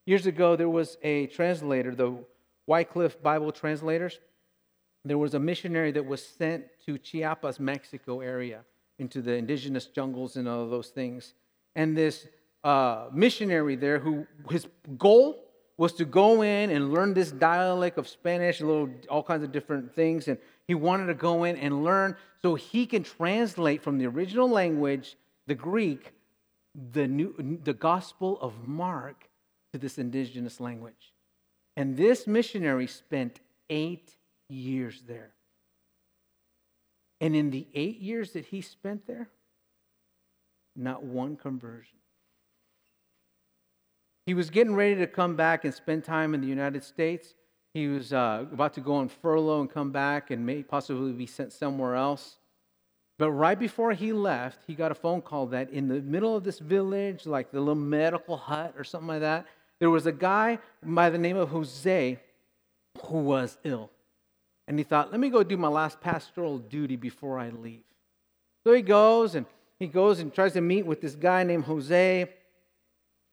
Years 0.06 0.24
ago, 0.26 0.56
there 0.56 0.68
was 0.68 0.96
a 1.02 1.26
translator, 1.26 1.94
the 1.94 2.16
Wycliffe 2.66 3.22
Bible 3.22 3.52
translators. 3.52 4.18
There 5.04 5.18
was 5.18 5.34
a 5.34 5.38
missionary 5.38 5.92
that 5.92 6.06
was 6.06 6.24
sent 6.24 6.64
to 6.86 6.96
Chiapas, 6.96 7.60
Mexico 7.60 8.20
area, 8.20 8.60
into 8.98 9.20
the 9.20 9.34
indigenous 9.34 9.86
jungles 9.86 10.36
and 10.36 10.48
all 10.48 10.66
those 10.68 10.88
things. 10.88 11.34
And 11.76 11.94
this 11.94 12.26
uh, 12.64 13.08
missionary 13.12 13.76
there, 13.76 13.98
who 13.98 14.26
his 14.50 14.66
goal 14.98 15.44
was 15.76 15.92
to 15.92 16.04
go 16.04 16.42
in 16.42 16.70
and 16.70 16.92
learn 16.92 17.14
this 17.14 17.30
dialect 17.30 17.98
of 17.98 18.08
Spanish, 18.08 18.60
little 18.60 18.88
all 19.08 19.22
kinds 19.22 19.42
of 19.42 19.52
different 19.52 19.94
things, 19.94 20.28
and 20.28 20.38
he 20.66 20.74
wanted 20.74 21.06
to 21.06 21.14
go 21.14 21.44
in 21.44 21.56
and 21.56 21.84
learn 21.84 22.16
so 22.42 22.54
he 22.54 22.86
can 22.86 23.02
translate 23.02 23.82
from 23.82 23.98
the 23.98 24.06
original 24.06 24.48
language, 24.48 25.16
the 25.46 25.54
Greek, 25.54 26.12
the, 26.92 27.06
new, 27.06 27.58
the 27.62 27.74
Gospel 27.74 28.38
of 28.40 28.66
Mark 28.66 29.28
to 29.72 29.78
this 29.78 29.98
indigenous 29.98 30.60
language. 30.60 31.12
And 31.76 31.96
this 31.96 32.26
missionary 32.26 32.86
spent 32.86 33.40
eight 33.68 34.16
years 34.48 35.02
there. 35.06 35.32
And 37.20 37.34
in 37.34 37.50
the 37.50 37.66
eight 37.74 37.98
years 38.00 38.32
that 38.32 38.46
he 38.46 38.60
spent 38.60 39.06
there, 39.06 39.28
not 40.76 41.02
one 41.02 41.36
conversion. 41.36 41.98
He 44.26 44.34
was 44.34 44.50
getting 44.50 44.74
ready 44.74 44.94
to 44.96 45.06
come 45.06 45.36
back 45.36 45.64
and 45.64 45.74
spend 45.74 46.04
time 46.04 46.34
in 46.34 46.40
the 46.40 46.46
United 46.46 46.82
States. 46.82 47.34
He 47.74 47.88
was 47.88 48.12
uh, 48.12 48.46
about 48.52 48.72
to 48.74 48.80
go 48.80 48.94
on 48.94 49.08
furlough 49.08 49.60
and 49.60 49.70
come 49.70 49.90
back 49.90 50.30
and 50.30 50.46
may 50.46 50.62
possibly 50.62 51.12
be 51.12 51.26
sent 51.26 51.52
somewhere 51.52 51.94
else. 51.94 52.36
But 53.18 53.32
right 53.32 53.58
before 53.58 53.92
he 53.92 54.12
left, 54.12 54.60
he 54.66 54.74
got 54.74 54.90
a 54.90 54.94
phone 54.94 55.20
call 55.20 55.46
that 55.48 55.70
in 55.70 55.88
the 55.88 56.00
middle 56.00 56.36
of 56.36 56.42
this 56.42 56.58
village, 56.58 57.26
like 57.26 57.50
the 57.50 57.60
little 57.60 57.74
medical 57.74 58.36
hut 58.36 58.74
or 58.76 58.84
something 58.84 59.08
like 59.08 59.20
that, 59.20 59.46
there 59.78 59.90
was 59.90 60.06
a 60.06 60.12
guy 60.12 60.58
by 60.82 61.10
the 61.10 61.18
name 61.18 61.36
of 61.36 61.50
Jose 61.50 62.18
who 63.06 63.18
was 63.18 63.58
ill. 63.64 63.90
And 64.66 64.78
he 64.78 64.84
thought, 64.84 65.10
let 65.10 65.20
me 65.20 65.28
go 65.28 65.42
do 65.42 65.56
my 65.56 65.68
last 65.68 66.00
pastoral 66.00 66.58
duty 66.58 66.96
before 66.96 67.38
I 67.38 67.50
leave. 67.50 67.82
So 68.64 68.72
he 68.72 68.82
goes 68.82 69.34
and 69.34 69.46
he 69.78 69.86
goes 69.86 70.20
and 70.20 70.32
tries 70.32 70.54
to 70.54 70.60
meet 70.60 70.86
with 70.86 71.00
this 71.00 71.14
guy 71.14 71.42
named 71.44 71.64
Jose. 71.64 72.30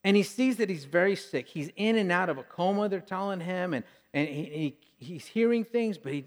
And 0.03 0.17
he 0.17 0.23
sees 0.23 0.57
that 0.57 0.69
he's 0.69 0.85
very 0.85 1.15
sick. 1.15 1.47
He's 1.47 1.69
in 1.75 1.97
and 1.97 2.11
out 2.11 2.29
of 2.29 2.37
a 2.37 2.43
coma, 2.43 2.89
they're 2.89 2.99
telling 2.99 3.39
him. 3.39 3.73
And, 3.73 3.85
and 4.13 4.27
he, 4.27 4.43
he 4.43 4.77
he's 5.01 5.25
hearing 5.25 5.63
things, 5.63 5.97
but 5.97 6.13
he, 6.13 6.25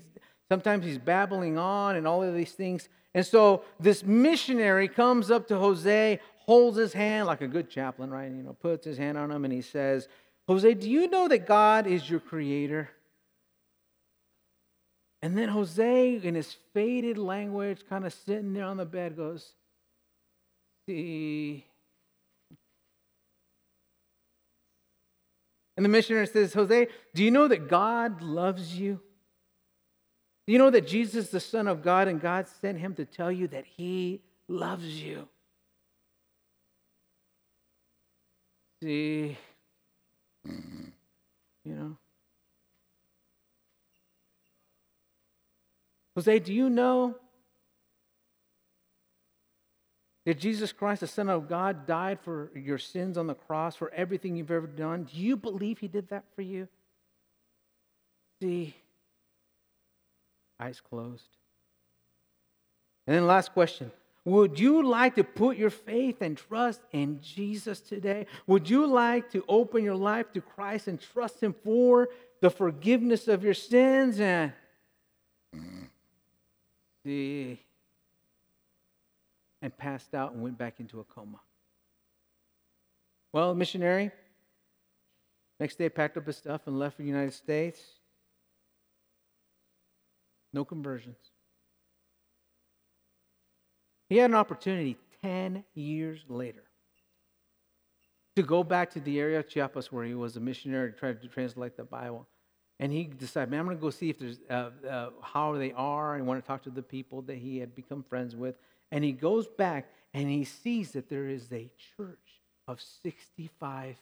sometimes 0.51 0.85
he's 0.85 0.99
babbling 0.99 1.59
on 1.59 1.97
and 1.97 2.07
all 2.07 2.23
of 2.23 2.35
these 2.35 2.53
things. 2.53 2.89
And 3.15 3.25
so 3.25 3.63
this 3.81 4.03
missionary 4.03 4.89
comes 4.89 5.31
up 5.31 5.49
to 5.49 5.59
Jose, 5.59 6.21
holds 6.39 6.77
his 6.77 6.93
hand 6.93 7.27
like 7.27 7.41
a 7.41 7.49
good 7.49 7.71
chaplain, 7.71 8.11
right? 8.11 8.31
You 8.31 8.43
know, 8.43 8.53
puts 8.53 8.85
his 8.85 8.99
hand 8.99 9.17
on 9.17 9.31
him 9.31 9.45
and 9.45 9.53
he 9.53 9.63
says, 9.63 10.09
Jose, 10.49 10.75
do 10.75 10.91
you 10.91 11.09
know 11.09 11.29
that 11.29 11.47
God 11.47 11.87
is 11.87 12.09
your 12.11 12.21
creator? 12.21 12.91
And 15.23 15.39
then 15.39 15.49
Jose, 15.49 16.17
in 16.17 16.35
his 16.35 16.55
faded 16.75 17.17
language, 17.17 17.85
kind 17.89 18.05
of 18.05 18.13
sitting 18.13 18.53
there 18.53 18.67
on 18.67 18.77
the 18.77 18.85
bed, 18.85 19.17
goes, 19.17 19.55
See. 20.87 21.65
And 25.77 25.85
the 25.85 25.89
missionary 25.89 26.27
says, 26.27 26.55
Jose, 26.55 26.89
do 27.15 27.25
you 27.25 27.31
know 27.31 27.49
that 27.49 27.69
God 27.69 28.23
loves 28.23 28.79
you? 28.79 29.01
Do 30.47 30.53
you 30.53 30.59
know 30.59 30.71
that 30.71 30.87
Jesus 30.87 31.31
the 31.31 31.41
Son 31.41 31.67
of 31.67 31.83
God 31.83 32.07
and 32.07 32.21
God 32.21 32.47
sent 32.49 32.79
him 32.79 32.95
to 32.95 33.05
tell 33.05 33.33
you 33.33 33.49
that 33.49 33.65
he 33.65 34.23
loves 34.47 35.03
you? 35.03 35.27
See, 38.83 39.39
you 40.45 40.93
know. 41.65 41.97
Jose, 46.15 46.39
do 46.41 46.53
you 46.53 46.71
know 46.71 47.17
that 50.25 50.39
Jesus 50.39 50.73
Christ, 50.73 51.01
the 51.01 51.07
Son 51.07 51.29
of 51.29 51.49
God, 51.49 51.87
died 51.87 52.19
for 52.21 52.51
your 52.55 52.79
sins 52.79 53.19
on 53.19 53.27
the 53.27 53.35
cross, 53.35 53.77
for 53.77 53.91
everything 53.91 54.37
you've 54.37 54.51
ever 54.51 54.67
done? 54.67 55.05
Do 55.05 55.21
you 55.21 55.37
believe 55.37 55.79
He 55.79 55.89
did 55.89 56.09
that 56.09 56.25
for 56.35 56.43
you? 56.43 56.69
See, 58.41 58.75
eyes 60.59 60.81
closed. 60.81 61.25
And 63.07 63.17
then, 63.17 63.27
last 63.27 63.53
question 63.53 63.93
Would 64.25 64.59
you 64.59 64.87
like 64.87 65.17
to 65.17 65.25
put 65.25 65.57
your 65.57 65.71
faith 65.71 66.23
and 66.23 66.37
trust 66.37 66.81
in 66.93 67.21
Jesus 67.21 67.81
today? 67.81 68.27
Would 68.47 68.69
you 68.69 68.87
like 68.87 69.31
to 69.33 69.45
open 69.47 69.85
your 69.85 69.97
life 69.97 70.33
to 70.33 70.41
Christ 70.41 70.89
and 70.89 71.01
trust 71.01 71.43
Him 71.43 71.55
for 71.65 72.09
the 72.41 72.51
forgiveness 72.51 73.29
of 73.29 73.45
your 73.45 73.55
sins 73.55 74.21
and 74.21 74.53
see, 77.05 77.61
and 79.65 79.75
passed 79.79 80.15
out 80.15 80.33
and 80.33 80.43
went 80.43 80.59
back 80.59 80.79
into 80.79 81.01
a 81.01 81.05
coma. 81.05 81.41
Well, 83.33 83.55
missionary, 83.55 84.11
next 85.59 85.79
day 85.79 85.89
packed 85.89 86.19
up 86.19 86.27
his 86.27 86.37
stuff 86.37 86.67
and 86.67 86.79
left 86.79 86.97
for 86.97 87.03
the 87.03 87.09
United 87.09 87.33
States. 87.33 87.81
No 90.53 90.67
conversions. 90.67 91.17
He 94.11 94.19
had 94.19 94.29
an 94.29 94.37
opportunity 94.37 94.99
10 95.23 95.65
years 95.73 96.21
later 96.29 96.65
to 98.37 98.43
go 98.43 98.63
back 98.63 98.91
to 98.91 99.01
the 99.01 99.19
area 99.19 99.39
of 99.39 99.49
Chiapas 99.49 99.91
where 99.91 100.05
he 100.05 100.15
was 100.15 100.37
a 100.37 100.41
missionary 100.41 100.93
to 100.93 100.99
try 100.99 101.15
to 101.15 101.29
translate 101.29 101.79
the 101.79 101.85
Bible. 101.85 102.27
And 102.79 102.93
he 102.93 103.05
decided, 103.05 103.51
man, 103.51 103.61
I'm 103.61 103.67
going 103.67 103.79
to 103.79 103.81
go 103.81 103.89
see 103.89 104.11
if 104.11 104.19
there's 104.19 104.41
uh, 104.51 104.71
uh, 104.87 105.11
how 105.23 105.55
they 105.55 105.73
are. 105.73 106.15
I 106.15 106.21
want 106.21 106.43
to 106.43 106.47
talk 106.47 106.65
to 106.65 106.71
the 106.71 106.83
people 106.83 107.23
that 107.23 107.39
he 107.39 107.57
had 107.57 107.75
become 107.75 108.03
friends 108.03 108.37
with. 108.37 108.57
And 108.91 109.05
he 109.05 109.13
goes 109.13 109.47
back 109.47 109.89
and 110.13 110.29
he 110.29 110.45
sees 110.45 110.93
that 110.93 111.09
there 111.09 111.29
is 111.29 111.53
a 111.53 111.71
church 111.97 112.19
of 112.69 112.81
65 113.03 113.97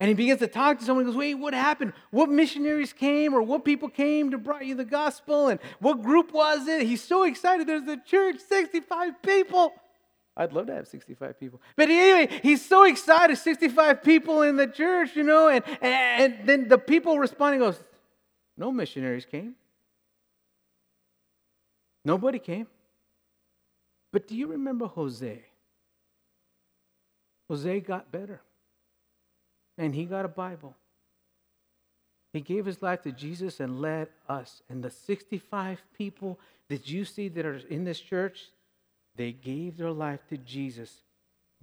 and 0.00 0.08
he 0.08 0.14
begins 0.14 0.38
to 0.40 0.46
talk 0.46 0.78
to 0.78 0.84
someone. 0.84 1.04
Goes, 1.04 1.16
Wait, 1.16 1.34
what 1.34 1.54
happened? 1.54 1.92
What 2.10 2.28
missionaries 2.28 2.92
came 2.92 3.34
or 3.34 3.42
what 3.42 3.64
people 3.64 3.88
came 3.88 4.30
to 4.30 4.38
brought 4.38 4.64
you 4.64 4.74
the 4.74 4.84
gospel? 4.84 5.48
And 5.48 5.58
what 5.80 6.02
group 6.02 6.32
was 6.32 6.68
it? 6.68 6.82
He's 6.82 7.02
so 7.02 7.24
excited. 7.24 7.66
There's 7.66 7.88
a 7.88 7.96
church, 7.96 8.36
65 8.48 9.20
people. 9.22 9.72
I'd 10.36 10.52
love 10.52 10.68
to 10.68 10.74
have 10.74 10.86
65 10.86 11.40
people. 11.40 11.60
But 11.74 11.88
anyway, 11.88 12.40
he's 12.44 12.64
so 12.64 12.84
excited, 12.84 13.36
65 13.38 14.04
people 14.04 14.42
in 14.42 14.54
the 14.54 14.68
church, 14.68 15.16
you 15.16 15.24
know, 15.24 15.48
and, 15.48 15.64
and 15.82 16.38
then 16.44 16.68
the 16.68 16.78
people 16.78 17.18
responding 17.18 17.58
goes, 17.58 17.82
no 18.56 18.70
missionaries 18.70 19.26
came. 19.26 19.56
Nobody 22.04 22.38
came. 22.38 22.66
But 24.12 24.26
do 24.26 24.34
you 24.34 24.46
remember 24.46 24.86
Jose? 24.86 25.42
Jose 27.48 27.80
got 27.80 28.10
better. 28.10 28.40
And 29.76 29.94
he 29.94 30.04
got 30.04 30.24
a 30.24 30.28
Bible. 30.28 30.74
He 32.32 32.40
gave 32.40 32.66
his 32.66 32.82
life 32.82 33.02
to 33.02 33.12
Jesus 33.12 33.60
and 33.60 33.80
led 33.80 34.08
us. 34.28 34.62
And 34.68 34.82
the 34.82 34.90
65 34.90 35.82
people 35.96 36.38
that 36.68 36.88
you 36.88 37.04
see 37.04 37.28
that 37.28 37.46
are 37.46 37.60
in 37.68 37.84
this 37.84 38.00
church, 38.00 38.50
they 39.16 39.32
gave 39.32 39.76
their 39.76 39.92
life 39.92 40.20
to 40.28 40.36
Jesus 40.36 41.02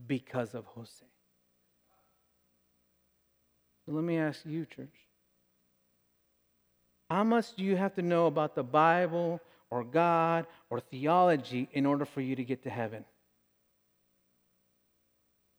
because 0.07 0.53
of 0.53 0.65
Jose. 0.65 1.05
So 3.85 3.91
let 3.91 4.03
me 4.03 4.17
ask 4.17 4.41
you, 4.45 4.65
church. 4.65 4.95
How 7.09 7.23
much 7.23 7.55
do 7.55 7.63
you 7.63 7.75
have 7.75 7.93
to 7.95 8.01
know 8.01 8.25
about 8.25 8.55
the 8.55 8.63
Bible 8.63 9.39
or 9.75 9.83
God 9.83 10.47
or 10.69 10.79
theology 10.79 11.67
in 11.73 11.85
order 11.85 12.05
for 12.05 12.21
you 12.21 12.35
to 12.37 12.43
get 12.43 12.63
to 12.63 12.69
heaven? 12.69 13.03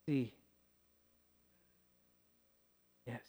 See. 0.08 0.32
Yes. 3.06 3.20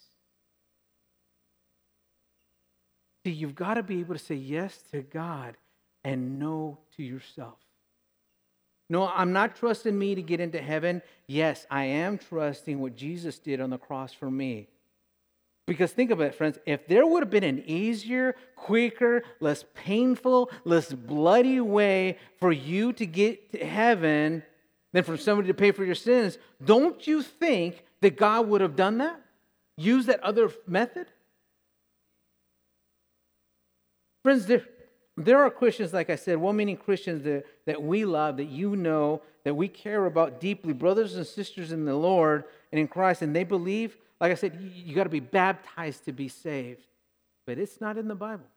See, 3.26 3.34
you've 3.34 3.56
got 3.56 3.74
to 3.74 3.84
be 3.84 4.00
able 4.00 4.16
to 4.16 4.20
say 4.20 4.36
yes 4.36 4.80
to 4.92 5.02
God 5.02 5.58
and 6.06 6.40
no 6.40 6.78
to 6.96 7.04
yourself. 7.04 7.58
No, 8.90 9.10
I'm 9.10 9.34
not 9.34 9.58
trusting 9.58 9.98
me 9.98 10.16
to 10.16 10.22
get 10.22 10.40
into 10.40 10.62
heaven. 10.62 11.02
Yes, 11.28 11.68
I 11.70 11.84
am 11.84 12.18
trusting 12.18 12.80
what 12.80 12.96
Jesus 12.96 13.38
did 13.38 13.60
on 13.60 13.70
the 13.70 13.78
cross 13.78 14.14
for 14.14 14.32
me. 14.32 14.70
Because 15.68 15.92
think 15.92 16.12
about 16.12 16.28
it, 16.28 16.36
friends, 16.36 16.58
if 16.66 16.88
there 16.88 17.06
would 17.06 17.22
have 17.22 17.30
been 17.30 17.44
an 17.44 17.62
easier, 17.68 18.36
quicker, 18.56 19.24
less 19.42 19.66
painful, 19.76 20.50
less 20.64 20.94
bloody 20.94 21.60
way 21.60 22.18
for 22.40 22.54
you 22.54 22.94
to 22.94 23.06
get 23.06 23.52
to 23.52 23.66
heaven 23.66 24.44
than 24.94 25.04
for 25.04 25.18
somebody 25.18 25.50
to 25.50 25.54
pay 25.54 25.72
for 25.72 25.84
your 25.84 25.94
sins, 25.94 26.38
don't 26.64 27.06
you 27.06 27.22
think 27.22 27.84
that 28.00 28.16
God 28.16 28.48
would 28.48 28.62
have 28.62 28.78
done 28.78 29.00
that? 29.00 29.20
Use 29.76 30.06
that 30.06 30.22
other 30.22 30.50
method? 30.66 31.08
Friends, 34.24 34.46
there, 34.46 34.64
there 35.18 35.44
are 35.44 35.50
Christians, 35.50 35.92
like 35.92 36.10
I 36.10 36.16
said, 36.16 36.38
well 36.38 36.54
meaning 36.54 36.78
Christians 36.78 37.26
that, 37.26 37.46
that 37.66 37.84
we 37.84 38.06
love, 38.06 38.38
that 38.38 38.46
you 38.46 38.78
know, 38.78 39.22
that 39.44 39.54
we 39.54 39.68
care 39.68 40.06
about 40.06 40.40
deeply, 40.40 40.72
brothers 40.72 41.16
and 41.16 41.28
sisters 41.28 41.74
in 41.74 41.84
the 41.84 41.96
Lord 41.96 42.46
and 42.72 42.80
in 42.80 42.88
Christ, 42.88 43.22
and 43.22 43.36
they 43.36 43.44
believe, 43.44 43.98
like 44.20 44.32
I 44.32 44.36
said, 44.36 44.72
you, 44.74 44.96
got 44.96 45.04
to 45.04 45.10
be 45.10 45.20
baptized 45.20 46.06
to 46.06 46.12
be 46.12 46.28
saved. 46.28 46.86
But 47.46 47.58
it's 47.58 47.80
not 47.80 47.98
in 47.98 48.08
the 48.08 48.16
Bible. 48.16 48.48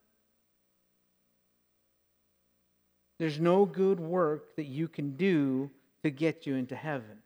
There's 3.19 3.39
no 3.39 3.67
good 3.67 4.01
work 4.01 4.57
that 4.57 4.65
you 4.65 4.89
can 4.89 5.17
do 5.17 5.71
to 6.03 6.11
get 6.11 6.47
you 6.47 6.57
into 6.57 6.75
heaven. 6.75 7.19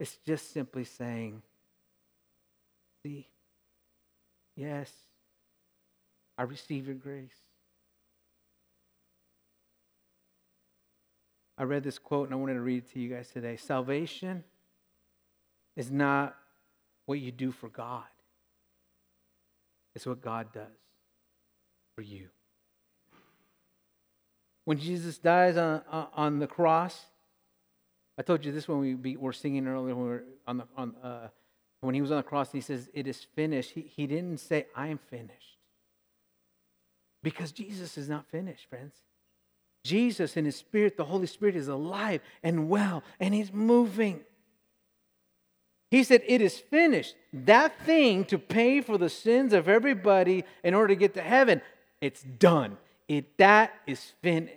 It's 0.00 0.18
just 0.26 0.52
simply 0.52 0.84
saying, 0.84 1.42
see, 3.02 3.28
yes, 4.56 4.92
I 6.36 6.42
receive 6.42 6.86
your 6.86 6.96
grace. 6.96 7.30
I 11.56 11.62
read 11.62 11.84
this 11.84 11.98
quote 11.98 12.26
and 12.26 12.34
I 12.34 12.36
wanted 12.36 12.54
to 12.54 12.60
read 12.60 12.84
it 12.84 12.92
to 12.92 12.98
you 12.98 13.14
guys 13.14 13.30
today. 13.30 13.56
Salvation 13.56 14.44
is 15.76 15.90
not 15.90 16.36
what 17.06 17.18
you 17.18 17.32
do 17.32 17.50
for 17.52 17.68
God, 17.68 18.04
is 19.94 20.06
what 20.06 20.20
God 20.20 20.52
does 20.52 20.66
for 21.94 22.02
you. 22.02 22.28
When 24.64 24.78
Jesus 24.78 25.18
dies 25.18 25.56
on, 25.56 25.82
on 25.90 26.38
the 26.40 26.46
cross, 26.46 27.06
I 28.18 28.22
told 28.22 28.44
you 28.44 28.52
this 28.52 28.66
when 28.66 29.00
we 29.00 29.16
were 29.16 29.32
singing 29.32 29.66
earlier 29.66 29.94
when 29.94 30.04
we 30.04 30.10
were 30.10 30.24
on 30.46 30.56
the, 30.58 30.64
on, 30.76 30.94
uh, 31.02 31.28
when 31.80 31.94
he 31.94 32.00
was 32.00 32.10
on 32.10 32.16
the 32.16 32.22
cross 32.22 32.50
he 32.50 32.60
says, 32.60 32.88
It 32.92 33.06
is 33.06 33.26
finished. 33.34 33.72
He, 33.72 33.82
he 33.82 34.06
didn't 34.06 34.38
say, 34.38 34.66
I 34.74 34.88
am 34.88 34.98
finished. 34.98 35.58
Because 37.22 37.52
Jesus 37.52 37.96
is 37.96 38.08
not 38.08 38.26
finished, 38.26 38.68
friends. 38.68 38.94
Jesus 39.84 40.36
in 40.36 40.44
his 40.44 40.56
spirit, 40.56 40.96
the 40.96 41.04
Holy 41.04 41.26
Spirit 41.26 41.54
is 41.54 41.68
alive 41.68 42.20
and 42.42 42.68
well, 42.68 43.04
and 43.20 43.32
he's 43.32 43.52
moving. 43.52 44.20
He 45.90 46.02
said, 46.02 46.22
It 46.26 46.40
is 46.40 46.58
finished. 46.58 47.14
That 47.32 47.78
thing 47.80 48.24
to 48.26 48.38
pay 48.38 48.80
for 48.80 48.98
the 48.98 49.08
sins 49.08 49.52
of 49.52 49.68
everybody 49.68 50.44
in 50.64 50.74
order 50.74 50.88
to 50.88 50.96
get 50.96 51.14
to 51.14 51.22
heaven, 51.22 51.62
it's 52.00 52.22
done. 52.22 52.76
It, 53.08 53.38
that 53.38 53.72
is 53.86 54.12
finished. 54.22 54.54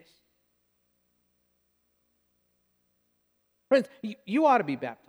Friends, 3.70 3.88
you, 4.02 4.16
you 4.26 4.46
ought 4.48 4.58
to 4.58 4.64
be 4.64 4.76
baptized. 4.76 5.06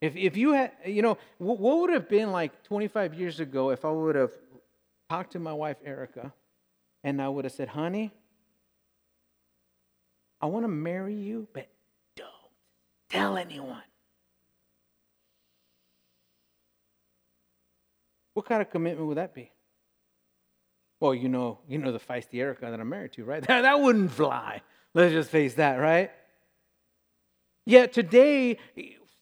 If, 0.00 0.16
if 0.16 0.36
you 0.36 0.52
had, 0.52 0.72
you 0.86 1.02
know, 1.02 1.18
what, 1.38 1.58
what 1.58 1.80
would 1.80 1.90
have 1.90 2.08
been 2.08 2.32
like 2.32 2.62
25 2.62 3.14
years 3.14 3.40
ago 3.40 3.70
if 3.70 3.84
I 3.84 3.90
would 3.90 4.14
have 4.14 4.32
talked 5.10 5.32
to 5.32 5.38
my 5.38 5.52
wife, 5.52 5.76
Erica, 5.84 6.32
and 7.04 7.20
I 7.20 7.28
would 7.28 7.44
have 7.44 7.52
said, 7.52 7.68
honey, 7.68 8.12
I 10.40 10.46
want 10.46 10.64
to 10.64 10.68
marry 10.68 11.14
you, 11.14 11.48
but 11.52 11.68
don't 12.16 12.28
tell 13.10 13.36
anyone. 13.36 13.82
What 18.38 18.46
kind 18.46 18.62
of 18.62 18.70
commitment 18.70 19.08
would 19.08 19.16
that 19.16 19.34
be? 19.34 19.50
Well, 21.00 21.12
you 21.12 21.28
know, 21.28 21.58
you 21.66 21.76
know 21.78 21.90
the 21.90 21.98
feisty 21.98 22.38
Erica 22.38 22.70
that 22.70 22.78
I'm 22.78 22.88
married 22.88 23.14
to, 23.14 23.24
right? 23.24 23.44
That, 23.48 23.62
that 23.62 23.80
wouldn't 23.80 24.12
fly. 24.12 24.62
Let's 24.94 25.12
just 25.12 25.28
face 25.28 25.54
that, 25.54 25.74
right? 25.74 26.12
Yet 27.66 27.92
today, 27.92 28.58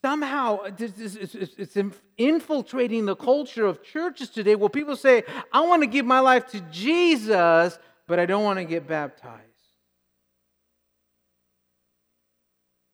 somehow 0.02 0.58
it's 0.66 1.78
infiltrating 2.18 3.06
the 3.06 3.16
culture 3.16 3.64
of 3.64 3.82
churches 3.82 4.28
today 4.28 4.54
where 4.54 4.68
people 4.68 4.96
say, 4.96 5.24
I 5.50 5.62
want 5.62 5.82
to 5.82 5.86
give 5.86 6.04
my 6.04 6.20
life 6.20 6.48
to 6.48 6.60
Jesus, 6.70 7.78
but 8.06 8.18
I 8.18 8.26
don't 8.26 8.44
want 8.44 8.58
to 8.58 8.66
get 8.66 8.86
baptized. 8.86 9.40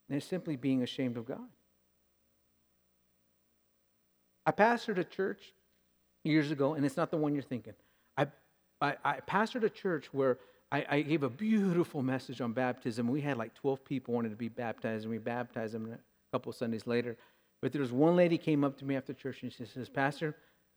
And 0.08 0.14
they're 0.14 0.20
simply 0.20 0.54
being 0.54 0.84
ashamed 0.84 1.16
of 1.16 1.26
God. 1.26 1.48
I 4.46 4.52
pastored 4.52 4.98
a 4.98 5.04
church 5.04 5.52
years 6.24 6.50
ago, 6.50 6.74
and 6.74 6.84
it's 6.84 6.96
not 6.96 7.10
the 7.10 7.16
one 7.16 7.34
you're 7.34 7.42
thinking. 7.42 7.74
I, 8.16 8.26
I, 8.80 8.96
I 9.04 9.20
pastored 9.20 9.64
a 9.64 9.70
church 9.70 10.12
where 10.12 10.38
I, 10.70 10.86
I, 10.88 11.00
gave 11.02 11.22
a 11.22 11.28
beautiful 11.28 12.02
message 12.02 12.40
on 12.40 12.52
baptism. 12.52 13.08
We 13.08 13.20
had 13.20 13.36
like 13.36 13.54
12 13.54 13.84
people 13.84 14.14
wanted 14.14 14.30
to 14.30 14.36
be 14.36 14.48
baptized, 14.48 15.04
and 15.04 15.10
we 15.10 15.18
baptized 15.18 15.74
them 15.74 15.92
a 15.92 15.98
couple 16.32 16.52
Sundays 16.52 16.86
later. 16.86 17.16
But 17.60 17.72
there 17.72 17.80
was 17.80 17.92
one 17.92 18.16
lady 18.16 18.38
came 18.38 18.64
up 18.64 18.78
to 18.78 18.84
me 18.84 18.96
after 18.96 19.12
church, 19.12 19.42
and 19.42 19.52
she 19.52 19.64
says, 19.66 19.88
Pastor, 19.88 20.34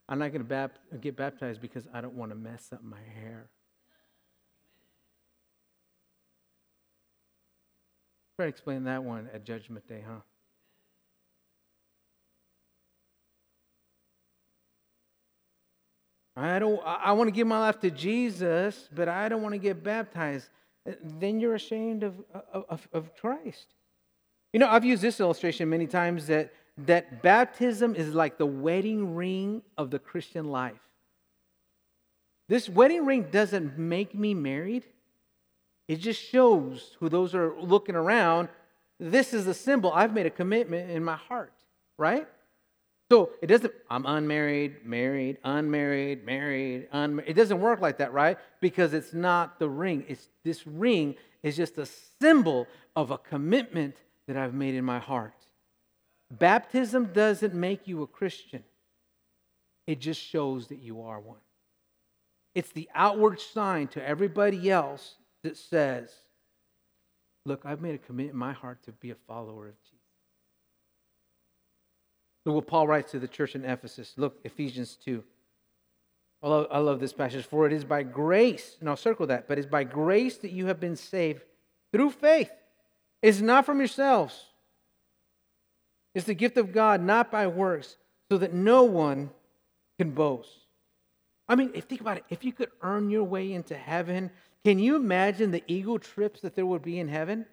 I'm 0.08 0.20
not 0.20 0.30
going 0.30 0.42
to 0.42 0.48
bap- 0.48 0.78
get 1.02 1.16
baptized 1.16 1.62
because 1.62 1.88
I 1.94 2.02
don't 2.02 2.14
want 2.14 2.32
to 2.32 2.36
mess 2.36 2.70
up 2.74 2.84
my 2.84 3.00
hair. 3.22 3.48
Try 8.36 8.46
to 8.46 8.50
explain 8.50 8.84
that 8.84 9.04
one 9.04 9.30
at 9.34 9.46
Judgment 9.46 9.88
Day, 9.88 10.04
huh? 10.06 10.20
I 16.36 16.60
don't 16.60 16.82
I 16.86 17.14
want 17.14 17.28
to 17.28 17.32
give 17.32 17.48
my 17.48 17.60
life 17.60 17.80
to 17.82 17.92
Jesus, 17.92 18.90
but 18.94 19.08
I 19.08 19.30
don't 19.30 19.42
want 19.42 19.54
to 19.54 19.60
get 19.60 19.84
baptized. 19.84 20.50
Then 21.02 21.40
you're 21.40 21.56
ashamed 21.56 22.04
of, 22.04 22.14
of, 22.54 22.88
of 22.94 23.16
Christ. 23.16 23.68
You 24.54 24.60
know, 24.60 24.70
I've 24.70 24.86
used 24.86 25.02
this 25.02 25.20
illustration 25.20 25.70
many 25.70 25.88
times 25.88 26.28
that, 26.28 26.54
that 26.86 27.22
baptism 27.22 27.96
is 27.96 28.14
like 28.14 28.38
the 28.38 28.46
wedding 28.46 29.16
ring 29.16 29.64
of 29.78 29.92
the 29.92 30.00
Christian 30.00 30.46
life. 30.46 30.80
This 32.48 32.70
wedding 32.70 33.06
ring 33.06 33.28
doesn't 33.32 33.78
make 33.78 34.14
me 34.14 34.34
married. 34.34 34.86
It 35.88 35.98
just 35.98 36.22
shows 36.22 36.96
who 37.00 37.10
those 37.10 37.34
are 37.34 37.54
looking 37.60 37.96
around. 37.96 38.50
This 39.00 39.34
is 39.34 39.48
a 39.48 39.54
symbol. 39.54 39.92
I've 39.92 40.14
made 40.14 40.26
a 40.26 40.32
commitment 40.32 40.92
in 40.92 41.04
my 41.04 41.16
heart, 41.16 41.54
right? 41.98 42.28
So 43.12 43.32
it 43.42 43.48
doesn't, 43.48 43.72
I'm 43.90 44.06
unmarried, 44.06 44.84
married, 44.84 45.38
unmarried, 45.44 46.26
married, 46.26 46.88
unmarried. 46.92 47.30
It 47.30 47.36
doesn't 47.36 47.60
work 47.60 47.80
like 47.80 48.00
that, 48.00 48.14
right? 48.14 48.38
Because 48.62 48.94
it's 48.94 49.14
not 49.14 49.60
the 49.60 49.70
ring. 49.70 50.06
It's 50.08 50.28
this 50.44 50.66
ring 50.66 51.16
is 51.44 51.56
just 51.56 51.78
a 51.78 51.88
symbol 52.20 52.68
of 52.96 53.12
a 53.12 53.18
commitment 53.18 53.96
that 54.28 54.38
I've 54.38 54.56
made 54.56 54.74
in 54.74 54.84
my 54.84 54.98
heart. 54.98 55.34
Baptism 56.32 57.12
doesn't 57.14 57.54
make 57.54 57.88
you 57.88 58.02
a 58.02 58.08
Christian. 58.08 58.64
It 59.86 60.00
just 60.00 60.20
shows 60.20 60.68
that 60.68 60.80
you 60.80 61.04
are 61.04 61.20
one. 61.20 61.38
It's 62.56 62.72
the 62.72 62.90
outward 62.96 63.40
sign 63.40 63.88
to 63.90 64.04
everybody 64.04 64.72
else 64.72 65.16
that 65.44 65.58
says, 65.58 66.10
Look, 67.46 67.62
I've 67.64 67.82
made 67.82 67.94
a 67.94 68.00
commitment 68.00 68.34
in 68.34 68.40
my 68.40 68.54
heart 68.54 68.82
to 68.86 68.92
be 68.92 69.12
a 69.12 69.16
follower 69.28 69.68
of 69.68 69.76
Jesus. 69.84 69.95
Look 72.46 72.56
what 72.56 72.68
Paul 72.68 72.88
writes 72.88 73.12
to 73.12 73.20
the 73.20 73.28
church 73.28 73.56
in 73.56 73.66
Ephesus. 73.66 74.14
Look, 74.18 74.40
Ephesians 74.44 74.98
2. 75.04 75.24
I 76.44 76.48
love, 76.48 76.68
I 76.70 76.78
love 76.78 77.00
this 77.00 77.14
passage. 77.14 77.46
For 77.46 77.66
it 77.66 77.74
is 77.74 77.84
by 77.84 78.04
grace, 78.04 78.78
and 78.80 78.88
I'll 78.88 78.96
circle 78.96 79.26
that, 79.28 79.48
but 79.48 79.58
it's 79.58 79.68
by 79.68 79.84
grace 79.84 80.38
that 80.38 80.52
you 80.52 80.68
have 80.68 80.80
been 80.80 80.96
saved 80.96 81.42
through 81.92 82.12
faith. 82.12 82.52
It's 83.22 83.42
not 83.42 83.66
from 83.66 83.80
yourselves, 83.80 84.46
it's 86.14 86.28
the 86.28 86.36
gift 86.36 86.58
of 86.58 86.72
God, 86.72 87.02
not 87.02 87.32
by 87.32 87.48
works, 87.48 87.98
so 88.30 88.38
that 88.38 88.54
no 88.54 88.84
one 88.84 89.32
can 89.98 90.12
boast. 90.12 90.50
I 91.48 91.56
mean, 91.56 91.70
think 91.70 92.02
about 92.02 92.18
it, 92.18 92.26
if 92.30 92.44
you 92.44 92.54
could 92.54 92.70
earn 92.82 93.10
your 93.10 93.24
way 93.24 93.54
into 93.54 93.76
heaven, 93.76 94.32
can 94.64 94.80
you 94.80 94.96
imagine 94.96 95.52
the 95.52 95.64
ego 95.68 95.98
trips 95.98 96.42
that 96.42 96.56
there 96.56 96.66
would 96.66 96.82
be 96.82 97.00
in 97.00 97.08
heaven? 97.08 97.46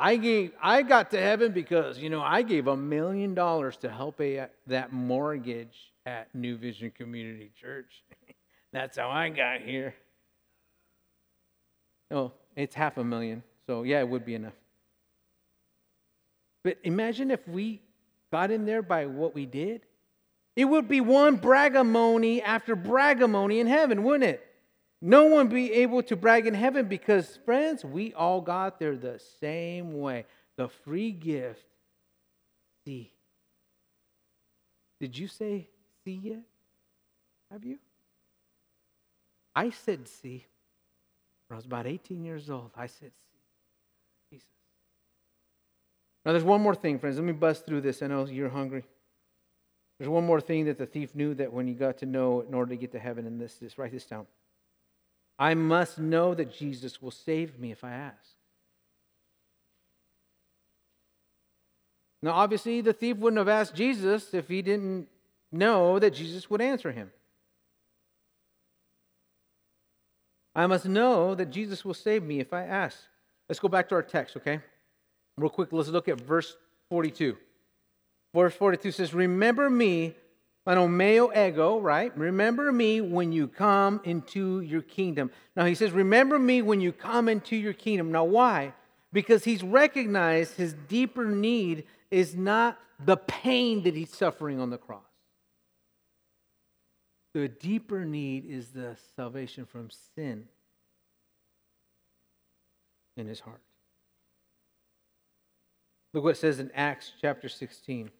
I 0.00 0.16
gave 0.16 0.52
I 0.62 0.80
got 0.80 1.10
to 1.10 1.20
heaven 1.20 1.52
because 1.52 1.98
you 1.98 2.08
know 2.08 2.22
I 2.22 2.40
gave 2.40 2.68
a 2.68 2.76
million 2.76 3.34
dollars 3.34 3.76
to 3.78 3.90
help 3.90 4.18
a 4.22 4.46
that 4.66 4.92
mortgage 4.94 5.92
at 6.06 6.34
New 6.34 6.56
Vision 6.56 6.90
Community 6.90 7.52
Church. 7.60 8.02
That's 8.72 8.96
how 8.96 9.10
I 9.10 9.28
got 9.28 9.60
here. 9.60 9.94
Oh, 12.10 12.32
it's 12.56 12.74
half 12.74 12.96
a 12.96 13.04
million. 13.04 13.42
So 13.66 13.82
yeah, 13.82 14.00
it 14.00 14.08
would 14.08 14.24
be 14.24 14.34
enough. 14.34 14.54
But 16.64 16.78
imagine 16.82 17.30
if 17.30 17.46
we 17.46 17.82
got 18.32 18.50
in 18.50 18.64
there 18.64 18.82
by 18.82 19.04
what 19.04 19.34
we 19.34 19.44
did. 19.44 19.82
It 20.56 20.64
would 20.64 20.88
be 20.88 21.00
one 21.00 21.38
bragamony 21.38 22.42
after 22.42 22.74
bragamony 22.74 23.60
in 23.60 23.66
heaven, 23.66 24.02
wouldn't 24.02 24.24
it? 24.24 24.46
No 25.02 25.24
one 25.24 25.48
be 25.48 25.72
able 25.72 26.02
to 26.04 26.16
brag 26.16 26.46
in 26.46 26.54
heaven 26.54 26.86
because, 26.86 27.38
friends, 27.44 27.84
we 27.84 28.12
all 28.12 28.40
got 28.40 28.78
there 28.78 28.96
the 28.96 29.18
same 29.40 29.98
way. 29.98 30.26
The 30.56 30.68
free 30.68 31.10
gift. 31.10 31.64
See. 32.84 33.12
Did 35.00 35.16
you 35.16 35.26
say 35.26 35.68
see 36.04 36.20
yet? 36.22 36.42
Have 37.50 37.64
you? 37.64 37.78
I 39.56 39.70
said 39.70 40.06
see. 40.06 40.44
When 41.48 41.54
I 41.54 41.56
was 41.56 41.64
about 41.64 41.86
18 41.86 42.22
years 42.22 42.50
old, 42.50 42.70
I 42.76 42.86
said 42.86 43.10
see. 43.32 43.38
Jesus. 44.30 44.48
Now, 46.24 46.32
there's 46.32 46.44
one 46.44 46.60
more 46.60 46.74
thing, 46.74 46.98
friends. 46.98 47.16
Let 47.16 47.24
me 47.24 47.32
bust 47.32 47.64
through 47.64 47.80
this. 47.80 48.02
I 48.02 48.06
know 48.06 48.26
you're 48.26 48.50
hungry. 48.50 48.84
There's 49.98 50.10
one 50.10 50.24
more 50.24 50.40
thing 50.40 50.66
that 50.66 50.76
the 50.76 50.86
thief 50.86 51.14
knew 51.14 51.34
that 51.34 51.52
when 51.52 51.66
he 51.66 51.72
got 51.72 51.98
to 51.98 52.06
know 52.06 52.42
in 52.42 52.52
order 52.52 52.70
to 52.70 52.76
get 52.76 52.92
to 52.92 52.98
heaven, 52.98 53.26
and 53.26 53.40
this, 53.40 53.54
this 53.54 53.78
write 53.78 53.92
this 53.92 54.04
down. 54.04 54.26
I 55.40 55.54
must 55.54 55.98
know 55.98 56.34
that 56.34 56.52
Jesus 56.52 57.00
will 57.00 57.10
save 57.10 57.58
me 57.58 57.72
if 57.72 57.82
I 57.82 57.92
ask. 57.92 58.18
Now, 62.22 62.32
obviously, 62.32 62.82
the 62.82 62.92
thief 62.92 63.16
wouldn't 63.16 63.38
have 63.38 63.48
asked 63.48 63.74
Jesus 63.74 64.34
if 64.34 64.48
he 64.48 64.60
didn't 64.60 65.08
know 65.50 65.98
that 65.98 66.10
Jesus 66.10 66.50
would 66.50 66.60
answer 66.60 66.92
him. 66.92 67.10
I 70.54 70.66
must 70.66 70.84
know 70.84 71.34
that 71.34 71.50
Jesus 71.50 71.86
will 71.86 71.94
save 71.94 72.22
me 72.22 72.40
if 72.40 72.52
I 72.52 72.64
ask. 72.64 72.98
Let's 73.48 73.60
go 73.60 73.68
back 73.68 73.88
to 73.88 73.94
our 73.94 74.02
text, 74.02 74.36
okay? 74.36 74.60
Real 75.38 75.48
quick, 75.48 75.72
let's 75.72 75.88
look 75.88 76.08
at 76.08 76.20
verse 76.20 76.54
42. 76.90 77.38
Verse 78.34 78.54
42 78.54 78.92
says, 78.92 79.14
Remember 79.14 79.70
me 79.70 80.16
Anomeo 80.70 81.34
ego, 81.36 81.80
right? 81.80 82.16
Remember 82.16 82.70
me 82.70 83.00
when 83.00 83.32
you 83.32 83.48
come 83.48 84.00
into 84.04 84.60
your 84.60 84.82
kingdom. 84.82 85.32
Now 85.56 85.64
he 85.64 85.74
says, 85.74 85.90
Remember 85.90 86.38
me 86.38 86.62
when 86.62 86.80
you 86.80 86.92
come 86.92 87.28
into 87.28 87.56
your 87.56 87.72
kingdom. 87.72 88.12
Now, 88.12 88.24
why? 88.24 88.72
Because 89.12 89.42
he's 89.42 89.64
recognized 89.64 90.54
his 90.54 90.74
deeper 90.86 91.24
need 91.24 91.84
is 92.10 92.36
not 92.36 92.78
the 93.04 93.16
pain 93.16 93.82
that 93.82 93.96
he's 93.96 94.14
suffering 94.14 94.60
on 94.60 94.70
the 94.70 94.78
cross. 94.78 95.02
The 97.34 97.48
deeper 97.48 98.04
need 98.04 98.44
is 98.46 98.68
the 98.68 98.96
salvation 99.16 99.66
from 99.66 99.88
sin 100.14 100.44
in 103.16 103.26
his 103.26 103.40
heart. 103.40 103.60
Look 106.14 106.22
what 106.24 106.30
it 106.30 106.38
says 106.38 106.60
in 106.60 106.70
Acts 106.74 107.12
chapter 107.20 107.48
16, 107.48 108.10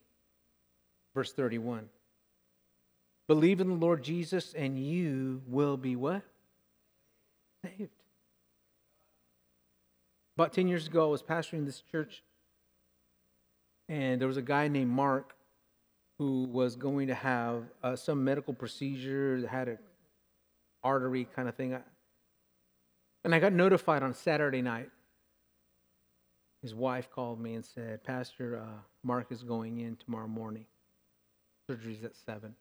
verse 1.13 1.31
31. 1.31 1.89
Believe 3.31 3.61
in 3.61 3.69
the 3.69 3.75
Lord 3.75 4.03
Jesus 4.03 4.53
and 4.53 4.77
you 4.77 5.41
will 5.47 5.77
be 5.77 5.95
what? 5.95 6.21
Saved. 7.63 7.89
About 10.35 10.51
10 10.51 10.67
years 10.67 10.85
ago, 10.85 11.05
I 11.05 11.09
was 11.09 11.23
pastoring 11.23 11.65
this 11.65 11.81
church, 11.89 12.23
and 13.87 14.19
there 14.19 14.27
was 14.27 14.35
a 14.35 14.41
guy 14.41 14.67
named 14.67 14.91
Mark 14.91 15.33
who 16.17 16.43
was 16.43 16.75
going 16.75 17.07
to 17.07 17.15
have 17.15 17.63
uh, 17.81 17.95
some 17.95 18.21
medical 18.21 18.53
procedure, 18.53 19.39
that 19.39 19.47
had 19.47 19.69
an 19.69 19.77
artery 20.83 21.25
kind 21.33 21.47
of 21.47 21.55
thing. 21.55 21.77
And 23.23 23.33
I 23.33 23.39
got 23.39 23.53
notified 23.53 24.03
on 24.03 24.13
Saturday 24.13 24.61
night. 24.61 24.89
His 26.61 26.75
wife 26.75 27.09
called 27.09 27.39
me 27.39 27.53
and 27.53 27.65
said, 27.65 28.03
Pastor, 28.03 28.57
uh, 28.57 28.81
Mark 29.03 29.31
is 29.31 29.41
going 29.41 29.79
in 29.79 29.95
tomorrow 29.95 30.27
morning. 30.27 30.65
Surgery's 31.65 32.03
at 32.03 32.17
7. 32.25 32.53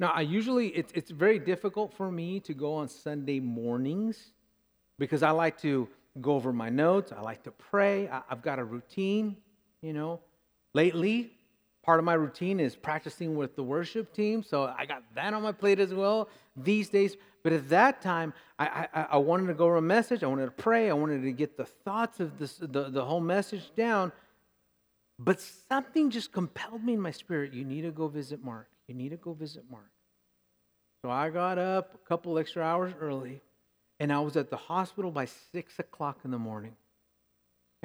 Now, 0.00 0.12
I 0.14 0.22
usually, 0.22 0.68
it's, 0.68 0.90
it's 0.94 1.10
very 1.10 1.38
difficult 1.38 1.92
for 1.92 2.10
me 2.10 2.40
to 2.40 2.54
go 2.54 2.72
on 2.72 2.88
Sunday 2.88 3.38
mornings 3.38 4.32
because 4.98 5.22
I 5.22 5.30
like 5.30 5.60
to 5.60 5.88
go 6.22 6.32
over 6.32 6.54
my 6.54 6.70
notes. 6.70 7.12
I 7.12 7.20
like 7.20 7.42
to 7.42 7.50
pray. 7.50 8.08
I, 8.08 8.22
I've 8.30 8.40
got 8.40 8.58
a 8.58 8.64
routine, 8.64 9.36
you 9.82 9.92
know. 9.92 10.20
Lately, 10.72 11.32
part 11.82 11.98
of 11.98 12.06
my 12.06 12.14
routine 12.14 12.60
is 12.60 12.74
practicing 12.74 13.36
with 13.36 13.56
the 13.56 13.62
worship 13.62 14.14
team. 14.14 14.42
So 14.42 14.74
I 14.76 14.86
got 14.86 15.02
that 15.16 15.34
on 15.34 15.42
my 15.42 15.52
plate 15.52 15.78
as 15.78 15.92
well 15.92 16.30
these 16.56 16.88
days. 16.88 17.18
But 17.42 17.52
at 17.52 17.68
that 17.68 18.00
time, 18.00 18.32
I, 18.58 18.88
I, 18.94 19.02
I 19.02 19.16
wanted 19.18 19.48
to 19.48 19.54
go 19.54 19.66
over 19.66 19.76
a 19.76 19.82
message. 19.82 20.24
I 20.24 20.28
wanted 20.28 20.46
to 20.46 20.52
pray. 20.52 20.88
I 20.88 20.94
wanted 20.94 21.22
to 21.24 21.32
get 21.32 21.58
the 21.58 21.66
thoughts 21.66 22.20
of 22.20 22.38
this, 22.38 22.56
the, 22.56 22.88
the 22.88 23.04
whole 23.04 23.20
message 23.20 23.70
down. 23.76 24.12
But 25.18 25.42
something 25.68 26.08
just 26.08 26.32
compelled 26.32 26.82
me 26.82 26.94
in 26.94 27.00
my 27.02 27.10
spirit. 27.10 27.52
You 27.52 27.66
need 27.66 27.82
to 27.82 27.90
go 27.90 28.08
visit 28.08 28.42
Mark. 28.42 28.66
You 28.90 28.96
need 28.96 29.10
to 29.10 29.16
go 29.16 29.34
visit 29.34 29.62
Mark. 29.70 29.92
So 31.04 31.10
I 31.12 31.30
got 31.30 31.58
up 31.58 31.94
a 31.94 32.08
couple 32.08 32.36
extra 32.38 32.64
hours 32.64 32.92
early, 33.00 33.40
and 34.00 34.12
I 34.12 34.18
was 34.18 34.36
at 34.36 34.50
the 34.50 34.56
hospital 34.56 35.12
by 35.12 35.26
six 35.26 35.78
o'clock 35.78 36.18
in 36.24 36.32
the 36.32 36.40
morning. 36.40 36.74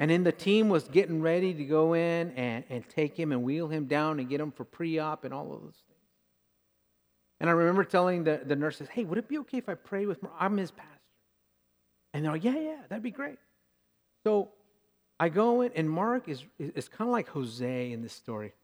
And 0.00 0.10
then 0.10 0.24
the 0.24 0.32
team 0.32 0.68
was 0.68 0.88
getting 0.88 1.22
ready 1.22 1.54
to 1.54 1.64
go 1.64 1.92
in 1.92 2.32
and, 2.32 2.64
and 2.68 2.88
take 2.88 3.16
him 3.16 3.30
and 3.30 3.44
wheel 3.44 3.68
him 3.68 3.84
down 3.84 4.18
and 4.18 4.28
get 4.28 4.40
him 4.40 4.50
for 4.50 4.64
pre 4.64 4.98
op 4.98 5.22
and 5.24 5.32
all 5.32 5.52
of 5.52 5.62
those 5.62 5.80
things. 5.86 6.00
And 7.38 7.48
I 7.48 7.52
remember 7.52 7.84
telling 7.84 8.24
the, 8.24 8.40
the 8.44 8.56
nurses, 8.56 8.88
hey, 8.88 9.04
would 9.04 9.16
it 9.16 9.28
be 9.28 9.38
okay 9.38 9.58
if 9.58 9.68
I 9.68 9.74
pray 9.74 10.06
with 10.06 10.20
Mark? 10.24 10.34
I'm 10.40 10.56
his 10.56 10.72
pastor. 10.72 10.90
And 12.14 12.24
they're 12.24 12.32
like, 12.32 12.42
yeah, 12.42 12.58
yeah, 12.58 12.78
that'd 12.88 13.04
be 13.04 13.12
great. 13.12 13.38
So 14.24 14.48
I 15.20 15.28
go 15.28 15.60
in, 15.60 15.70
and 15.76 15.88
Mark 15.88 16.28
is, 16.28 16.42
is, 16.58 16.72
is 16.74 16.88
kind 16.88 17.06
of 17.06 17.12
like 17.12 17.28
Jose 17.28 17.92
in 17.92 18.02
this 18.02 18.12
story. 18.12 18.54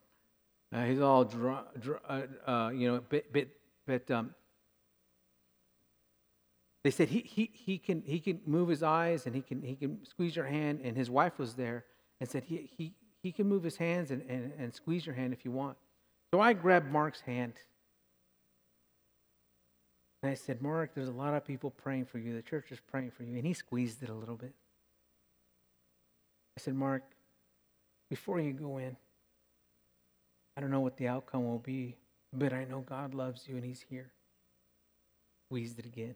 Uh, 0.72 0.84
he's 0.84 1.00
all, 1.00 1.24
dry, 1.24 1.62
dry, 1.78 1.98
uh, 2.08 2.50
uh, 2.50 2.70
you 2.70 2.90
know, 2.90 3.00
bit, 3.00 3.32
bit, 3.32 3.50
bit 3.86 4.10
um, 4.10 4.34
they 6.82 6.90
said 6.90 7.08
he, 7.08 7.20
he, 7.20 7.50
he, 7.52 7.78
can, 7.78 8.02
he 8.04 8.18
can 8.18 8.40
move 8.44 8.68
his 8.68 8.82
eyes 8.82 9.26
and 9.26 9.34
he 9.34 9.42
can, 9.42 9.62
he 9.62 9.76
can 9.76 10.04
squeeze 10.04 10.34
your 10.34 10.46
hand. 10.46 10.80
And 10.82 10.96
his 10.96 11.10
wife 11.10 11.38
was 11.38 11.54
there 11.54 11.84
and 12.20 12.28
said 12.28 12.44
he, 12.44 12.70
he, 12.76 12.94
he 13.22 13.30
can 13.32 13.48
move 13.48 13.62
his 13.62 13.76
hands 13.76 14.10
and, 14.10 14.22
and, 14.28 14.52
and 14.58 14.74
squeeze 14.74 15.06
your 15.06 15.14
hand 15.14 15.32
if 15.32 15.44
you 15.44 15.52
want. 15.52 15.76
So 16.32 16.40
I 16.40 16.54
grabbed 16.54 16.90
Mark's 16.90 17.20
hand. 17.20 17.52
And 20.22 20.30
I 20.30 20.34
said, 20.34 20.62
Mark, 20.62 20.94
there's 20.94 21.08
a 21.08 21.12
lot 21.12 21.34
of 21.34 21.44
people 21.44 21.70
praying 21.70 22.06
for 22.06 22.18
you. 22.18 22.34
The 22.34 22.42
church 22.42 22.66
is 22.70 22.80
praying 22.80 23.10
for 23.10 23.22
you. 23.22 23.36
And 23.36 23.46
he 23.46 23.52
squeezed 23.52 24.02
it 24.02 24.08
a 24.08 24.14
little 24.14 24.36
bit. 24.36 24.52
I 26.56 26.60
said, 26.60 26.74
Mark, 26.74 27.02
before 28.08 28.40
you 28.40 28.52
go 28.52 28.78
in, 28.78 28.96
I 30.56 30.60
don't 30.60 30.70
know 30.70 30.80
what 30.80 30.96
the 30.96 31.08
outcome 31.08 31.44
will 31.44 31.58
be, 31.58 31.96
but 32.32 32.52
I 32.52 32.64
know 32.64 32.80
God 32.80 33.14
loves 33.14 33.48
you 33.48 33.56
and 33.56 33.64
he's 33.64 33.84
here. 33.88 34.12
Wheezed 35.50 35.78
it 35.78 35.86
again. 35.86 36.14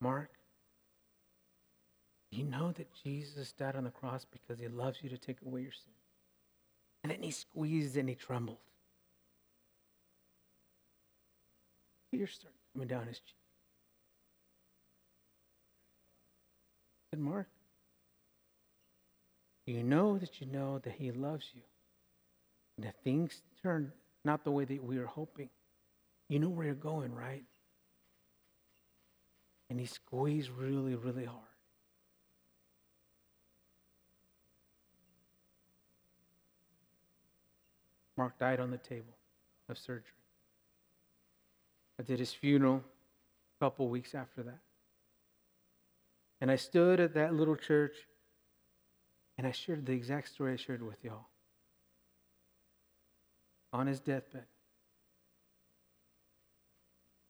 Mark, 0.00 0.30
you 2.30 2.44
know 2.44 2.72
that 2.72 2.92
Jesus 3.02 3.52
died 3.52 3.76
on 3.76 3.84
the 3.84 3.90
cross 3.90 4.24
because 4.24 4.60
he 4.60 4.68
loves 4.68 4.98
you 5.02 5.08
to 5.10 5.18
take 5.18 5.38
away 5.44 5.62
your 5.62 5.72
sin. 5.72 5.92
And 7.02 7.12
then 7.12 7.22
he 7.22 7.30
squeezed 7.30 7.96
and 7.96 8.08
he 8.08 8.14
trembled. 8.14 8.58
Tears 12.10 12.34
started 12.34 12.58
coming 12.72 12.88
down 12.88 13.06
his 13.06 13.18
cheek. 13.18 13.34
Said, 17.10 17.20
Mark, 17.20 17.48
you 19.66 19.82
know 19.82 20.18
that 20.18 20.40
you 20.40 20.46
know 20.46 20.78
that 20.80 20.94
he 20.94 21.10
loves 21.10 21.46
you. 21.54 21.62
If 22.80 22.94
things 23.02 23.42
turn 23.62 23.92
not 24.24 24.44
the 24.44 24.50
way 24.50 24.64
that 24.64 24.82
we 24.82 24.98
were 24.98 25.06
hoping, 25.06 25.50
you 26.28 26.38
know 26.38 26.48
where 26.48 26.66
you're 26.66 26.74
going, 26.74 27.14
right? 27.14 27.44
and 29.70 29.78
he 29.78 29.86
squeezed 29.86 30.50
really, 30.50 30.94
really 30.94 31.24
hard. 31.24 31.42
Mark 38.16 38.38
died 38.38 38.60
on 38.60 38.70
the 38.70 38.78
table 38.78 39.14
of 39.68 39.78
surgery. 39.78 40.02
I 42.00 42.02
did 42.02 42.18
his 42.18 42.32
funeral 42.32 42.82
a 43.60 43.64
couple 43.64 43.88
weeks 43.88 44.14
after 44.14 44.42
that. 44.42 44.58
And 46.40 46.50
I 46.50 46.56
stood 46.56 47.00
at 47.00 47.14
that 47.14 47.34
little 47.34 47.56
church 47.56 47.94
and 49.36 49.46
I 49.46 49.52
shared 49.52 49.86
the 49.86 49.92
exact 49.92 50.28
story 50.28 50.54
I 50.54 50.56
shared 50.56 50.82
with 50.82 51.04
y'all. 51.04 51.26
On 53.72 53.86
his 53.86 54.00
deathbed. 54.00 54.44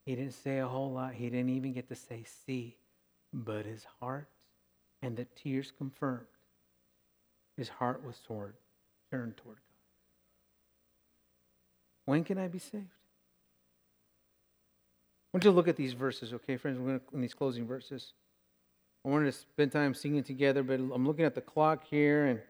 He 0.06 0.14
didn't 0.14 0.34
say 0.34 0.58
a 0.58 0.66
whole 0.66 0.92
lot. 0.92 1.14
He 1.14 1.28
didn't 1.28 1.50
even 1.50 1.72
get 1.72 1.88
to 1.88 1.94
say 1.94 2.24
see, 2.46 2.76
but 3.32 3.66
his 3.66 3.84
heart 4.00 4.28
and 5.02 5.16
the 5.16 5.26
tears 5.36 5.72
confirmed 5.76 6.26
his 7.58 7.68
heart 7.68 8.06
was 8.06 8.20
toward, 8.20 8.54
turned 9.10 9.36
toward 9.36 9.56
God. 9.56 9.62
When 12.06 12.24
can 12.24 12.38
I 12.38 12.46
be 12.46 12.60
saved? 12.60 12.84
I 15.26 15.34
want 15.34 15.44
you 15.44 15.50
to 15.50 15.56
look 15.56 15.68
at 15.68 15.76
these 15.76 15.92
verses, 15.92 16.32
okay, 16.32 16.56
friends? 16.56 16.78
We're 16.78 16.86
going 16.86 17.00
to, 17.00 17.06
in 17.14 17.20
these 17.20 17.34
closing 17.34 17.66
verses. 17.66 18.12
I 19.04 19.08
wanted 19.08 19.26
to 19.26 19.32
spend 19.32 19.72
time 19.72 19.92
singing 19.92 20.22
together, 20.22 20.62
but 20.62 20.74
I'm 20.74 21.04
looking 21.06 21.24
at 21.24 21.34
the 21.34 21.40
clock 21.40 21.84
here 21.84 22.26
and 22.26 22.40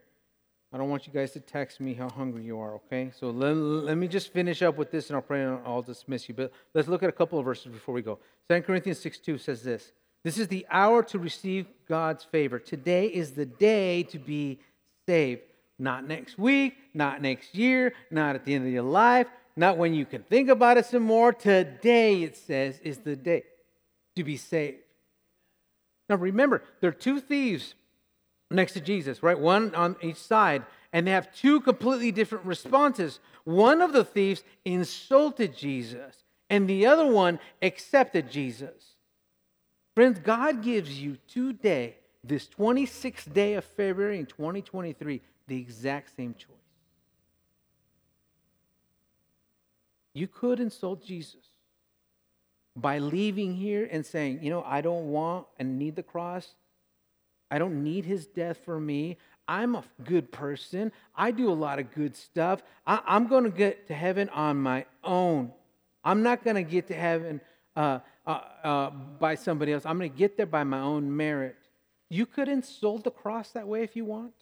I 0.71 0.77
don't 0.77 0.91
want 0.91 1.07
you 1.07 1.13
guys 1.15 1.33
to 1.33 1.41
text 1.41 1.81
me 1.81 1.95
how 1.95 2.11
hungry 2.11 2.45
you 2.45 2.61
are, 2.61 2.75
okay? 2.75 3.11
So 3.19 3.31
let, 3.31 3.57
let 3.57 3.97
me 3.97 4.07
just 4.07 4.33
finish 4.33 4.61
up 4.61 4.77
with 4.77 4.91
this 4.91 5.09
and 5.09 5.17
I'll 5.17 5.23
pray 5.23 5.43
and 5.43 5.59
I'll 5.65 5.81
dismiss 5.81 6.29
you. 6.29 6.35
But 6.35 6.53
let's 6.75 6.89
look 6.89 7.03
at 7.03 7.09
a 7.09 7.13
couple 7.13 7.39
of 7.39 7.45
verses 7.47 7.73
before 7.73 7.95
we 7.95 8.03
go. 8.03 8.19
2 8.51 8.61
Corinthians 8.63 8.99
6 8.99 9.19
2 9.19 9.39
says 9.39 9.63
this 9.63 9.93
This 10.25 10.37
is 10.37 10.49
the 10.49 10.67
hour 10.71 11.03
to 11.05 11.19
receive 11.19 11.67
God's 11.89 12.25
favor. 12.25 12.59
Today 12.59 13.07
is 13.07 13.33
the 13.33 13.47
day 13.47 14.03
to 14.05 14.19
be 14.19 14.59
saved. 15.07 15.41
Not 15.79 16.07
next 16.07 16.39
week, 16.39 16.77
not 16.93 17.23
next 17.23 17.55
year, 17.55 17.95
not 18.11 18.35
at 18.35 18.45
the 18.45 18.55
end 18.55 18.67
of 18.67 18.73
your 18.73 18.83
life, 18.83 19.29
not 19.57 19.79
when 19.79 19.95
you 19.95 20.05
can 20.05 20.23
think 20.23 20.51
about 20.51 20.77
it 20.77 20.85
some 20.85 21.05
more. 21.05 21.33
Today, 21.33 22.25
it 22.25 22.37
says, 22.37 22.79
is 22.81 22.99
the 22.99 23.17
day 23.17 23.45
to 24.17 24.25
be 24.25 24.37
saved. 24.37 24.79
Now 26.09 26.17
remember, 26.17 26.63
there 26.81 26.91
are 26.91 26.93
two 26.93 27.21
thieves 27.21 27.75
next 28.51 28.73
to 28.73 28.81
Jesus, 28.81 29.23
right? 29.23 29.39
One 29.39 29.75
on 29.75 29.97
each 30.03 30.17
side. 30.17 30.65
And 30.93 31.07
they 31.07 31.11
have 31.11 31.35
two 31.35 31.61
completely 31.61 32.13
different 32.13 32.47
responses. 32.47 33.21
One 33.45 33.83
of 33.83 33.93
the 33.93 34.05
thieves 34.05 34.43
insulted 34.65 35.57
Jesus, 35.57 36.25
and 36.49 36.69
the 36.69 36.87
other 36.87 37.07
one 37.07 37.39
accepted 37.61 38.31
Jesus. 38.31 38.95
Friends, 39.95 40.19
God 40.19 40.63
gives 40.63 41.01
you 41.01 41.19
today, 41.29 41.97
this 42.25 42.47
26th 42.47 43.33
day 43.33 43.55
of 43.55 43.65
February 43.65 44.19
in 44.19 44.27
2023, 44.27 45.21
the 45.47 45.57
exact 45.59 46.15
same 46.17 46.35
choice. 46.35 46.57
You 50.15 50.27
could 50.27 50.59
insult 50.59 51.05
Jesus 51.05 51.47
by 52.75 52.99
leaving 52.99 53.55
here 53.55 53.89
and 53.91 54.07
saying, 54.07 54.41
you 54.43 54.51
know, 54.51 54.63
I 54.67 54.81
don't 54.81 55.11
want 55.11 55.47
and 55.59 55.79
need 55.79 55.97
the 55.97 56.03
cross. 56.03 56.55
I 57.51 57.59
don't 57.59 57.83
need 57.83 58.05
his 58.05 58.27
death 58.27 58.59
for 58.65 58.79
me. 58.79 59.17
I'm 59.47 59.75
a 59.75 59.85
good 60.05 60.31
person. 60.31 60.93
I 61.17 61.31
do 61.31 61.51
a 61.51 61.55
lot 61.55 61.79
of 61.79 61.93
good 61.95 62.17
stuff. 62.17 62.63
I, 62.87 63.01
am 63.07 63.27
going 63.27 63.45
to 63.45 63.51
get 63.51 63.89
to 63.89 63.95
heaven 63.95 64.29
on 64.29 64.59
my 64.59 64.85
own. 65.03 65.53
I'm 66.05 66.23
not 66.23 66.45
going 66.45 66.57
to 66.57 66.63
get 66.63 66.89
to 66.89 66.95
heaven 66.95 67.41
uh, 67.75 68.01
uh, 68.27 68.41
uh, 68.63 68.91
by 68.91 69.35
somebody 69.35 69.73
else. 69.73 69.87
I'm 69.87 69.99
going 69.99 70.11
to 70.11 70.17
get 70.17 70.37
there 70.37 70.47
by 70.47 70.65
my 70.65 70.81
own 70.81 71.17
merit. 71.17 71.57
You 72.11 72.27
could 72.27 72.49
insult 72.49 73.05
the 73.05 73.11
cross 73.11 73.51
that 73.51 73.67
way 73.67 73.83
if 73.83 73.97
you 73.97 74.05
want. 74.05 74.35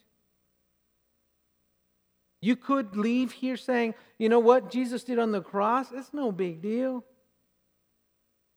You 2.41 2.57
could 2.57 2.97
leave 2.97 3.33
here 3.33 3.57
saying, 3.57 3.95
you 4.19 4.29
know 4.29 4.39
what 4.39 4.71
Jesus 4.71 5.05
did 5.05 5.19
on 5.19 5.33
the 5.33 5.41
cross? 5.41 5.89
It's 5.93 6.13
no 6.13 6.33
big 6.33 6.63
deal. 6.63 7.05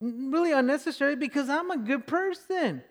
Really 0.01 0.51
unnecessary 0.51 1.15
because 1.15 1.49
I'm 1.49 1.71
a 1.71 1.77
good 1.77 2.07
person. 2.07 2.83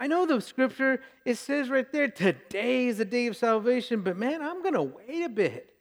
I 0.00 0.06
know 0.06 0.24
the 0.24 0.40
scripture, 0.40 1.02
it 1.26 1.36
says 1.36 1.68
right 1.68 1.90
there, 1.92 2.08
today 2.08 2.86
is 2.86 2.96
the 2.96 3.04
day 3.04 3.26
of 3.26 3.36
salvation, 3.36 4.00
but 4.00 4.16
man, 4.16 4.40
I'm 4.40 4.62
going 4.62 4.74
to 4.74 4.82
wait 4.82 5.22
a 5.22 5.28
bit. 5.28 5.74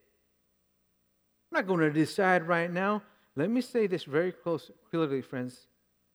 I'm 1.49 1.59
not 1.59 1.67
going 1.67 1.79
to 1.79 1.89
decide 1.89 2.45
right 2.45 2.69
now. 2.71 3.01
Let 3.37 3.49
me 3.49 3.61
say 3.61 3.87
this 3.87 4.03
very 4.03 4.33
close, 4.33 4.69
clearly, 4.89 5.21
friends. 5.21 5.67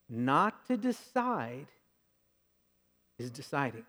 Not 0.06 0.66
to 0.66 0.76
decide 0.76 1.66
is 3.18 3.30
deciding. 3.30 3.86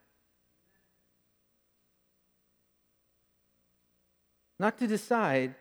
Not 4.57 4.77
to 4.77 4.87
decide 4.87 5.55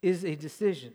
is 0.00 0.24
a 0.24 0.36
decision. 0.36 0.92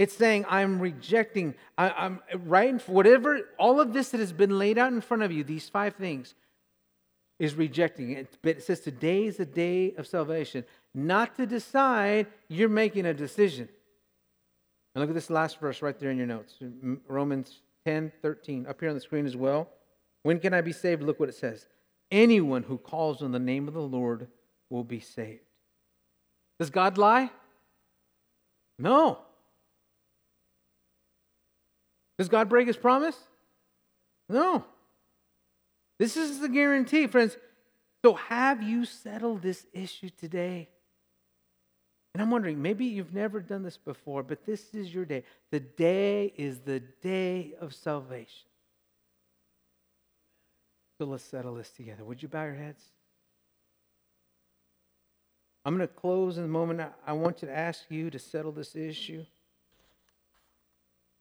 It's 0.00 0.16
saying, 0.16 0.46
I'm 0.48 0.80
rejecting, 0.80 1.54
I, 1.76 2.06
am 2.06 2.20
right, 2.46 2.80
whatever, 2.88 3.50
all 3.58 3.82
of 3.82 3.92
this 3.92 4.08
that 4.12 4.20
has 4.20 4.32
been 4.32 4.58
laid 4.58 4.78
out 4.78 4.94
in 4.94 5.02
front 5.02 5.22
of 5.22 5.30
you, 5.30 5.44
these 5.44 5.68
five 5.68 5.94
things, 5.96 6.34
is 7.38 7.54
rejecting 7.54 8.12
it. 8.12 8.38
But 8.40 8.56
it 8.56 8.62
says, 8.62 8.80
today 8.80 9.26
is 9.26 9.36
the 9.36 9.44
day 9.44 9.92
of 9.98 10.06
salvation. 10.06 10.64
Not 10.94 11.36
to 11.36 11.44
decide, 11.44 12.28
you're 12.48 12.70
making 12.70 13.04
a 13.04 13.12
decision. 13.12 13.68
And 14.94 15.02
look 15.02 15.10
at 15.10 15.14
this 15.14 15.28
last 15.28 15.60
verse 15.60 15.82
right 15.82 15.98
there 15.98 16.10
in 16.10 16.16
your 16.16 16.26
notes 16.26 16.54
Romans 17.06 17.60
10 17.84 18.10
13, 18.22 18.68
up 18.68 18.80
here 18.80 18.88
on 18.88 18.94
the 18.94 19.02
screen 19.02 19.26
as 19.26 19.36
well. 19.36 19.68
When 20.22 20.40
can 20.40 20.54
I 20.54 20.62
be 20.62 20.72
saved? 20.72 21.02
Look 21.02 21.20
what 21.20 21.28
it 21.28 21.34
says. 21.34 21.66
anyone 22.10 22.62
who 22.62 22.78
calls 22.78 23.22
on 23.22 23.32
the 23.32 23.38
name 23.38 23.68
of 23.68 23.74
the 23.74 23.82
Lord 23.82 24.28
will 24.70 24.82
be 24.82 25.00
saved. 25.00 25.44
Does 26.58 26.70
God 26.70 26.96
lie? 26.96 27.28
No. 28.78 29.26
Does 32.20 32.28
God 32.28 32.50
break 32.50 32.66
his 32.66 32.76
promise? 32.76 33.16
No. 34.28 34.62
This 35.98 36.18
is 36.18 36.38
the 36.38 36.50
guarantee, 36.50 37.06
friends. 37.06 37.34
So, 38.04 38.12
have 38.12 38.62
you 38.62 38.84
settled 38.84 39.40
this 39.40 39.64
issue 39.72 40.10
today? 40.20 40.68
And 42.12 42.20
I'm 42.20 42.30
wondering, 42.30 42.60
maybe 42.60 42.84
you've 42.84 43.14
never 43.14 43.40
done 43.40 43.62
this 43.62 43.78
before, 43.78 44.22
but 44.22 44.44
this 44.44 44.74
is 44.74 44.92
your 44.92 45.06
day. 45.06 45.24
The 45.50 45.60
day 45.60 46.34
is 46.36 46.58
the 46.58 46.80
day 46.80 47.54
of 47.58 47.74
salvation. 47.74 48.50
So 50.98 51.06
let's 51.06 51.24
settle 51.24 51.54
this 51.54 51.70
together. 51.70 52.04
Would 52.04 52.22
you 52.22 52.28
bow 52.28 52.44
your 52.44 52.54
heads? 52.54 52.82
I'm 55.64 55.74
going 55.74 55.88
to 55.88 55.94
close 55.94 56.36
in 56.36 56.44
a 56.44 56.48
moment. 56.48 56.82
I 57.06 57.14
want 57.14 57.40
you 57.40 57.48
to 57.48 57.56
ask 57.56 57.84
you 57.88 58.10
to 58.10 58.18
settle 58.18 58.52
this 58.52 58.76
issue. 58.76 59.24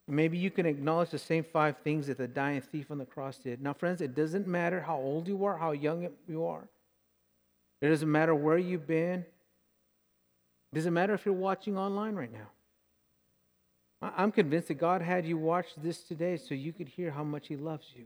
Maybe 0.10 0.40
you 0.40 0.50
can 0.50 0.66
acknowledge 0.66 1.12
the 1.12 1.20
same 1.20 1.44
five 1.44 1.78
things 1.84 2.08
that 2.08 2.18
the 2.18 2.28
dying 2.28 2.62
thief 2.62 2.90
on 2.90 2.98
the 2.98 3.06
cross 3.06 3.38
did. 3.38 3.62
Now, 3.62 3.74
friends, 3.74 4.02
it 4.02 4.16
doesn't 4.16 4.48
matter 4.48 4.82
how 4.82 4.98
old 4.98 5.28
you 5.28 5.46
are, 5.46 5.56
how 5.56 5.72
young 5.72 6.10
you 6.28 6.46
are. 6.46 6.68
It 7.80 7.90
doesn't 7.90 8.12
matter 8.12 8.34
where 8.34 8.58
you've 8.58 8.88
been. 8.88 9.20
It 10.72 10.76
doesn't 10.76 10.94
matter 10.94 11.14
if 11.14 11.26
you're 11.26 11.36
watching 11.36 11.78
online 11.78 12.16
right 12.16 12.32
now. 12.32 12.50
I'm 14.02 14.32
convinced 14.32 14.70
that 14.70 14.80
God 14.80 15.02
had 15.04 15.28
you 15.28 15.38
watch 15.38 15.68
this 15.78 16.02
today 16.02 16.38
so 16.38 16.56
you 16.56 16.74
could 16.74 16.88
hear 16.88 17.12
how 17.12 17.24
much 17.24 17.48
He 17.48 17.56
loves 17.56 17.86
you 17.96 18.06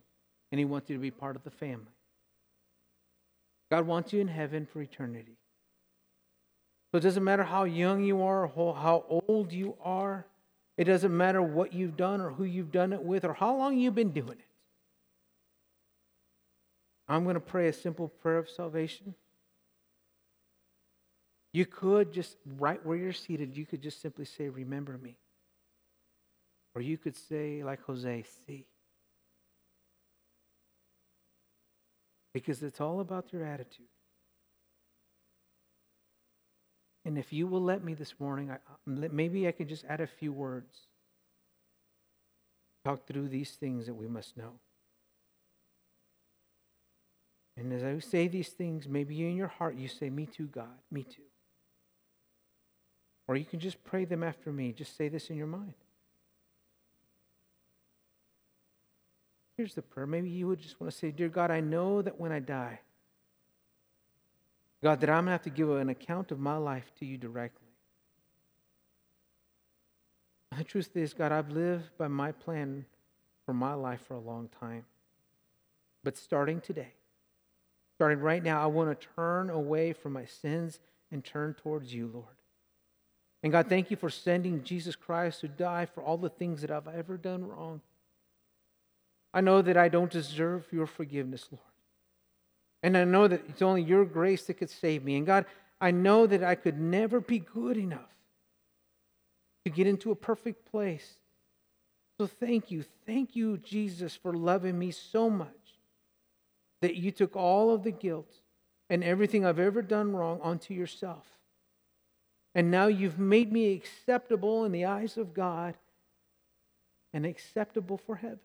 and 0.52 0.60
He 0.60 0.66
wants 0.66 0.90
you 0.90 0.98
to 0.98 1.02
be 1.02 1.12
part 1.12 1.38
of 1.38 1.44
the 1.44 1.52
family. 1.52 1.94
God 3.72 3.88
wants 3.88 4.12
you 4.12 4.20
in 4.20 4.28
heaven 4.28 4.68
for 4.72 4.82
eternity. 4.82 5.38
So 6.92 6.98
it 6.98 7.02
doesn't 7.02 7.24
matter 7.24 7.44
how 7.44 7.64
young 7.64 8.04
you 8.04 8.22
are 8.24 8.44
or 8.44 8.76
how 8.76 9.06
old 9.28 9.54
you 9.54 9.76
are. 9.82 10.26
It 10.78 10.86
doesn't 10.86 11.16
matter 11.16 11.42
what 11.42 11.74
you've 11.74 11.96
done 11.96 12.20
or 12.20 12.32
who 12.32 12.44
you've 12.44 12.72
done 12.72 12.94
it 12.94 13.04
with 13.04 13.26
or 13.26 13.34
how 13.34 13.56
long 13.56 13.78
you've 13.78 13.96
been 13.96 14.12
doing 14.12 14.40
it. 14.40 14.48
I'm 17.08 17.24
going 17.24 17.36
to 17.36 17.40
pray 17.40 17.68
a 17.68 17.74
simple 17.74 18.08
prayer 18.08 18.38
of 18.38 18.50
salvation. 18.50 19.14
You 21.52 21.66
could 21.68 22.12
just, 22.12 22.38
right 22.58 22.84
where 22.84 22.98
you're 22.98 23.14
seated, 23.14 23.56
you 23.56 23.66
could 23.66 23.82
just 23.82 24.02
simply 24.02 24.26
say, 24.26 24.50
Remember 24.50 24.98
me. 24.98 25.18
Or 26.76 26.82
you 26.82 26.98
could 26.98 27.16
say, 27.16 27.64
like 27.64 27.84
Jose, 27.84 28.24
see. 28.48 28.66
Because 32.34 32.64
it's 32.64 32.82
all 32.82 33.00
about 33.00 33.32
your 33.32 33.46
attitude. 33.46 33.86
And 37.06 37.18
if 37.18 37.34
you 37.34 37.48
will 37.48 37.62
let 37.62 37.84
me 37.84 37.94
this 37.94 38.14
morning, 38.20 38.50
I, 38.50 38.56
um, 38.88 39.06
maybe 39.12 39.48
I 39.48 39.52
can 39.52 39.68
just 39.68 39.84
add 39.86 40.00
a 40.00 40.08
few 40.08 40.32
words. 40.32 40.88
Talk 42.86 43.06
through 43.06 43.30
these 43.30 43.52
things 43.52 43.86
that 43.88 43.94
we 43.94 44.08
must 44.08 44.38
know. 44.38 44.54
And 47.56 47.72
as 47.72 47.84
I 47.84 48.00
say 48.00 48.28
these 48.28 48.50
things, 48.50 48.88
maybe 48.88 49.26
in 49.26 49.36
your 49.36 49.48
heart 49.48 49.76
you 49.76 49.88
say, 49.88 50.10
Me 50.10 50.26
too, 50.26 50.48
God, 50.48 50.80
me 50.92 51.04
too. 51.04 51.22
Or 53.28 53.36
you 53.36 53.46
can 53.46 53.60
just 53.60 53.84
pray 53.84 54.06
them 54.06 54.24
after 54.24 54.52
me. 54.52 54.72
Just 54.74 54.98
say 54.98 55.08
this 55.08 55.30
in 55.30 55.38
your 55.38 55.48
mind. 55.48 55.74
Here's 59.56 59.76
the 59.76 59.82
prayer. 59.82 60.08
Maybe 60.08 60.30
you 60.30 60.48
would 60.48 60.60
just 60.60 60.82
want 60.82 60.92
to 60.92 60.98
say, 60.98 61.12
Dear 61.12 61.30
God, 61.30 61.52
I 61.52 61.60
know 61.60 62.02
that 62.02 62.20
when 62.20 62.32
I 62.32 62.40
die, 62.40 62.80
God, 64.84 65.00
that 65.00 65.10
I'm 65.10 65.24
going 65.24 65.28
to 65.28 65.32
have 65.32 65.44
to 65.44 65.50
give 65.50 65.70
an 65.70 65.88
account 65.88 66.32
of 66.32 66.40
my 66.40 66.58
life 66.58 66.92
to 67.00 67.06
you 67.06 67.18
directly. 67.18 67.70
The 70.58 70.64
truth 70.66 70.96
is, 70.96 71.14
God, 71.14 71.32
I've 71.32 71.50
lived 71.50 71.98
by 71.98 72.10
my 72.10 72.34
plan 72.34 72.86
for 73.46 73.54
my 73.54 73.74
life 73.74 74.02
for 74.06 74.16
a 74.16 74.20
long 74.20 74.50
time. 74.60 74.84
But 76.04 76.18
starting 76.18 76.60
today, 76.60 76.94
starting 77.96 78.20
right 78.20 78.44
now, 78.44 78.62
I 78.62 78.66
want 78.66 79.00
to 79.00 79.08
turn 79.16 79.50
away 79.50 79.94
from 79.94 80.12
my 80.12 80.26
sins 80.26 80.80
and 81.12 81.24
turn 81.24 81.54
towards 81.54 81.94
you, 81.94 82.12
Lord. 82.14 82.36
And 83.42 83.54
God, 83.54 83.68
thank 83.70 83.90
you 83.90 83.96
for 83.96 84.10
sending 84.10 84.64
Jesus 84.64 84.98
Christ 84.98 85.42
to 85.42 85.48
die 85.48 85.86
for 85.86 86.04
all 86.04 86.18
the 86.18 86.30
things 86.30 86.62
that 86.62 86.72
I've 86.72 86.88
ever 86.90 87.16
done 87.18 87.48
wrong. 87.48 87.82
I 89.34 89.40
know 89.40 89.62
that 89.62 89.78
I 89.78 89.88
don't 89.88 90.12
deserve 90.12 90.68
your 90.72 90.88
forgiveness, 90.88 91.48
Lord. 91.50 91.73
And 92.84 92.98
I 92.98 93.06
know 93.06 93.28
that 93.28 93.42
it's 93.48 93.62
only 93.62 93.82
your 93.82 94.04
grace 94.04 94.46
that 94.46 94.56
could 94.56 94.70
save 94.70 95.04
me. 95.04 95.16
And 95.16 95.26
God, 95.26 95.46
I 95.80 95.92
know 95.92 96.28
that 96.28 96.44
I 96.44 96.56
could 96.56 96.80
never 96.80 97.22
be 97.22 97.40
good 97.40 97.78
enough 97.78 98.02
to 99.66 99.72
get 99.72 99.88
into 99.88 100.12
a 100.12 100.16
perfect 100.16 100.70
place. 100.70 101.16
So 102.20 102.28
thank 102.28 102.70
you. 102.70 102.84
Thank 103.06 103.36
you, 103.36 103.58
Jesus, 103.58 104.16
for 104.16 104.34
loving 104.34 104.78
me 104.78 104.92
so 104.92 105.30
much 105.30 105.48
that 106.82 106.96
you 106.96 107.12
took 107.12 107.36
all 107.36 107.72
of 107.72 107.84
the 107.84 107.92
guilt 107.92 108.32
and 108.90 109.04
everything 109.04 109.46
I've 109.46 109.60
ever 109.60 109.82
done 109.82 110.14
wrong 110.14 110.40
onto 110.42 110.74
yourself. 110.74 111.26
And 112.54 112.70
now 112.70 112.88
you've 112.88 113.18
made 113.18 113.52
me 113.52 113.74
acceptable 113.74 114.66
in 114.66 114.72
the 114.74 114.86
eyes 114.86 115.18
of 115.18 115.34
God 115.34 115.76
and 117.14 117.26
acceptable 117.26 117.98
for 117.98 118.18
heaven. 118.18 118.40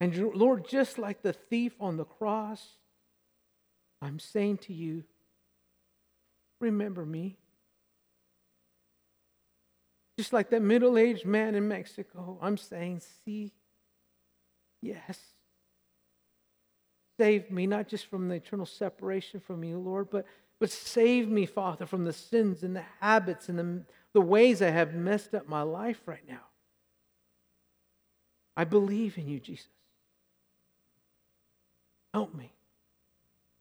And 0.00 0.16
Lord, 0.34 0.68
just 0.68 0.98
like 0.98 1.22
the 1.22 1.32
thief 1.32 1.74
on 1.80 1.96
the 1.96 2.04
cross, 2.04 2.76
I'm 4.02 4.18
saying 4.18 4.58
to 4.58 4.72
you, 4.72 5.04
remember 6.60 7.06
me. 7.06 7.36
Just 10.18 10.32
like 10.32 10.50
that 10.50 10.62
middle 10.62 10.96
aged 10.98 11.26
man 11.26 11.54
in 11.54 11.66
Mexico, 11.66 12.38
I'm 12.40 12.56
saying, 12.56 13.02
see, 13.24 13.52
yes. 14.82 15.18
Save 17.18 17.50
me, 17.50 17.66
not 17.66 17.88
just 17.88 18.06
from 18.06 18.28
the 18.28 18.36
eternal 18.36 18.66
separation 18.66 19.40
from 19.40 19.64
you, 19.64 19.78
Lord, 19.78 20.10
but 20.10 20.26
but 20.60 20.70
save 20.70 21.28
me, 21.28 21.46
Father, 21.46 21.84
from 21.84 22.04
the 22.04 22.12
sins 22.12 22.62
and 22.62 22.76
the 22.76 22.84
habits 23.00 23.48
and 23.48 23.58
the, 23.58 23.82
the 24.12 24.20
ways 24.20 24.62
I 24.62 24.70
have 24.70 24.94
messed 24.94 25.34
up 25.34 25.48
my 25.48 25.62
life 25.62 26.00
right 26.06 26.26
now. 26.28 26.46
I 28.56 28.64
believe 28.64 29.18
in 29.18 29.28
you, 29.28 29.40
Jesus. 29.40 29.66
Help 32.14 32.34
me 32.34 32.50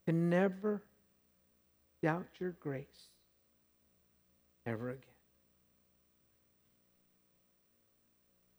to 0.06 0.14
never 0.14 0.82
doubt 2.02 2.28
your 2.40 2.52
grace 2.62 3.10
ever 4.66 4.92
again. 4.92 5.04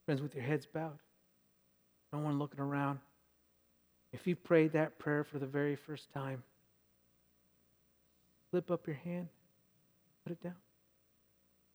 Friends, 0.05 0.20
with 0.20 0.34
your 0.34 0.45
heads 0.45 0.66
bowed, 0.66 0.99
no 2.12 2.18
one 2.18 2.38
looking 2.38 2.61
around. 2.61 2.99
If 4.12 4.26
you 4.26 4.36
prayed 4.36 4.72
that 4.72 4.99
prayer 4.99 5.24
for 5.24 5.38
the 5.38 5.47
very 5.47 5.76
first 5.76 6.12
time, 6.12 6.42
Flip 8.55 8.70
up 8.70 8.86
your 8.86 8.95
hand, 8.95 9.26
put 10.22 10.30
it 10.30 10.40
down. 10.40 10.55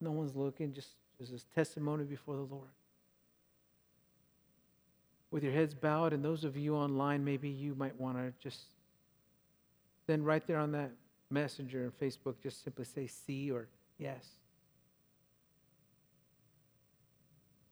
No 0.00 0.12
one's 0.12 0.34
looking, 0.34 0.72
just 0.72 0.88
as 1.20 1.30
a 1.30 1.54
testimony 1.54 2.04
before 2.04 2.36
the 2.36 2.40
Lord. 2.40 2.70
With 5.30 5.44
your 5.44 5.52
heads 5.52 5.74
bowed, 5.74 6.12
and 6.12 6.24
those 6.24 6.44
of 6.44 6.56
you 6.56 6.74
online, 6.74 7.24
maybe 7.24 7.48
you 7.48 7.74
might 7.74 7.98
want 8.00 8.16
to 8.16 8.32
just 8.42 8.62
then 10.06 10.24
right 10.24 10.44
there 10.46 10.58
on 10.58 10.72
that 10.72 10.90
messenger 11.30 11.84
and 11.84 11.96
Facebook, 12.00 12.34
just 12.42 12.64
simply 12.64 12.84
say 12.84 13.06
see 13.06 13.50
or 13.52 13.68
yes. 13.98 14.26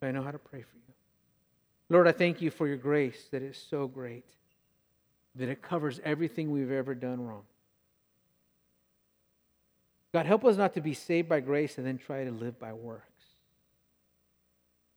I 0.01 0.13
know 0.13 0.23
how 0.23 0.31
to 0.31 0.39
pray 0.39 0.63
for 0.63 0.77
you. 0.77 0.95
Lord, 1.89 2.07
I 2.07 2.13
thank 2.13 2.41
you 2.41 2.51
for 2.51 2.69
your 2.69 2.77
grace 2.77 3.27
that 3.33 3.43
is 3.43 3.57
so 3.69 3.89
great, 3.89 4.25
that 5.35 5.49
it 5.49 5.63
covers 5.63 6.01
everything 6.05 6.53
we've 6.53 6.71
ever 6.71 6.95
done 6.95 7.21
wrong. 7.21 7.43
God, 10.13 10.27
help 10.27 10.45
us 10.45 10.57
not 10.57 10.75
to 10.75 10.81
be 10.81 10.95
saved 10.95 11.29
by 11.29 11.41
grace 11.41 11.77
and 11.77 11.87
then 11.87 11.99
try 11.99 12.25
to 12.25 12.31
live 12.31 12.59
by 12.59 12.73
works. 12.73 13.18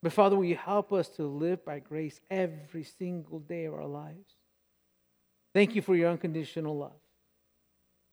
But 0.03 0.13
Father, 0.13 0.35
will 0.35 0.45
you 0.45 0.55
help 0.55 0.91
us 0.91 1.07
to 1.09 1.23
live 1.23 1.63
by 1.63 1.79
grace 1.79 2.19
every 2.29 2.83
single 2.83 3.39
day 3.39 3.65
of 3.65 3.73
our 3.73 3.85
lives? 3.85 4.33
Thank 5.53 5.75
you 5.75 5.81
for 5.81 5.95
your 5.95 6.09
unconditional 6.09 6.77
love. 6.77 6.99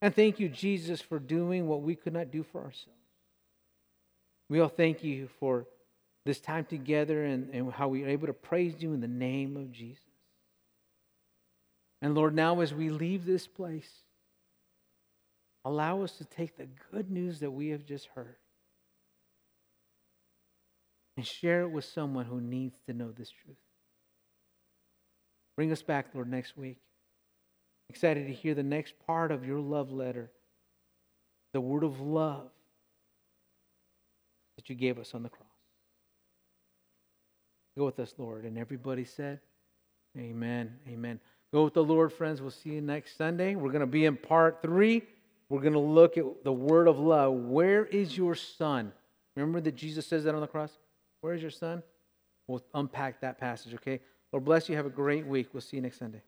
And 0.02 0.14
thank 0.14 0.38
you, 0.38 0.48
Jesus, 0.48 1.00
for 1.00 1.18
doing 1.18 1.66
what 1.66 1.82
we 1.82 1.94
could 1.94 2.12
not 2.12 2.30
do 2.30 2.42
for 2.42 2.58
ourselves. 2.58 2.98
We 4.48 4.60
all 4.60 4.68
thank 4.68 5.02
you 5.02 5.28
for 5.40 5.66
this 6.24 6.40
time 6.40 6.66
together 6.66 7.24
and, 7.24 7.50
and 7.54 7.72
how 7.72 7.88
we 7.88 8.04
are 8.04 8.08
able 8.08 8.26
to 8.26 8.32
praise 8.32 8.74
you 8.78 8.92
in 8.92 9.00
the 9.00 9.08
name 9.08 9.56
of 9.56 9.72
Jesus. 9.72 10.02
And 12.02 12.14
Lord, 12.14 12.34
now 12.34 12.60
as 12.60 12.72
we 12.74 12.90
leave 12.90 13.24
this 13.24 13.46
place, 13.46 13.90
allow 15.64 16.02
us 16.02 16.12
to 16.18 16.24
take 16.24 16.56
the 16.56 16.68
good 16.92 17.10
news 17.10 17.40
that 17.40 17.50
we 17.50 17.68
have 17.70 17.84
just 17.84 18.06
heard 18.14 18.36
and 21.18 21.26
share 21.26 21.62
it 21.62 21.72
with 21.72 21.84
someone 21.84 22.26
who 22.26 22.40
needs 22.40 22.78
to 22.86 22.92
know 22.92 23.10
this 23.10 23.28
truth. 23.28 23.56
Bring 25.56 25.72
us 25.72 25.82
back, 25.82 26.06
Lord, 26.14 26.30
next 26.30 26.56
week. 26.56 26.78
Excited 27.90 28.28
to 28.28 28.32
hear 28.32 28.54
the 28.54 28.62
next 28.62 28.94
part 29.04 29.32
of 29.32 29.44
your 29.44 29.58
love 29.58 29.90
letter, 29.90 30.30
the 31.52 31.60
word 31.60 31.82
of 31.82 32.00
love 32.00 32.52
that 34.56 34.70
you 34.70 34.76
gave 34.76 34.96
us 34.96 35.12
on 35.12 35.24
the 35.24 35.28
cross. 35.28 35.48
Go 37.76 37.86
with 37.86 37.98
us, 37.98 38.14
Lord. 38.16 38.44
And 38.44 38.56
everybody 38.56 39.04
said, 39.04 39.40
Amen. 40.16 40.76
Amen. 40.88 41.18
Go 41.52 41.64
with 41.64 41.74
the 41.74 41.82
Lord, 41.82 42.12
friends. 42.12 42.40
We'll 42.40 42.52
see 42.52 42.70
you 42.70 42.80
next 42.80 43.18
Sunday. 43.18 43.56
We're 43.56 43.72
going 43.72 43.80
to 43.80 43.86
be 43.86 44.04
in 44.04 44.16
part 44.16 44.62
three. 44.62 45.02
We're 45.48 45.62
going 45.62 45.72
to 45.72 45.80
look 45.80 46.16
at 46.16 46.44
the 46.44 46.52
word 46.52 46.86
of 46.86 47.00
love. 47.00 47.32
Where 47.32 47.84
is 47.84 48.16
your 48.16 48.36
son? 48.36 48.92
Remember 49.34 49.60
that 49.60 49.74
Jesus 49.74 50.06
says 50.06 50.22
that 50.22 50.36
on 50.36 50.40
the 50.40 50.46
cross? 50.46 50.70
Where 51.20 51.34
is 51.34 51.42
your 51.42 51.50
son? 51.50 51.82
We'll 52.46 52.64
unpack 52.74 53.20
that 53.20 53.38
passage, 53.38 53.74
okay? 53.74 54.00
Lord 54.32 54.44
bless 54.44 54.68
you. 54.68 54.76
Have 54.76 54.86
a 54.86 54.90
great 54.90 55.26
week. 55.26 55.48
We'll 55.52 55.60
see 55.60 55.76
you 55.76 55.82
next 55.82 55.98
Sunday. 55.98 56.22